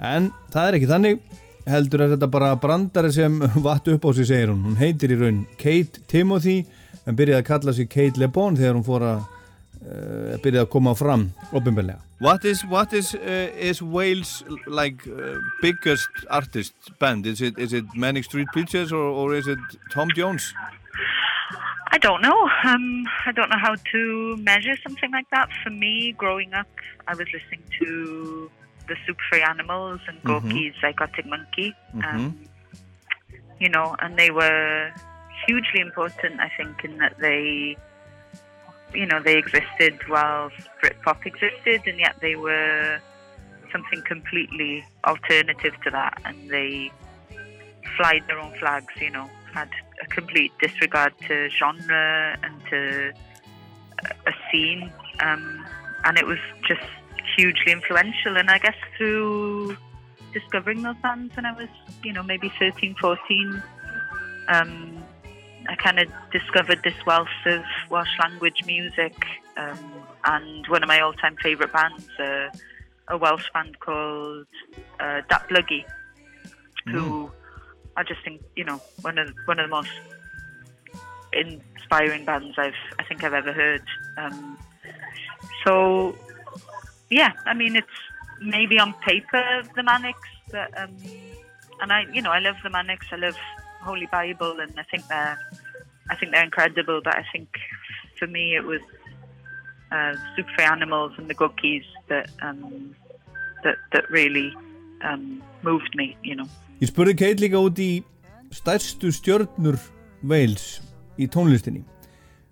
en 0.00 0.30
það 0.54 0.68
er 0.68 0.78
ekki 0.78 0.88
þannig 0.88 1.20
heldur 1.68 2.04
að 2.04 2.16
þetta 2.16 2.30
bara 2.32 2.54
brandari 2.60 3.12
sem 3.14 3.38
vatt 3.66 3.90
upp 3.92 4.06
á 4.06 4.10
sig 4.16 4.30
segir 4.30 4.52
hún, 4.52 4.64
hún 4.66 4.80
heitir 4.80 5.14
í 5.14 5.18
raun 5.20 5.44
Kate 5.60 6.02
Timothy 6.10 6.62
en 7.06 7.18
byrjaði 7.18 7.42
að 7.42 7.50
kalla 7.50 7.76
sig 7.76 7.90
Kate 7.92 8.20
Le 8.20 8.30
Bon 8.32 8.56
þegar 8.58 8.78
hún 8.78 8.86
fór 8.86 9.04
að 9.06 9.20
uh, 9.22 10.40
byrjaði 10.42 10.64
að 10.64 10.72
koma 10.74 10.96
fram 10.98 11.30
opinbelega 11.52 12.00
What 12.22 12.44
is, 12.44 12.64
what 12.64 12.92
is, 12.92 13.16
uh, 13.16 13.50
is 13.58 13.82
Wales 13.82 14.44
like 14.68 15.02
uh, 15.08 15.40
biggest 15.60 16.08
artist 16.30 16.72
band? 17.00 17.26
Is 17.26 17.40
it, 17.42 17.58
is 17.58 17.72
it 17.72 17.84
Manic 17.96 18.22
Street 18.22 18.46
Preachers 18.52 18.92
or, 18.92 19.02
or 19.02 19.34
is 19.34 19.48
it 19.48 19.58
Tom 19.90 20.08
Jones? 20.14 20.54
I 21.90 21.98
don't 21.98 22.22
know. 22.22 22.48
Um, 22.62 23.04
I 23.26 23.32
don't 23.32 23.50
know 23.50 23.58
how 23.58 23.74
to 23.74 24.36
measure 24.36 24.76
something 24.84 25.10
like 25.10 25.28
that. 25.30 25.48
For 25.64 25.70
me, 25.70 26.12
growing 26.12 26.54
up, 26.54 26.68
I 27.08 27.14
was 27.16 27.26
listening 27.34 27.62
to 27.80 28.48
the 28.88 28.96
Super 29.06 29.22
Free 29.30 29.42
Animals 29.42 30.00
and. 30.08 30.22
Gorky's 30.22 30.74
Psychotic 30.80 31.26
Monkey. 31.26 31.74
Mhm. 31.94 32.04
Um, 32.04 32.38
you 33.58 33.68
know, 33.68 33.96
and 34.00 34.16
they 34.16 34.30
were 34.30 34.90
hugely 35.46 35.80
important, 35.80 36.40
I 36.40 36.50
think, 36.56 36.84
in 36.84 36.98
that 36.98 37.18
they, 37.18 37.76
you 38.94 39.06
know, 39.06 39.20
they 39.20 39.36
existed 39.38 39.98
while 40.08 40.50
Britpop 40.82 41.24
existed, 41.26 41.82
and 41.86 41.98
yet 41.98 42.16
they 42.20 42.36
were 42.36 43.00
something 43.70 44.02
completely 44.02 44.84
alternative 45.06 45.74
to 45.84 45.90
that, 45.90 46.20
and 46.24 46.50
they 46.50 46.90
flied 47.96 48.22
their 48.26 48.38
own 48.38 48.52
flags, 48.58 48.92
you 49.00 49.10
know, 49.10 49.30
had 49.54 49.68
a 50.02 50.06
complete 50.06 50.52
disregard 50.60 51.12
to 51.28 51.48
genre 51.50 52.36
and 52.42 52.66
to 52.70 53.12
a- 54.04 54.30
a 54.30 54.34
scene, 54.50 54.92
um, 55.20 55.64
and 56.04 56.18
it 56.18 56.26
was 56.26 56.38
just 56.66 56.82
hugely 57.36 57.72
influential. 57.72 58.36
And 58.36 58.50
I 58.50 58.58
guess 58.58 58.76
through 58.96 59.76
discovering 60.32 60.82
those 60.82 60.96
bands 61.02 61.34
when 61.36 61.46
I 61.46 61.52
was, 61.52 61.68
you 62.02 62.12
know, 62.12 62.22
maybe 62.22 62.52
13, 62.58 62.94
14, 63.00 63.62
um, 64.48 65.02
I 65.68 65.74
kind 65.76 65.98
of 65.98 66.08
discovered 66.32 66.82
this 66.82 66.94
wealth 67.06 67.28
of 67.46 67.62
Welsh 67.90 68.18
language 68.20 68.64
music. 68.66 69.14
Um, 69.56 69.78
and 70.24 70.66
one 70.68 70.82
of 70.82 70.88
my 70.88 71.00
all 71.00 71.12
time 71.12 71.36
favourite 71.42 71.72
bands, 71.72 72.08
uh, 72.18 72.48
a 73.08 73.16
Welsh 73.16 73.46
band 73.52 73.78
called 73.80 74.46
uh, 75.00 75.20
Datblygu, 75.30 75.84
who 76.86 77.30
I 77.96 78.02
just 78.02 78.22
think, 78.24 78.42
you 78.56 78.64
know, 78.64 78.80
one 79.02 79.18
of 79.18 79.34
one 79.44 79.58
of 79.58 79.68
the 79.68 79.76
most 79.76 79.90
inspiring 81.32 82.24
bands 82.24 82.54
I've 82.58 82.74
I 82.98 83.04
think 83.04 83.24
I've 83.24 83.34
ever 83.34 83.52
heard. 83.52 83.82
Um, 84.16 84.58
so 85.64 86.16
yeah, 87.12 87.32
I 87.46 87.54
mean 87.54 87.76
it's 87.76 87.98
maybe 88.40 88.78
on 88.78 88.94
paper 89.06 89.44
the 89.76 89.82
Manics, 89.82 90.30
but 90.50 90.68
um, 90.80 90.96
and 91.80 91.92
I 91.92 92.04
you 92.12 92.22
know 92.22 92.32
I 92.32 92.38
love 92.38 92.56
the 92.64 92.70
Manics, 92.70 93.06
I 93.12 93.16
love 93.16 93.36
Holy 93.82 94.06
Bible, 94.06 94.56
and 94.60 94.72
I 94.78 94.84
think 94.90 95.06
they're 95.08 95.38
I 96.10 96.16
think 96.16 96.32
they're 96.32 96.44
incredible. 96.44 97.00
But 97.04 97.16
I 97.16 97.24
think 97.32 97.48
for 98.18 98.26
me 98.26 98.56
it 98.56 98.64
was 98.64 98.80
uh, 99.92 100.14
Super 100.34 100.50
Free 100.56 100.64
Animals 100.64 101.12
and 101.18 101.28
the 101.28 101.34
Gookies 101.34 101.84
that 102.08 102.30
um, 102.40 102.96
that 103.62 103.76
that 103.92 104.10
really 104.10 104.54
um, 105.04 105.42
moved 105.62 105.94
me, 105.94 106.16
you 106.22 106.34
know. 106.34 106.48
Ég 106.80 106.90
spurði 106.90 107.14
Kate 107.14 107.44
líka 107.44 107.60
út 107.62 107.78
í 107.78 107.90
stærstu 108.52 109.12
stjörnur 109.14 109.76
Wales 110.26 110.80
í 111.20 111.28
tónlistinni 111.30 111.84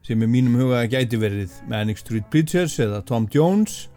sem 0.06 0.20
í 0.22 0.28
mínum 0.30 0.54
huga 0.60 0.84
gæti 0.90 1.18
verið 1.20 1.56
Manic 1.70 1.98
Street 2.02 2.28
Preachers 2.30 2.76
eða 2.82 3.00
Tom 3.06 3.26
Jones 3.32 3.88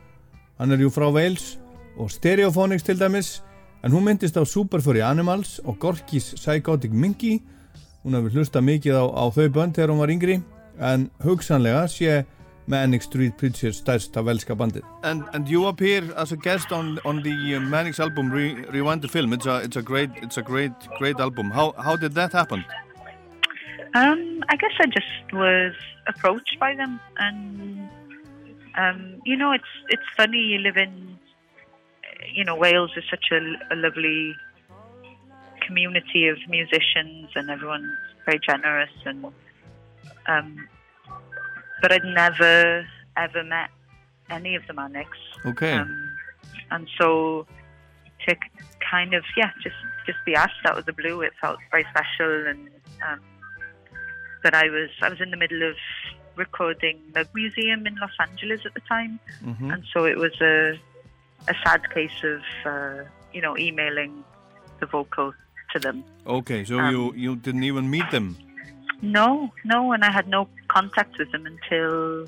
hann 0.59 0.71
er 0.71 0.83
jú 0.83 0.89
frá 0.93 1.09
Wales 1.13 1.57
og 1.97 2.11
Stereophonics 2.11 2.83
til 2.83 2.99
dæmis 2.99 3.41
en 3.83 3.91
hún 3.91 4.05
myndist 4.05 4.37
á 4.37 4.43
Super 4.45 4.79
Furry 4.79 5.01
Animals 5.01 5.59
og 5.65 5.77
Gorky's 5.79 6.35
Psychotic 6.35 6.91
Minky 6.91 7.41
hún 8.03 8.13
hefur 8.13 8.29
hlusta 8.29 8.61
mikið 8.61 8.95
á, 8.99 9.05
á 9.09 9.23
þau 9.31 9.49
bönd 9.49 9.75
þegar 9.75 9.91
hún 9.91 10.03
var 10.03 10.13
yngri 10.13 10.41
en 10.79 11.09
hugsanlega 11.23 11.87
sé 11.87 12.23
Manic 12.67 13.03
Street 13.03 13.35
Preachers 13.37 13.75
stærsta 13.75 14.21
velska 14.23 14.55
bandið. 14.55 14.83
And, 15.03 15.23
and 15.33 15.49
you 15.49 15.67
appear 15.67 16.03
as 16.15 16.31
a 16.31 16.37
guest 16.37 16.71
on, 16.71 16.99
on 17.05 17.21
the 17.23 17.55
uh, 17.55 17.59
Manic's 17.59 17.99
album 17.99 18.31
Re 18.31 18.55
Rewind 18.71 19.01
the 19.01 19.07
Film. 19.07 19.33
It's 19.33 19.45
a, 19.45 19.57
it's 19.57 19.75
a 19.75 19.81
great 19.81 20.09
it's 20.21 20.37
a 20.37 20.41
great 20.41 20.71
great 20.97 21.19
album. 21.19 21.51
How, 21.51 21.73
how 21.77 21.95
did 21.95 22.13
that 22.13 22.31
happen? 22.31 22.63
Um, 23.95 24.43
I 24.49 24.55
guess 24.55 24.71
I 24.79 24.85
just 24.85 25.33
was 25.33 25.73
approached 26.07 26.57
by 26.59 26.73
them, 26.75 26.99
and 27.17 27.89
um, 28.75 29.21
you 29.25 29.37
know, 29.37 29.51
it's 29.51 29.63
it's 29.89 30.03
funny. 30.17 30.37
You 30.37 30.59
live 30.59 30.77
in, 30.77 31.17
you 32.33 32.43
know, 32.43 32.55
Wales 32.55 32.91
is 32.97 33.03
such 33.09 33.25
a, 33.31 33.73
a 33.73 33.75
lovely 33.75 34.35
community 35.65 36.27
of 36.27 36.37
musicians, 36.49 37.29
and 37.35 37.49
everyone's 37.49 37.97
very 38.25 38.39
generous. 38.39 38.91
And 39.05 39.25
um, 40.27 40.67
but 41.81 41.91
I'd 41.91 42.03
never 42.03 42.87
ever 43.17 43.43
met 43.43 43.69
any 44.29 44.55
of 44.55 44.65
the 44.67 44.73
Manics. 44.73 45.17
Okay. 45.45 45.73
Um, 45.73 46.09
and 46.71 46.87
so 46.99 47.45
to 48.27 48.35
kind 48.89 49.13
of 49.13 49.23
yeah, 49.37 49.51
just 49.61 49.75
just 50.05 50.17
be 50.25 50.35
asked 50.35 50.65
out 50.67 50.77
of 50.77 50.85
the 50.85 50.93
blue, 50.93 51.21
it 51.21 51.33
felt 51.39 51.57
very 51.71 51.85
special. 51.91 52.47
And 52.47 52.69
um, 53.07 53.19
but 54.41 54.53
I 54.53 54.69
was 54.69 54.89
I 55.01 55.09
was 55.09 55.21
in 55.21 55.31
the 55.31 55.37
middle 55.37 55.61
of 55.63 55.75
recording 56.35 56.99
the 57.13 57.27
museum 57.33 57.85
in 57.87 57.95
Los 57.95 58.11
Angeles 58.19 58.61
at 58.65 58.73
the 58.73 58.81
time, 58.81 59.19
Mhm. 59.43 59.73
and 59.73 59.83
so 59.93 60.05
it 60.05 60.17
was 60.17 60.33
a 60.41 60.77
a 61.47 61.53
sad 61.63 61.81
case 61.93 62.23
of 62.23 62.41
uh, 62.65 63.03
you 63.33 63.41
know 63.41 63.57
emailing 63.57 64.23
the 64.79 64.85
vocal 64.85 65.33
to 65.73 65.79
them. 65.79 66.03
Okay, 66.25 66.63
so 66.63 66.79
Um, 66.79 66.91
you, 66.93 67.13
you 67.15 67.35
didn't 67.35 67.63
even 67.63 67.89
meet 67.89 68.09
them 68.11 68.37
No, 69.01 69.51
no, 69.65 69.91
and 69.91 70.05
I 70.05 70.11
had 70.11 70.27
no 70.29 70.47
contact 70.69 71.17
with 71.17 71.29
them 71.33 71.45
until 71.45 72.23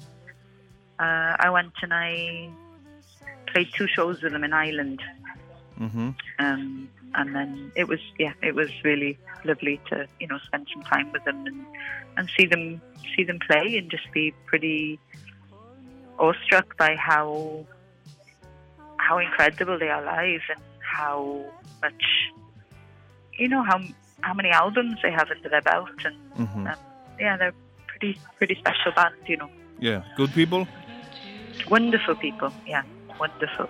uh, 0.99 1.36
I 1.45 1.49
went 1.49 1.72
and 1.82 1.94
I 1.94 2.49
played 3.48 3.69
two 3.77 3.88
shows 3.88 4.22
with 4.22 4.34
them 4.34 4.44
in 4.44 4.52
Ireland. 4.52 5.02
Mm-hmm. 5.80 6.10
Um, 6.40 6.90
and 7.15 7.33
then 7.35 7.71
it 7.75 7.87
was, 7.87 7.99
yeah, 8.19 8.33
it 8.43 8.55
was 8.55 8.69
really 8.83 9.17
lovely 9.43 9.79
to, 9.89 10.07
you 10.19 10.27
know, 10.27 10.37
spend 10.45 10.67
some 10.73 10.83
time 10.83 11.11
with 11.11 11.23
them 11.23 11.45
and, 11.45 11.65
and 12.17 12.29
see 12.37 12.45
them, 12.45 12.81
see 13.15 13.23
them 13.23 13.39
play 13.47 13.77
and 13.77 13.89
just 13.89 14.11
be 14.13 14.33
pretty 14.45 14.99
awestruck 16.19 16.77
by 16.77 16.95
how, 16.95 17.65
how 18.97 19.17
incredible 19.17 19.77
they 19.79 19.89
are 19.89 20.03
live 20.03 20.41
and 20.49 20.61
how 20.79 21.43
much, 21.81 22.03
you 23.39 23.47
know, 23.47 23.63
how, 23.63 23.79
how 24.21 24.33
many 24.33 24.49
albums 24.49 24.97
they 25.01 25.11
have 25.11 25.29
under 25.29 25.49
their 25.49 25.61
belt 25.61 25.89
and, 26.03 26.15
Mhm. 26.35 26.71
um, 26.71 26.79
yeah, 27.19 27.37
they're 27.37 27.53
pretty, 27.87 28.19
pretty 28.37 28.55
special 28.55 28.91
band, 28.95 29.15
you 29.25 29.37
know. 29.37 29.49
Yeah, 29.79 30.01
good 30.17 30.33
people. 30.33 30.67
Wonderful 31.69 32.15
people, 32.15 32.51
yeah, 32.67 32.83
wonderful. 33.19 33.69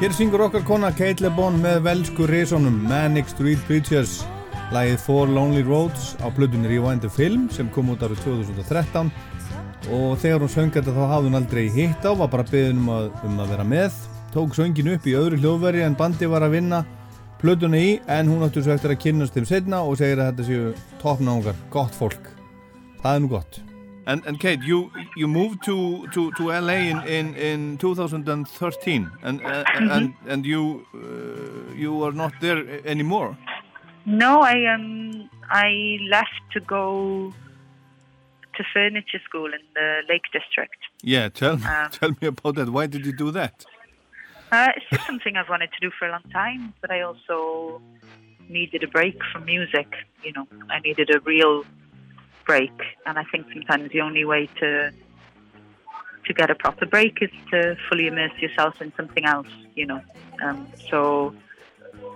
Hér 0.00 0.14
syngur 0.16 0.40
okkar 0.40 0.62
kona 0.64 0.88
Kate 0.96 1.20
LeBon 1.20 1.58
með 1.60 1.82
velsku 1.84 2.24
risonum 2.24 2.78
Manic 2.88 3.28
Street 3.28 3.60
Preachers. 3.68 4.22
Lagið 4.72 5.02
Four 5.04 5.28
Lonely 5.28 5.60
Roads 5.60 6.14
á 6.24 6.32
plötunni 6.32 6.70
Rewind 6.70 7.04
the 7.04 7.10
Film 7.12 7.50
sem 7.52 7.68
kom 7.68 7.92
út 7.92 8.00
árið 8.00 8.22
2013 8.24 9.12
og 9.92 10.16
þegar 10.22 10.40
hún 10.40 10.54
söng 10.54 10.72
þetta 10.72 10.96
þá 10.96 11.02
hafði 11.04 11.28
hún 11.28 11.40
aldrei 11.42 11.62
hitt 11.76 12.08
á 12.08 12.16
var 12.16 12.32
bara 12.32 12.48
beðin 12.48 12.80
um 12.80 12.90
að, 12.96 13.12
um 13.28 13.44
að 13.44 13.52
vera 13.52 13.70
með. 13.76 14.02
Tók 14.32 14.56
söngin 14.56 14.92
upp 14.96 15.04
í 15.04 15.18
öðru 15.20 15.44
hljóðveri 15.44 15.84
en 15.84 16.00
bandi 16.00 16.32
var 16.32 16.48
að 16.48 16.56
vinna 16.56 16.84
plötunni 17.44 17.86
í 17.90 17.96
en 18.08 18.32
hún 18.32 18.48
áttur 18.48 18.64
svo 18.64 18.72
eftir 18.72 18.96
að 18.96 19.02
kynnast 19.04 19.36
þeim 19.36 19.52
setna 19.52 19.84
og 19.84 20.00
segir 20.00 20.16
að 20.16 20.32
þetta 20.32 20.48
séu 20.48 20.76
toppnáðungar, 21.04 21.66
gott 21.68 21.92
fólk. 21.92 22.38
Það 23.04 23.12
er 23.12 23.20
nú 23.20 23.36
gott 23.36 23.66
And, 24.10 24.26
and 24.26 24.40
Kate, 24.40 24.62
you 24.70 24.90
you 25.16 25.28
moved 25.28 25.62
to, 25.64 26.08
to, 26.14 26.32
to 26.32 26.42
LA 26.48 26.78
in, 26.92 26.98
in, 27.18 27.26
in 27.36 27.78
2013 27.78 29.10
and 29.22 29.40
uh, 29.40 29.64
and 29.74 30.14
and 30.26 30.44
you 30.44 30.84
uh, 30.94 31.74
you 31.82 32.02
are 32.04 32.12
not 32.22 32.32
there 32.40 32.58
anymore. 32.84 33.36
No, 34.06 34.40
I 34.40 34.56
um 34.74 35.30
I 35.48 35.98
left 36.16 36.42
to 36.54 36.60
go 36.60 37.32
to 38.56 38.64
furniture 38.74 39.20
school 39.28 39.46
in 39.58 39.64
the 39.74 39.88
Lake 40.08 40.26
District. 40.32 40.80
Yeah, 41.02 41.28
tell 41.28 41.56
me, 41.56 41.66
Um, 41.66 41.90
tell 41.90 42.10
me 42.20 42.26
about 42.34 42.56
that. 42.56 42.68
Why 42.68 42.86
did 42.88 43.06
you 43.06 43.12
do 43.12 43.30
that? 43.30 43.64
Uh, 44.50 44.70
it's 44.76 44.86
just 44.90 45.06
something 45.06 45.36
I've 45.36 45.48
wanted 45.48 45.70
to 45.76 45.80
do 45.80 45.90
for 45.96 46.08
a 46.08 46.10
long 46.10 46.26
time, 46.32 46.74
but 46.80 46.90
I 46.90 47.02
also 47.02 47.80
needed 48.48 48.82
a 48.82 48.88
break 48.88 49.16
from 49.30 49.44
music. 49.44 49.88
You 50.24 50.32
know, 50.32 50.46
I 50.68 50.80
needed 50.80 51.08
a 51.14 51.20
real 51.20 51.64
break, 52.52 52.78
and 53.06 53.14
I 53.22 53.24
think 53.30 53.46
sometimes 53.54 53.84
the 53.96 54.02
only 54.08 54.24
way 54.32 54.42
to 54.60 54.70
to 56.26 56.30
get 56.40 56.48
a 56.50 56.56
proper 56.64 56.86
break 56.94 57.14
is 57.26 57.34
to 57.50 57.58
fully 57.86 58.06
immerse 58.12 58.36
yourself 58.44 58.74
in 58.84 58.92
something 58.98 59.24
else. 59.34 59.52
You 59.78 59.86
know, 59.90 60.00
um, 60.44 60.58
so 60.90 61.00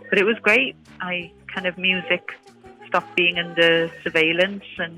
but 0.09 0.19
it 0.23 0.27
was 0.33 0.39
great. 0.49 0.75
I 1.01 1.31
kind 1.55 1.67
of 1.71 1.75
music 1.79 2.25
stopped 2.89 3.15
being 3.15 3.39
under 3.39 3.71
surveillance, 4.03 4.65
and 4.79 4.95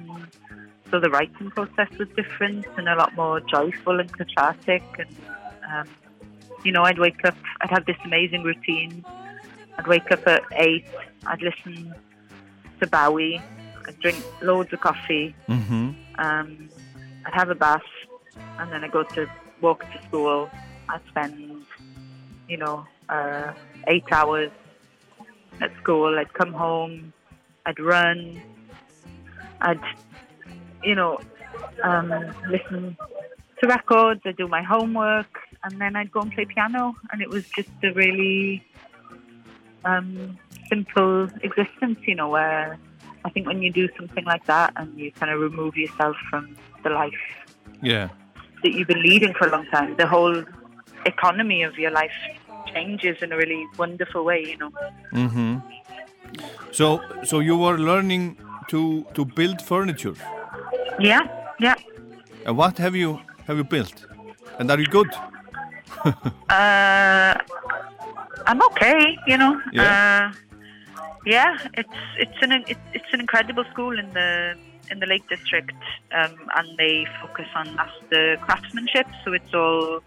so 0.90 1.00
the 1.04 1.10
writing 1.10 1.50
process 1.50 1.90
was 1.98 2.08
different 2.20 2.64
and 2.78 2.88
a 2.88 2.96
lot 3.02 3.14
more 3.14 3.40
joyful 3.40 4.00
and 4.00 4.10
cathartic. 4.20 4.84
And 5.02 5.14
um, 5.70 5.88
you 6.64 6.72
know, 6.72 6.82
I'd 6.88 7.00
wake 7.06 7.22
up, 7.24 7.36
I'd 7.60 7.72
have 7.76 7.84
this 7.84 8.00
amazing 8.06 8.42
routine. 8.42 9.04
I'd 9.78 9.86
wake 9.86 10.10
up 10.10 10.26
at 10.26 10.44
eight, 10.52 10.88
I'd 11.26 11.42
listen 11.42 11.94
to 12.80 12.86
Bowie, 12.86 13.42
I'd 13.86 13.98
drink 14.00 14.24
loads 14.42 14.72
of 14.72 14.80
coffee, 14.80 15.34
Mm-hmm. 15.48 15.90
um, 16.18 16.68
I'd 17.24 17.34
have 17.34 17.50
a 17.50 17.54
bath, 17.54 17.82
and 18.58 18.70
then 18.72 18.84
I'd 18.84 18.92
go 18.92 19.02
to 19.02 19.26
walk 19.60 19.80
to 19.92 19.98
school. 20.08 20.50
I'd 20.88 21.00
spend, 21.08 21.64
you 22.48 22.56
know, 22.56 22.86
uh, 23.08 23.52
eight 23.88 24.04
hours 24.12 24.50
at 25.60 25.70
school. 25.82 26.18
I'd 26.18 26.32
come 26.34 26.52
home, 26.52 27.12
I'd 27.64 27.80
run, 27.80 28.40
I'd, 29.60 29.80
you 30.82 30.94
know, 30.94 31.18
um, 31.82 32.12
listen 32.48 32.96
to 33.60 33.66
records, 33.66 34.20
I'd 34.24 34.36
do 34.36 34.46
my 34.48 34.62
homework, 34.62 35.38
and 35.64 35.80
then 35.80 35.96
I'd 35.96 36.12
go 36.12 36.20
and 36.20 36.32
play 36.32 36.44
piano. 36.44 36.94
And 37.10 37.20
it 37.22 37.28
was 37.30 37.44
just 37.56 37.70
a 37.82 37.92
really 37.92 38.62
um, 39.84 40.38
simple 40.68 41.28
existence, 41.42 41.98
you 42.06 42.14
know, 42.14 42.28
where 42.28 42.78
I 43.26 43.30
think 43.30 43.46
when 43.50 43.60
you 43.60 43.70
do 43.72 43.88
something 43.98 44.24
like 44.24 44.44
that 44.46 44.72
and 44.76 44.88
you 44.98 45.10
kind 45.20 45.30
of 45.32 45.40
remove 45.40 45.76
yourself 45.76 46.16
from 46.30 46.56
the 46.84 46.90
life 46.90 47.22
Yeah. 47.82 48.08
that 48.62 48.72
you've 48.72 48.86
been 48.94 49.02
leading 49.02 49.32
for 49.38 49.48
a 49.48 49.50
long 49.50 49.66
time, 49.76 49.96
the 49.96 50.06
whole 50.06 50.44
economy 51.04 51.64
of 51.64 51.74
your 51.84 51.90
life 51.90 52.16
changes 52.72 53.16
in 53.22 53.32
a 53.32 53.36
really 53.36 53.62
wonderful 53.82 54.24
way, 54.24 54.40
you 54.50 54.56
know. 54.62 54.70
Mm-hmm. 55.12 55.52
So 56.78 57.00
so 57.30 57.40
you 57.40 57.56
were 57.64 57.78
learning 57.90 58.24
to 58.72 58.80
to 59.16 59.24
build 59.24 59.58
furniture. 59.72 60.16
Yeah, 61.10 61.22
yeah. 61.66 61.76
And 62.46 62.56
what 62.56 62.78
have 62.78 62.94
you 63.02 63.10
have 63.46 63.56
you 63.56 63.64
built? 63.76 63.96
And 64.58 64.70
are 64.70 64.80
you 64.84 64.90
good? 64.98 65.10
Uh, 66.58 67.34
I'm 68.46 68.60
okay, 68.70 69.18
you 69.26 69.36
know. 69.42 69.52
Yeah. 69.72 69.88
Uh, 69.90 70.45
yeah, 71.24 71.58
it's 71.74 71.88
it's 72.18 72.38
an 72.42 72.64
it's, 72.68 73.12
an 73.12 73.20
incredible 73.20 73.64
school 73.72 73.98
in 73.98 74.12
the 74.12 74.56
in 74.90 75.00
the 75.00 75.06
Lake 75.06 75.28
District, 75.28 75.72
um, 76.12 76.34
and 76.56 76.78
they 76.78 77.06
focus 77.20 77.46
on 77.54 77.74
master 77.74 78.36
craftsmanship. 78.38 79.06
So 79.24 79.32
it's 79.32 79.52
all, 79.52 80.00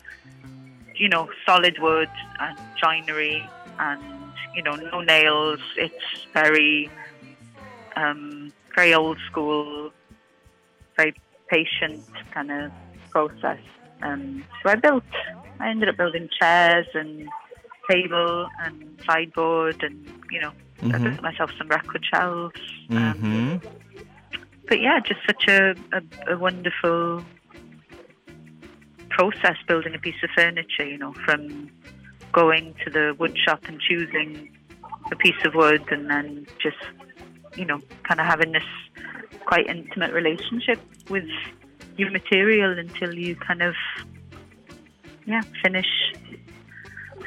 you 0.95 1.09
know, 1.09 1.29
solid 1.45 1.77
wood 1.79 2.09
and 2.39 2.57
joinery, 2.81 3.47
and 3.79 4.01
you 4.55 4.63
know, 4.63 4.75
no 4.75 5.01
nails. 5.01 5.59
It's 5.77 6.25
very, 6.33 6.89
um, 7.95 8.51
very 8.75 8.93
old 8.93 9.17
school, 9.29 9.91
very 10.95 11.13
patient 11.49 12.03
kind 12.31 12.51
of 12.51 12.71
process. 13.09 13.59
Um, 14.01 14.45
so 14.63 14.69
I 14.69 14.75
built, 14.75 15.03
I 15.59 15.69
ended 15.69 15.89
up 15.89 15.97
building 15.97 16.29
chairs 16.39 16.87
and 16.93 17.27
table 17.89 18.47
and 18.63 19.01
sideboard, 19.05 19.81
and 19.83 19.95
you 20.31 20.39
know, 20.41 20.51
I 20.81 20.85
Mhm. 20.85 21.03
built 21.03 21.21
myself 21.21 21.51
some 21.57 21.67
record 21.67 22.05
shelves. 22.13 22.61
Mm-hmm. 22.89 23.57
But 24.67 24.79
yeah, 24.81 24.99
just 24.99 25.19
such 25.25 25.47
a, 25.47 25.75
a, 25.93 26.33
a 26.33 26.37
wonderful 26.37 27.23
process 29.09 29.57
building 29.67 29.95
a 29.95 29.99
piece 29.99 30.21
of 30.23 30.29
furniture, 30.35 30.85
you 30.85 30.97
know, 30.97 31.13
from 31.25 31.69
going 32.31 32.75
to 32.85 32.89
the 32.91 33.15
wood 33.17 33.35
shop 33.43 33.61
and 33.67 33.81
choosing 33.81 34.49
a 35.11 35.15
piece 35.15 35.43
of 35.43 35.55
wood 35.55 35.83
and 35.91 36.09
then 36.09 36.45
just, 36.61 36.77
you 37.55 37.65
know, 37.65 37.81
kind 38.03 38.19
of 38.21 38.27
having 38.27 38.51
this 38.51 38.63
quite 39.45 39.65
intimate 39.67 40.13
relationship 40.13 40.79
with 41.09 41.25
your 41.97 42.11
material 42.11 42.77
until 42.77 43.13
you 43.15 43.35
kind 43.35 43.63
of, 43.63 43.73
yeah, 45.25 45.41
finish 45.63 45.87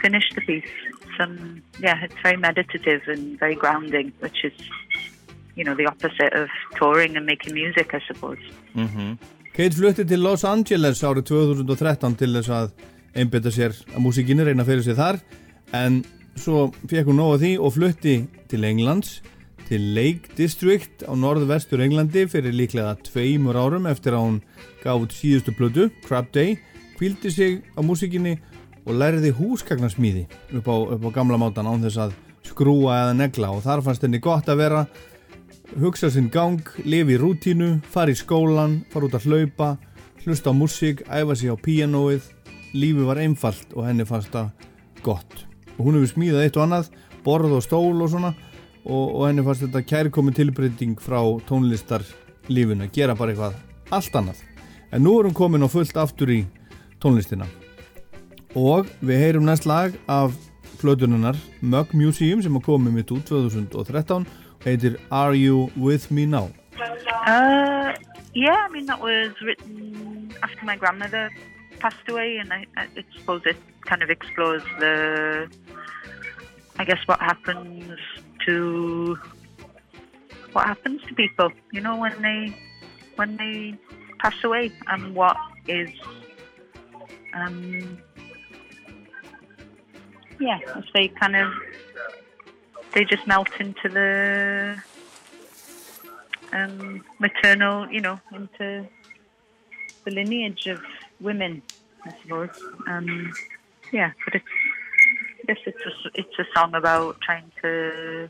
finish 0.05 0.27
the 0.37 0.43
piece. 0.51 0.75
Some, 1.19 1.63
yeah, 1.87 2.05
it's 2.05 2.21
very 2.23 2.39
meditative 2.49 3.03
and 3.07 3.39
very 3.39 3.57
grounding, 3.63 4.13
which 4.25 4.45
is, 4.49 4.57
you 5.57 5.65
know, 5.65 5.75
the 5.75 5.87
opposite 5.87 6.33
of 6.43 6.49
touring 6.79 7.17
and 7.17 7.25
making 7.33 7.55
music, 7.55 7.95
I 7.99 8.01
suppose. 8.11 8.43
Mm 8.75 9.17
Kate 9.53 9.75
flutti 9.77 10.07
til 10.09 10.23
Los 10.25 10.47
Angeles 10.49 11.03
árið 11.05 11.27
2013 11.29 12.15
til 12.17 12.31
þess 12.39 12.53
að 12.57 12.71
einbytta 13.21 13.51
sér 13.53 13.75
að 13.93 13.99
músikinni 14.01 14.47
reyna 14.49 14.65
fyrir 14.65 14.87
sér 14.87 14.97
þar 14.97 15.19
en 15.77 15.99
svo 16.41 16.71
fekk 16.89 17.11
hún 17.11 17.21
nóga 17.21 17.37
því 17.43 17.51
og 17.61 17.75
flutti 17.75 18.15
til 18.49 18.65
Englands 18.65 19.19
til 19.69 19.85
Lake 19.93 20.33
District 20.39 21.05
á 21.05 21.13
norðvestur 21.13 21.85
Englandi 21.85 22.25
fyrir 22.33 22.57
líklega 22.57 22.95
tveimur 23.11 23.61
árum 23.61 23.91
eftir 23.93 24.17
að 24.17 24.25
hún 24.25 24.41
gaf 24.81 25.05
út 25.05 25.13
síðustu 25.13 25.53
plötu, 25.59 25.91
Crab 26.07 26.33
Day 26.33 26.57
kvildi 26.97 27.29
sig 27.29 27.61
á 27.77 27.85
músikinni 27.85 28.39
og 28.87 28.99
lærði 28.99 29.31
húsgagnasmíði 29.37 30.27
upp 30.59 30.69
á, 30.69 30.77
upp 30.97 31.07
á 31.07 31.11
gamla 31.15 31.39
mátan 31.39 31.69
án 31.69 31.85
þess 31.85 32.01
að 32.09 32.15
skrúa 32.47 32.99
eða 33.05 33.17
negla 33.17 33.53
og 33.55 33.63
þar 33.65 33.85
fannst 33.87 34.05
henni 34.05 34.21
gott 34.23 34.51
að 34.51 34.63
vera 34.65 34.85
hugsa 35.81 36.11
sinn 36.13 36.29
gang, 36.33 36.61
lifi 36.85 37.17
í 37.17 37.21
rútínu, 37.21 37.71
fara 37.89 38.13
í 38.13 38.19
skólan, 38.19 38.83
fara 38.93 39.09
út 39.09 39.17
að 39.17 39.29
hlaupa, 39.29 39.71
hlusta 40.25 40.53
á 40.53 40.55
músík, 40.57 41.05
æfa 41.09 41.37
sig 41.39 41.53
á 41.53 41.57
píanóið, 41.57 42.29
lífi 42.77 43.07
var 43.07 43.21
einfalt 43.23 43.73
og 43.77 43.87
henni 43.89 44.07
fannst 44.09 44.33
það 44.35 44.51
gott. 45.05 45.47
Og 45.79 45.87
hún 45.87 45.99
hefur 45.99 46.13
smíðað 46.13 46.47
eitt 46.47 46.59
og 46.59 46.67
annað, 46.67 46.91
borð 47.25 47.57
og 47.57 47.65
stól 47.65 48.05
og 48.05 48.13
svona 48.13 48.35
og, 48.85 49.07
og 49.07 49.27
henni 49.29 49.47
fannst 49.47 49.67
þetta 49.67 49.85
kærkomin 49.95 50.37
tilbreyting 50.37 51.01
frá 51.01 51.21
tónlistarlífinu, 51.49 52.89
að 52.89 52.95
gera 52.99 53.17
bara 53.17 53.33
eitthvað 53.33 53.59
allt 53.93 54.21
annað. 54.21 54.45
En 54.93 55.07
nú 55.07 55.17
er 55.19 55.31
hún 55.31 55.37
komin 55.37 55.65
og 55.65 55.73
fullt 55.73 55.97
aftur 55.97 56.35
í 56.35 56.43
tónlistina. 57.01 57.49
Og 58.59 58.89
við 59.01 59.23
heyrum 59.23 59.47
næst 59.49 59.65
lag 59.67 59.95
af 60.13 60.35
plötununnar 60.81 61.37
Mug 61.61 61.95
Museum 61.97 62.43
sem 62.43 62.57
að 62.59 62.67
komið 62.67 62.97
mitt 62.99 63.13
út 63.15 63.25
2013 63.29 64.27
heitir 64.65 64.99
Are 65.11 65.37
You 65.37 65.71
With 65.77 66.11
Me 66.13 66.27
Now? 66.27 66.51
Uh, 67.27 67.95
yeah, 68.35 68.67
I 68.67 68.69
mean 68.69 68.87
that 68.87 69.01
was 69.01 69.33
written 69.41 70.33
after 70.43 70.65
my 70.65 70.77
grandmother 70.77 71.31
passed 71.79 72.09
away, 72.09 72.37
and 72.37 72.53
I, 72.53 72.67
I 72.77 72.87
suppose 73.19 73.43
it 73.45 73.57
kind 73.83 74.03
of 74.03 74.11
explores 74.11 74.63
the, 74.79 75.49
I 76.79 76.85
guess, 76.85 76.99
what 77.07 77.21
happens 77.21 77.99
to 78.47 79.19
what 80.53 80.67
happens 80.67 81.01
to 81.09 81.15
people, 81.15 81.51
you 81.73 81.81
know, 81.81 81.97
when 81.97 82.21
they 82.23 82.55
when 83.17 83.37
they 83.37 83.75
pass 84.19 84.35
away, 84.45 84.73
and 84.89 85.15
what 85.15 85.37
is, 85.69 85.91
um, 87.35 87.99
yeah, 90.43 90.59
as 90.75 90.85
they 90.95 91.09
kind 91.09 91.37
of 91.37 91.53
they 92.93 93.05
just 93.05 93.27
melt 93.27 93.49
into 93.61 93.89
the 93.89 94.77
um, 96.53 97.05
maternal, 97.19 97.91
you 97.91 98.01
know, 98.01 98.21
into 98.33 98.87
the 100.05 100.11
lineage 100.11 100.67
of 100.67 100.81
women, 101.21 101.63
I 102.05 102.15
suppose. 102.23 102.51
Um, 102.87 103.33
yeah, 103.93 104.11
but 104.25 104.35
it's, 104.35 104.45
I 105.43 105.45
guess 105.47 105.63
it's 105.67 105.87
a, 105.87 106.11
it's 106.15 106.39
a 106.39 106.45
song 106.55 106.75
about 106.75 107.21
trying 107.21 107.51
to 107.63 108.29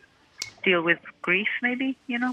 deal 0.64 0.82
with 0.82 0.98
grief, 1.22 1.48
maybe, 1.62 1.96
you 2.06 2.18
know. 2.18 2.32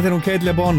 Þetta 0.00 0.08
er 0.08 0.14
hún 0.14 0.22
Kate 0.24 0.46
Le 0.48 0.52
Bon 0.56 0.78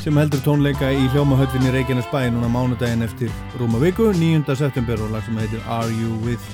sem 0.00 0.16
heldur 0.16 0.40
tónleika 0.40 0.88
í 0.96 1.02
hljómahöllin 1.12 1.66
í 1.68 1.72
Reykjanesbæ 1.74 2.22
núna 2.32 2.48
mánudaginn 2.48 3.04
eftir 3.04 3.28
rúma 3.60 3.76
viku 3.82 4.06
9. 4.16 4.54
september 4.56 5.02
og 5.04 5.10
lag 5.12 5.26
sem 5.26 5.36
heitir 5.36 5.60
Are 5.68 5.90
You 5.92 6.14
With 6.24 6.46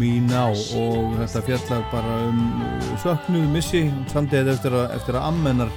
Me 0.00 0.14
Now? 0.24 0.56
Og 0.80 1.18
þetta 1.18 1.42
fjallar 1.44 1.82
bara 1.90 2.14
um 2.30 2.38
söknuð 3.02 3.50
missi 3.52 3.82
samtíð 4.08 4.48
eftir 4.54 4.76
eftir 4.86 5.18
að 5.20 5.26
ammennar 5.26 5.74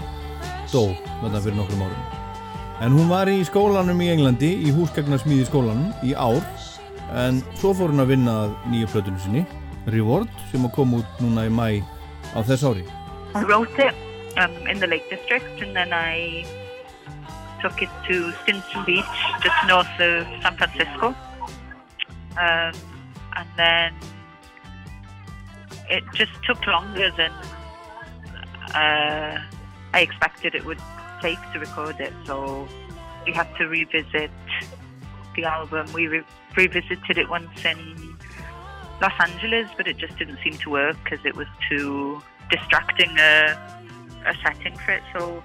dó 0.71 0.85
þetta 1.25 1.43
fyrir 1.43 1.59
nokkrum 1.59 1.83
árum. 1.89 2.07
En 2.79 2.95
hún 2.95 3.11
var 3.11 3.33
í 3.33 3.43
skólanum 3.49 3.99
í 3.99 4.07
Englandi 4.13 4.53
í 4.63 4.71
húsgagnarsmíði 4.77 5.49
skólanum 5.51 5.91
í 6.07 6.15
ár. 6.15 6.39
En 7.19 7.43
svo 7.57 7.73
fór 7.75 7.91
hún 7.91 8.05
að 8.05 8.15
vinna 8.15 8.37
nýja 8.71 8.93
plötunum 8.95 9.19
sinni 9.19 9.43
Reward 9.91 10.31
sem 10.53 10.63
að 10.63 10.73
koma 10.79 11.03
út 11.03 11.19
núna 11.19 11.49
í 11.51 11.51
mæ 11.51 11.83
á 12.31 12.39
þess 12.47 12.63
ári. 12.63 12.87
I 13.35 13.43
wrote 13.43 13.75
it 13.89 14.12
um, 14.37 14.51
in 14.67 14.79
the 14.79 14.87
Lake 14.87 15.09
District 15.09 15.61
and 15.61 15.75
then 15.75 15.93
I 15.93 16.45
took 17.61 17.81
it 17.81 17.89
to 18.07 18.31
Stinson 18.43 18.83
Beach, 18.85 19.05
just 19.41 19.55
north 19.67 19.87
of 19.99 20.27
San 20.41 20.57
Francisco. 20.57 21.15
Um, 22.37 22.73
and 23.35 23.47
then 23.55 23.93
it 25.89 26.03
just 26.13 26.31
took 26.43 26.65
longer 26.67 27.09
than 27.15 27.31
uh, 28.75 29.39
I 29.93 30.01
expected 30.01 30.55
it 30.55 30.65
would 30.65 30.81
take 31.21 31.39
to 31.53 31.59
record 31.59 31.99
it. 31.99 32.13
So 32.25 32.67
we 33.25 33.31
had 33.31 33.47
to 33.57 33.67
revisit 33.67 34.31
the 35.35 35.45
album. 35.45 35.91
We 35.93 36.07
re- 36.07 36.23
revisited 36.55 37.17
it 37.17 37.29
once 37.29 37.63
in 37.63 38.17
Los 39.01 39.13
Angeles, 39.19 39.69
but 39.77 39.87
it 39.87 39.97
just 39.97 40.17
didn't 40.17 40.39
seem 40.43 40.57
to 40.59 40.69
work 40.69 40.97
because 41.03 41.25
it 41.25 41.35
was 41.35 41.47
too 41.69 42.21
distracting 42.49 43.15
a 44.25 44.33
setting 44.43 44.77
for 44.77 44.91
it. 44.91 45.03
So 45.17 45.43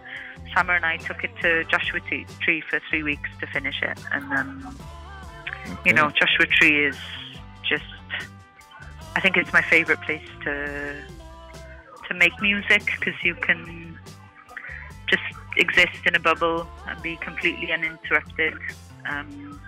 Summer 0.54 0.74
and 0.74 0.84
I 0.84 0.96
took 0.96 1.24
it 1.24 1.30
to 1.42 1.64
Joshua 1.64 2.00
Tree 2.00 2.62
for 2.68 2.80
three 2.88 3.02
weeks 3.02 3.28
to 3.40 3.46
finish 3.46 3.82
it, 3.82 3.98
and 4.12 4.32
um, 4.32 4.78
you 5.84 5.92
know 5.92 6.10
Joshua 6.10 6.46
Tree 6.46 6.86
is 6.86 6.96
just. 7.68 7.84
I 9.16 9.20
think 9.20 9.36
it's 9.36 9.52
my 9.52 9.62
favorite 9.62 10.00
place 10.02 10.28
to 10.44 11.02
to 12.08 12.14
make 12.14 12.32
music 12.40 12.86
because 12.98 13.14
you 13.22 13.34
can 13.34 13.98
just 15.08 15.22
exist 15.56 15.98
in 16.06 16.14
a 16.14 16.20
bubble 16.20 16.66
and 16.86 17.02
be 17.02 17.16
completely 17.16 17.72
uninterrupted, 17.72 18.54
um, 19.06 19.60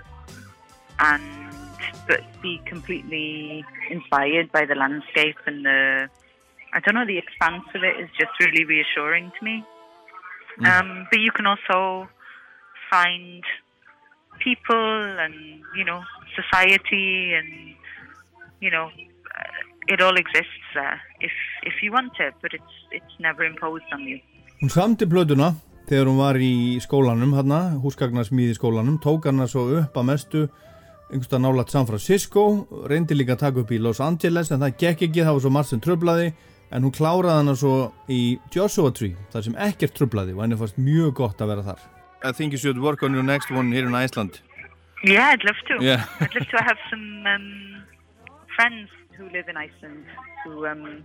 and 1.00 1.22
but 2.06 2.20
be 2.42 2.60
completely 2.64 3.64
inspired 3.90 4.50
by 4.52 4.64
the 4.64 4.74
landscape 4.74 5.36
and 5.46 5.64
the 5.64 6.08
I 6.72 6.80
don't 6.80 6.94
know 6.94 7.06
the 7.06 7.18
expanse 7.18 7.64
of 7.74 7.82
it 7.82 7.98
is 8.02 8.10
just 8.18 8.32
really 8.40 8.64
reassuring 8.64 9.32
to 9.38 9.44
me. 9.44 9.64
Um, 10.66 11.06
but 11.10 11.20
you 11.20 11.32
can 11.32 11.46
also 11.46 12.08
find 12.90 13.42
people 14.40 14.76
and 15.24 15.34
you 15.76 15.84
know 15.84 16.02
society 16.34 17.32
and 17.38 17.74
you 18.60 18.70
know 18.70 18.86
uh, 18.86 19.92
it 19.92 20.00
all 20.00 20.16
exists 20.16 20.66
there 20.74 21.00
if 21.20 21.32
if 21.62 21.82
you 21.82 21.92
want 21.92 22.12
it, 22.20 22.34
but 22.42 22.52
it's 22.52 22.74
it's 22.90 23.14
never 23.18 23.44
imposed 23.44 23.88
on 23.92 24.00
you. 24.00 24.20
Hún 24.60 24.70
samti 24.70 25.06
plötuna 25.08 25.54
þegar 25.88 26.06
hún 26.06 26.20
var 26.20 26.36
í 26.38 26.78
skólanum 26.84 27.32
hérna, 27.34 27.60
húsgagnarsmíði 27.82 28.54
skólanum, 28.58 29.00
tók 29.02 29.26
hana 29.26 29.48
svo 29.48 29.64
upp 29.80 29.96
að 29.96 30.08
mestu 30.12 30.42
einhverstað 31.10 31.42
nálat 31.42 31.72
San 31.72 31.88
Francisco, 31.88 32.44
reyndi 32.86 33.16
líka 33.16 33.34
að 33.34 33.44
taka 33.46 33.64
upp 33.64 33.72
í 33.74 33.80
Los 33.82 33.98
Angeles 34.04 34.52
en 34.52 34.62
það 34.62 34.76
gekk 34.84 35.08
ekki, 35.08 35.24
það 35.24 35.34
var 35.34 35.44
svo 35.46 35.52
margt 35.56 35.72
sem 35.72 35.82
tröflaði 35.82 36.28
en 36.70 36.82
hún 36.86 36.92
kláraði 36.94 37.36
hana 37.40 37.54
svo 37.58 37.92
í 38.08 38.38
Joshua 38.54 38.92
Tree, 38.94 39.16
þar 39.32 39.42
sem 39.48 39.56
ekkert 39.58 39.94
tröflaði 39.98 40.34
og 40.36 40.42
henni 40.44 40.56
fannst 40.60 40.78
mjög 40.78 41.14
gott 41.22 41.40
að 41.42 41.48
vera 41.54 41.62
þar. 41.72 41.80
I 42.22 42.32
think 42.32 42.52
you 42.52 42.58
should 42.58 42.78
work 42.78 43.02
on 43.02 43.14
your 43.14 43.22
next 43.24 43.50
one 43.50 43.72
here 43.72 43.86
in 43.86 43.94
Iceland. 43.94 44.40
Yeah, 45.02 45.30
I'd 45.32 45.44
love 45.44 45.56
to. 45.68 45.82
Yeah. 45.84 46.04
I'd 46.20 46.34
love 46.34 46.48
to 46.50 46.58
have 46.62 46.76
some 46.90 47.24
um, 47.26 47.82
friends 48.56 48.90
who 49.16 49.28
live 49.30 49.48
in 49.48 49.56
Iceland 49.56 50.04
who 50.44 50.66
um, 50.66 51.02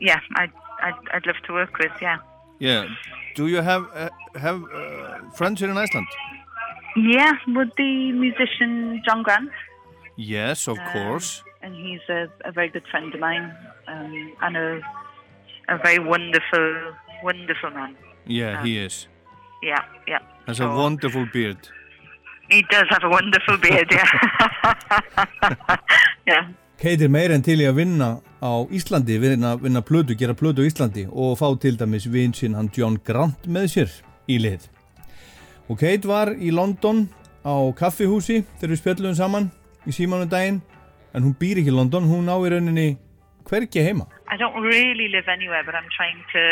yeah, 0.00 0.20
I'd, 0.36 0.52
I'd 0.82 0.94
I'd 1.14 1.26
love 1.26 1.40
to 1.46 1.52
work 1.54 1.78
with. 1.78 1.92
Yeah. 2.02 2.18
Yeah. 2.58 2.84
Do 3.36 3.46
you 3.46 3.62
have 3.62 3.86
uh, 3.94 4.10
have 4.38 4.62
uh, 4.74 5.18
friends 5.34 5.60
here 5.60 5.70
in 5.70 5.78
Iceland? 5.78 6.06
Yeah, 6.96 7.32
with 7.46 7.70
the 7.76 8.12
musician 8.12 9.00
John 9.04 9.22
Grant. 9.22 9.50
Yes, 10.16 10.66
of 10.68 10.78
Um, 10.78 10.92
course. 10.92 11.42
And 11.68 11.76
he's 11.86 12.00
a, 12.08 12.28
a 12.48 12.52
very 12.52 12.68
good 12.68 12.86
friend 12.90 13.12
of 13.14 13.20
mine 13.20 13.54
um, 13.88 14.32
and 14.42 14.56
a, 14.56 14.80
a 15.68 15.78
very 15.78 15.98
wonderful, 15.98 16.66
wonderful 17.22 17.70
man. 17.70 17.96
Yeah, 18.26 18.60
um, 18.60 18.66
he 18.66 18.78
is. 18.78 19.06
Yeah, 19.62 19.84
yeah. 20.06 20.20
Has 20.46 20.60
a 20.60 20.68
wonderful 20.68 21.26
beard. 21.32 21.58
He 22.50 22.62
does 22.70 22.86
have 22.90 23.04
a 23.04 23.10
wonderful 23.10 23.58
beard, 23.58 23.88
yeah. 23.90 24.10
yeah. 26.26 26.48
Kate 26.78 27.02
er 27.02 27.10
meira 27.10 27.34
en 27.34 27.42
til 27.42 27.58
í 27.60 27.66
að 27.66 27.80
vinna 27.80 28.08
á 28.38 28.52
Íslandi, 28.70 29.18
vinna, 29.18 29.56
vinna 29.58 29.82
plödu, 29.82 30.14
gera 30.16 30.36
plödu 30.38 30.62
á 30.62 30.68
Íslandi 30.68 31.08
og 31.10 31.34
fá 31.40 31.48
til 31.60 31.76
dæmis 31.76 32.06
vinsinn 32.06 32.54
hann 32.54 32.70
John 32.72 33.00
Grant 33.04 33.48
með 33.50 33.66
sér 33.74 33.96
í 34.30 34.38
lið. 34.40 34.68
Og 35.68 35.82
Kate 35.82 36.08
var 36.08 36.30
í 36.32 36.54
London 36.54 37.08
á 37.42 37.54
kaffihúsi 37.76 38.44
þegar 38.56 38.72
við 38.72 38.80
spjöllum 38.80 39.18
saman 39.18 39.50
í 39.84 39.92
símanu 39.92 40.30
daginn 40.30 40.62
en 41.14 41.22
hún 41.24 41.34
býr 41.38 41.60
ekki 41.62 41.72
í 41.72 41.76
London, 41.76 42.04
hún 42.10 42.28
á 42.28 42.36
í 42.44 42.50
rauninni 42.52 42.88
hvergi 43.48 43.82
heima. 43.86 44.06
I 44.28 44.36
don't 44.36 44.60
really 44.62 45.08
live 45.08 45.28
anywhere, 45.28 45.62
but 45.64 45.74
I'm 45.74 45.88
trying 45.96 46.20
to, 46.34 46.42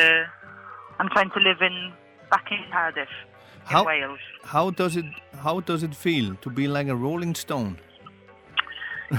I'm 0.98 1.08
trying 1.10 1.30
to 1.30 1.40
live 1.40 1.60
in, 1.60 1.92
back 2.30 2.46
in 2.50 2.62
Cardiff, 2.72 3.08
in 3.10 3.74
How- 3.76 3.84
Wales. 3.84 4.20
How 4.44 4.70
does 4.70 4.96
it 4.96 5.06
how 5.42 5.60
does 5.60 5.82
it 5.82 5.94
feel 5.94 6.36
to 6.42 6.48
be 6.50 6.66
like 6.68 6.88
a 6.88 6.94
rolling 6.96 7.34
stone? 7.34 7.78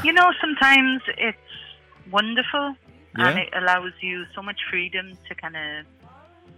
you 0.03 0.11
know, 0.13 0.31
sometimes 0.41 1.01
it's 1.17 1.53
wonderful 2.11 2.75
and 3.15 3.39
it 3.39 3.49
allows 3.53 3.91
you 4.01 4.25
so 4.35 4.41
much 4.41 4.59
freedom 4.69 5.17
to 5.27 5.35
kind 5.35 5.55
of 5.55 5.85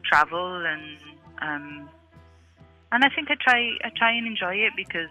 travel 0.03 0.65
and 0.65 0.97
um, 1.41 1.89
and 2.91 3.03
I 3.03 3.09
think 3.15 3.29
I 3.31 3.35
try 3.41 3.59
I 3.83 3.89
try 3.95 4.11
and 4.11 4.27
enjoy 4.27 4.55
it 4.55 4.73
because 4.75 5.09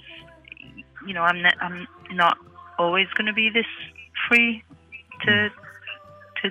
you 1.07 1.15
know 1.15 1.23
I'm 1.23 1.43
not, 1.43 1.55
I'm 1.61 1.87
not 2.13 2.37
always 2.79 3.09
going 3.17 3.27
to 3.27 3.33
be 3.33 3.51
this 3.51 3.67
free 4.29 4.63
to 5.25 5.49
to 6.43 6.51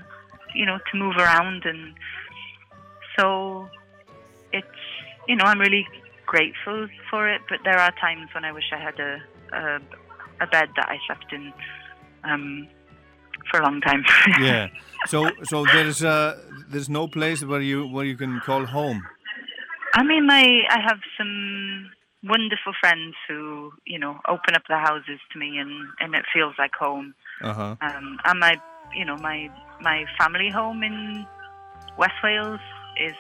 you 0.53 0.65
know 0.65 0.77
to 0.91 0.97
move 0.97 1.15
around 1.17 1.65
and 1.65 1.93
so 3.17 3.67
it's 4.51 4.67
you 5.27 5.35
know 5.35 5.45
I'm 5.45 5.59
really 5.59 5.87
grateful 6.25 6.87
for 7.09 7.29
it 7.29 7.41
but 7.49 7.59
there 7.63 7.79
are 7.79 7.91
times 7.99 8.29
when 8.33 8.43
I 8.43 8.51
wish 8.51 8.71
I 8.73 8.77
had 8.77 8.99
a 8.99 9.21
a, 9.53 9.79
a 10.41 10.47
bed 10.47 10.69
that 10.75 10.89
I 10.89 10.97
slept 11.07 11.31
in 11.31 11.53
um, 12.23 12.67
for 13.49 13.59
a 13.59 13.63
long 13.63 13.81
time. 13.81 14.03
yeah. 14.41 14.67
So 15.05 15.29
so 15.43 15.65
there's 15.65 16.03
uh 16.03 16.37
there's 16.69 16.89
no 16.89 17.07
place 17.07 17.43
where 17.43 17.61
you 17.61 17.87
where 17.87 18.05
you 18.05 18.17
can 18.17 18.39
call 18.41 18.65
home. 18.65 19.05
I 19.93 20.03
mean, 20.03 20.29
I 20.29 20.63
I 20.69 20.79
have 20.81 20.99
some 21.17 21.89
wonderful 22.23 22.73
friends 22.80 23.15
who 23.27 23.72
you 23.85 23.99
know 23.99 24.19
open 24.27 24.56
up 24.56 24.64
their 24.68 24.80
houses 24.80 25.19
to 25.31 25.39
me, 25.39 25.57
and 25.57 25.72
and 25.99 26.15
it 26.15 26.26
feels 26.34 26.56
like 26.57 26.73
home. 26.73 27.14
Uh-huh. 27.41 27.76
Um, 27.81 28.19
and 28.26 28.39
my 28.39 28.56
you 28.95 29.06
know 29.06 29.18
my 29.18 29.49
my 29.81 30.06
family 30.18 30.49
home 30.49 30.84
in 30.84 31.26
West 31.98 32.15
Wales 32.23 32.60
is 32.99 33.15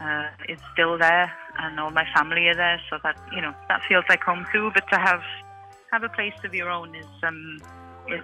uh, 0.00 0.28
is 0.48 0.58
still 0.72 0.98
there, 0.98 1.32
and 1.58 1.78
all 1.80 1.90
my 1.90 2.06
family 2.14 2.48
are 2.48 2.56
there, 2.56 2.80
so 2.90 2.98
that 3.02 3.16
you 3.34 3.40
know 3.40 3.54
that 3.68 3.80
feels 3.88 4.04
like 4.08 4.22
home 4.22 4.44
too. 4.52 4.70
But 4.74 4.84
to 4.92 4.98
have 4.98 5.22
have 5.92 6.02
a 6.02 6.08
place 6.08 6.34
of 6.44 6.54
your 6.54 6.70
own 6.70 6.94
is 6.94 7.06
um 7.22 7.58
is 8.08 8.22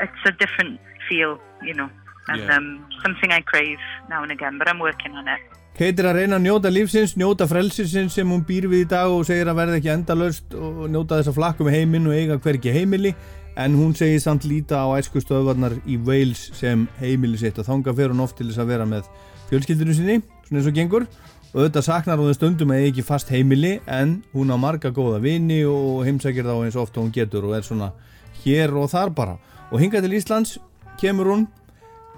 it's 0.00 0.12
a 0.26 0.32
different 0.32 0.80
feel, 1.08 1.38
you 1.62 1.74
know, 1.74 1.90
and 2.28 2.40
Yeah. 2.40 2.56
um, 2.56 2.86
something 3.02 3.32
I 3.32 3.40
crave 3.40 3.78
now 4.08 4.22
and 4.22 4.32
again. 4.32 4.58
But 4.58 4.68
I'm 4.68 4.78
working 4.78 5.12
on 5.12 5.28
it. 5.28 5.40
Er 5.80 5.96
að 6.04 6.16
reyna 6.18 6.36
að 6.36 6.44
njóta 6.44 6.68
lífsins, 6.68 7.14
njóta 7.16 7.46
frelsisins 7.48 8.12
sem 8.12 8.28
hún 8.28 8.42
býr 8.44 8.66
við 8.68 8.82
í 8.82 8.88
dag 8.90 9.08
og 9.08 9.22
segir 9.24 9.48
að 9.48 9.56
verða 9.62 9.76
ekki 9.78 9.88
endalaust 9.94 10.52
og 10.52 10.82
njóta 10.92 11.16
þess 11.16 11.30
að 11.30 11.36
flakka 11.38 11.64
með 11.64 11.76
heiminn 11.78 12.08
og 12.10 12.16
eiga 12.18 12.36
hvergi 12.36 12.72
heimili. 12.74 13.12
En 13.56 13.78
hún 13.78 13.94
segir 13.96 14.20
samt 14.20 14.44
líta 14.44 14.82
á 14.84 14.92
æsku 14.98 15.22
stöðvarnar 15.24 15.78
í 15.88 15.96
Wales 16.04 16.50
sem 16.58 16.82
heimili 16.98 17.38
sitt 17.40 17.56
og 17.62 17.64
þanga 17.64 17.94
fer 17.96 18.12
hún 18.12 18.20
oft 18.20 18.36
til 18.36 18.50
þess 18.50 18.60
að 18.60 18.72
vera 18.74 18.86
með 18.90 19.08
fjölskyldinu 19.48 19.96
sinni, 19.96 20.16
svona 20.48 20.60
eins 20.60 20.68
og 20.68 20.76
gengur. 20.76 21.06
Og 21.50 21.62
auðvitað 21.62 21.86
saknar 21.86 22.20
hún 22.20 22.36
stundum 22.36 22.74
að 22.74 22.88
ekki 22.90 23.04
fast 23.06 23.32
heimili 23.32 23.78
en 23.88 24.18
hún 24.34 24.52
á 24.52 24.60
marga 24.60 24.92
góða 24.92 25.22
vini 25.24 25.62
og 25.64 26.02
heimsækir 26.04 26.44
þá 26.44 26.58
eins 26.58 26.76
ofta 26.76 27.00
hún 27.00 27.14
getur 27.14 27.48
og 27.48 27.56
er 27.56 27.64
svona 27.64 27.94
hér 28.42 28.76
og 28.76 28.92
þar 28.92 29.14
bara. 29.16 29.38
Og 29.72 29.80
hingað 29.80 30.04
til 30.04 30.18
Íslands 30.20 30.58
kemur 31.00 31.32
hún 31.32 31.48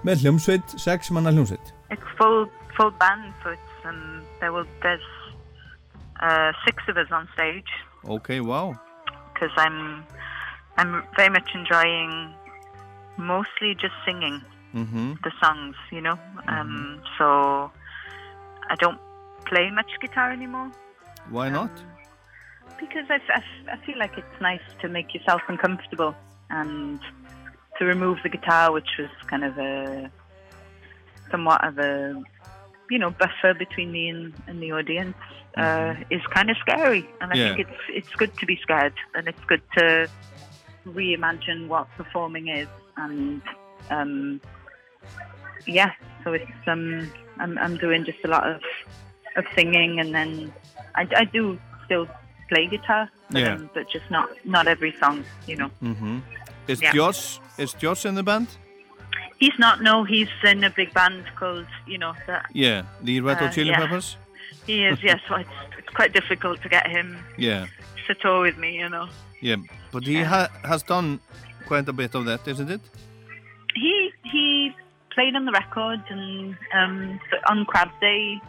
með 0.03 0.25
hljómsveit, 0.25 0.75
sex 0.83 1.13
manna 1.15 1.31
hljómsveit 1.31 1.71
full 2.77 2.91
band, 2.91 3.33
so 3.43 3.51
it's 3.51 3.75
um, 3.85 4.27
there 4.39 4.51
will 4.51 4.65
there's 4.81 5.01
uh, 6.21 6.51
six 6.65 6.83
of 6.87 6.97
us 6.97 7.07
on 7.11 7.27
stage 7.33 7.71
Ok, 8.05 8.39
wow 8.39 8.73
because 9.33 9.51
I'm 9.57 10.05
I'm 10.77 11.03
very 11.15 11.29
much 11.29 11.49
enjoying 11.55 12.33
mostly 13.17 13.75
just 13.79 13.93
singing 14.05 14.41
Mhm. 14.73 15.17
the 15.23 15.31
songs, 15.41 15.75
you 15.91 16.01
know. 16.01 16.17
Um, 16.47 17.01
so 17.17 17.71
I 18.69 18.75
don't 18.79 18.99
play 19.45 19.69
much 19.71 19.91
guitar 20.01 20.31
anymore 20.31 20.71
Why 21.29 21.49
not? 21.49 21.69
because 22.79 23.05
I, 23.09 23.15
f- 23.15 23.43
I 23.69 23.73
I 23.73 23.77
feel 23.85 23.97
like 23.99 24.11
it's 24.17 24.39
nice 24.41 24.65
to 24.81 24.89
make 24.89 25.13
yourself 25.13 25.41
uncomfortable 25.47 26.15
and 26.49 26.99
to 27.77 27.85
remove 27.85 28.17
the 28.23 28.29
guitar, 28.29 28.71
which 28.71 28.89
was 28.99 29.09
kind 29.29 29.43
of 29.43 29.57
a 29.57 30.11
somewhat 31.31 31.63
of 31.67 31.77
a 31.77 32.21
you 32.89 32.99
know 32.99 33.11
buffer 33.11 33.53
between 33.53 33.91
me 33.91 34.09
and, 34.09 34.33
and 34.47 34.61
the 34.61 34.71
audience, 34.71 35.15
uh, 35.57 35.93
is 36.09 36.21
kind 36.33 36.49
of 36.49 36.57
scary. 36.57 37.07
And 37.21 37.31
I 37.31 37.35
Yeah. 37.35 37.55
think 37.55 37.67
it's 37.67 37.81
it's 37.89 38.15
good 38.17 38.35
to 38.39 38.45
be 38.45 38.57
scared, 38.61 38.93
and 39.15 39.27
it's 39.27 39.43
good 39.47 39.61
to 39.77 40.07
reimagine 40.87 41.67
what 41.67 41.87
performing 41.97 42.47
is, 42.49 42.67
and 42.97 43.41
um, 43.89 44.41
yeah. 45.65 45.91
So 46.23 46.33
it's 46.33 46.51
um, 46.67 47.11
I'm 47.39 47.57
I'm 47.57 47.77
doing 47.77 48.05
just 48.05 48.19
a 48.25 48.27
lot 48.27 48.47
of 48.49 48.61
of 49.35 49.45
singing, 49.55 49.99
and 49.99 50.13
then 50.13 50.53
I, 50.95 51.07
I 51.15 51.25
do 51.25 51.57
still 51.85 52.07
play 52.49 52.67
guitar, 52.67 53.09
but, 53.31 53.39
Yeah. 53.41 53.53
um, 53.53 53.69
but 53.73 53.89
just 53.89 54.09
not 54.11 54.29
not 54.45 54.67
every 54.67 54.93
song, 55.01 55.23
you 55.47 55.55
know. 55.55 55.69
Mm-hmm. 55.81 56.19
Is 56.67 56.81
Yeah. 56.81 56.93
Josh 56.93 57.39
is 57.57 57.73
Josh 57.73 58.05
in 58.05 58.15
the 58.15 58.23
band? 58.23 58.47
He's 59.43 59.57
not. 59.65 59.75
No, 59.89 59.95
he's 60.13 60.31
in 60.51 60.63
a 60.63 60.69
big 60.79 60.89
band 60.99 61.23
called 61.39 61.67
you 61.91 61.97
know 62.03 62.13
that. 62.29 62.45
Yeah, 62.65 62.79
the 63.07 63.15
Red 63.27 63.37
Hot 63.41 63.49
Uh, 63.49 63.53
Chili 63.55 63.71
yeah. 63.71 63.79
Peppers. 63.81 64.07
He 64.67 64.75
is. 64.89 64.97
Yes, 65.09 65.19
so 65.27 65.35
it's 65.43 65.57
it's 65.79 65.91
quite 65.99 66.11
difficult 66.19 66.57
to 66.63 66.69
get 66.75 66.85
him 66.95 67.07
Yeah, 67.37 67.61
to 68.07 68.11
tour 68.21 68.39
with 68.47 68.57
me, 68.63 68.69
you 68.81 68.89
know. 68.95 69.07
yeah, 69.49 69.57
but 69.93 70.01
he 70.11 70.17
ha 70.31 70.41
has 70.71 70.81
done 70.93 71.07
quite 71.69 71.87
a 71.93 71.95
bit 72.01 72.11
of 72.17 72.23
that, 72.29 72.41
isn't 72.53 72.69
it? 72.77 72.81
He 73.83 73.93
he 74.33 74.45
played 75.15 75.35
on 75.39 75.43
the 75.49 75.51
record 75.63 76.01
and 76.15 76.55
um, 76.79 76.93
on 77.51 77.65
Crab 77.71 77.89
Day 78.01 78.39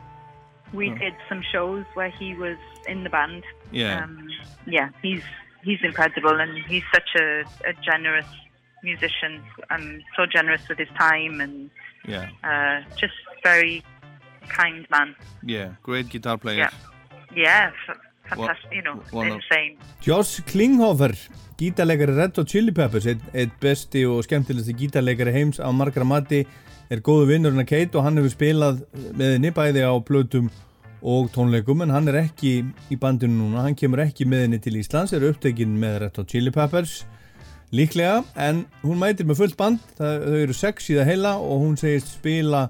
we 0.78 0.86
Oh. 0.90 0.98
did 1.04 1.14
some 1.28 1.42
shows 1.52 1.84
where 1.96 2.10
he 2.20 2.28
was 2.44 2.58
in 2.92 2.98
the 3.06 3.10
band. 3.16 3.42
Yeah. 3.72 4.04
Um, 4.04 4.28
yeah, 4.76 4.88
he's 5.02 5.24
he's 5.66 5.80
incredible 5.90 6.36
and 6.44 6.52
he's 6.70 6.84
such 6.96 7.10
a, 7.24 7.26
a 7.70 7.72
generous 7.88 8.30
musician 8.88 9.40
and 9.70 10.02
so 10.16 10.26
generous 10.36 10.62
with 10.68 10.78
his 10.84 10.92
time 10.98 11.40
and 11.46 11.70
Yeah, 12.06 12.28
uh, 12.44 12.76
just 13.00 13.16
very 13.42 13.82
kind 14.56 14.84
man. 14.90 15.14
yeah, 15.42 15.68
great 15.82 16.08
guitar 16.10 16.36
player. 16.38 16.58
Yeah. 16.64 16.74
Yeah, 17.34 17.70
fantastic. 18.28 18.70
You 18.78 18.82
know, 18.86 18.96
insane. 19.22 19.78
Josh 20.00 20.40
Klinghoffer, 20.50 21.14
gítarleikari 21.58 22.14
Red 22.16 22.36
Hot 22.36 22.46
Chili 22.52 22.72
Peppers, 22.72 23.06
einn 23.10 23.22
ein 23.34 23.50
besti 23.62 24.04
og 24.06 24.20
skemmtilegsti 24.26 24.74
gítarleikari 24.82 25.32
heims 25.34 25.58
á 25.58 25.66
margra 25.74 26.04
mati, 26.06 26.42
er 26.92 27.00
góðu 27.08 27.26
vinnurinn 27.32 27.64
að 27.64 27.70
Kate 27.72 27.98
og 27.98 28.04
hann 28.06 28.20
hefur 28.20 28.34
spilað 28.36 28.84
með 29.16 29.34
henni 29.38 29.50
bæði 29.56 29.82
á 29.88 29.92
plötum 30.04 30.52
og 31.02 31.32
tónleikum 31.34 31.82
en 31.84 31.90
hann 31.96 32.08
er 32.12 32.20
ekki 32.22 32.52
í 32.92 32.96
bandinu 33.00 33.40
núna, 33.40 33.64
hann 33.66 33.74
kemur 33.80 34.04
ekki 34.04 34.28
með 34.28 34.44
henni 34.46 34.60
til 34.62 34.76
Íslands, 34.78 35.16
er 35.16 35.24
upptekinn 35.32 35.74
með 35.80 35.98
Red 36.04 36.20
Hot 36.20 36.28
Chili 36.36 36.52
Peppers 36.54 37.00
líklega, 37.74 38.22
en 38.38 38.64
hún 38.84 39.00
mætir 39.00 39.26
með 39.26 39.40
fullt 39.42 39.56
band, 39.58 39.82
það, 39.98 40.26
þau 40.28 40.40
eru 40.44 40.56
sex 40.56 40.90
í 40.92 40.98
það 40.98 41.10
heila 41.10 41.32
og 41.42 41.64
hún 41.64 41.78
segist 41.80 42.12
spila 42.14 42.68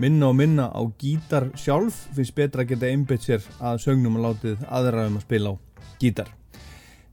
minna 0.00 0.30
og 0.30 0.36
minna 0.36 0.68
á 0.72 0.80
gítar 1.00 1.50
sjálf, 1.56 2.06
finnst 2.16 2.36
betra 2.36 2.64
að 2.64 2.72
geta 2.72 2.90
einbytt 2.90 3.24
sér 3.24 3.44
að 3.60 3.82
sögnum 3.84 4.18
og 4.18 4.26
látið 4.26 4.64
aðra 4.68 5.06
um 5.10 5.18
að 5.20 5.26
spila 5.26 5.52
á 5.52 5.54
gítar. 6.00 6.32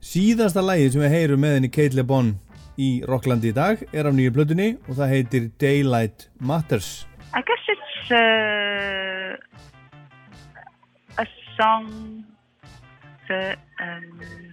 Síðasta 0.04 0.60
lagi 0.64 0.90
sem 0.92 1.00
við 1.04 1.14
heyrum 1.16 1.40
með 1.40 1.54
henni 1.58 1.72
Kate 1.72 1.96
Le 1.96 2.04
Bon 2.04 2.34
í 2.76 2.90
Rocklandi 3.08 3.52
í 3.52 3.56
dag 3.56 3.80
er 3.92 4.08
af 4.08 4.16
nýju 4.16 4.34
plötunni 4.36 4.68
og 4.84 4.98
það 4.98 5.12
heitir 5.14 5.50
Daylight 5.60 6.28
Matters. 6.40 7.06
I 7.32 7.40
guess 7.40 7.64
it's 7.72 8.10
uh, 8.12 9.36
a 11.16 11.26
song 11.56 12.24
that 13.28 13.58
um, 13.80 14.43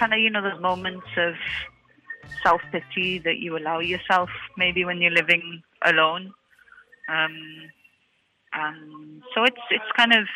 kind 0.00 0.14
of, 0.14 0.18
you 0.18 0.30
know, 0.30 0.42
those 0.42 0.60
moments 0.60 1.06
of 1.18 1.34
self 2.42 2.62
pity 2.72 3.18
that 3.18 3.38
you 3.38 3.56
allow 3.56 3.78
yourself 3.80 4.30
maybe 4.56 4.84
when 4.84 5.00
you're 5.00 5.12
living 5.12 5.62
alone. 5.84 6.32
Um, 7.08 7.36
and 8.52 9.22
so 9.34 9.44
it's 9.44 9.64
it's 9.70 9.92
kind 9.96 10.12
of 10.12 10.26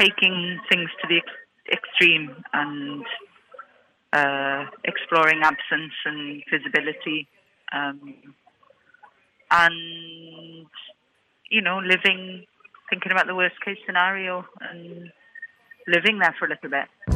taking 0.00 0.60
things 0.70 0.88
to 1.02 1.08
the 1.08 1.16
ex- 1.18 1.78
extreme 1.82 2.34
and 2.52 3.04
uh, 4.12 4.66
exploring 4.84 5.40
absence 5.42 5.92
and 6.06 6.42
visibility. 6.50 7.28
Um, 7.72 8.14
and 9.50 10.66
you 11.50 11.60
know 11.60 11.78
living 11.78 12.44
thinking 12.88 13.12
about 13.12 13.26
the 13.26 13.34
worst 13.34 13.56
case 13.64 13.78
scenario 13.84 14.44
and 14.60 15.12
living 15.86 16.18
there 16.18 16.34
for 16.38 16.46
a 16.46 16.48
little 16.48 16.70
bit 16.70 17.13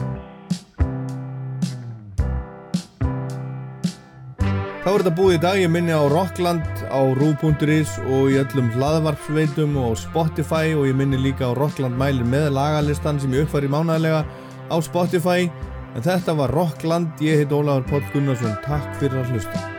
Þá 4.89 4.94
er 4.94 5.02
þetta 5.02 5.19
búið 5.19 5.35
í 5.36 5.40
dag, 5.43 5.56
ég 5.60 5.69
minni 5.69 5.93
á 5.93 6.01
Rockland 6.09 6.78
á 6.89 7.01
Rú.is 7.19 7.90
og 8.09 8.31
í 8.32 8.39
öllum 8.40 8.70
hlaðvarpsveitum 8.73 9.77
og 9.82 9.98
Spotify 10.01 10.73
og 10.73 10.89
ég 10.89 10.97
minni 10.97 11.20
líka 11.20 11.52
á 11.52 11.59
Rockland 11.60 12.01
mælir 12.01 12.24
með 12.24 12.55
lagalistan 12.56 13.20
sem 13.20 13.36
ég 13.36 13.44
uppfæri 13.44 13.69
mánæðilega 13.69 14.24
á 14.73 14.77
Spotify. 14.81 15.52
En 15.93 16.09
þetta 16.09 16.40
var 16.40 16.56
Rockland, 16.56 17.20
ég 17.20 17.43
heit 17.44 17.52
Ólafur 17.52 17.90
Póll 17.90 18.15
Gunnarsson, 18.15 18.56
takk 18.65 18.94
fyrir 18.97 19.20
að 19.20 19.35
hlusta 19.36 19.77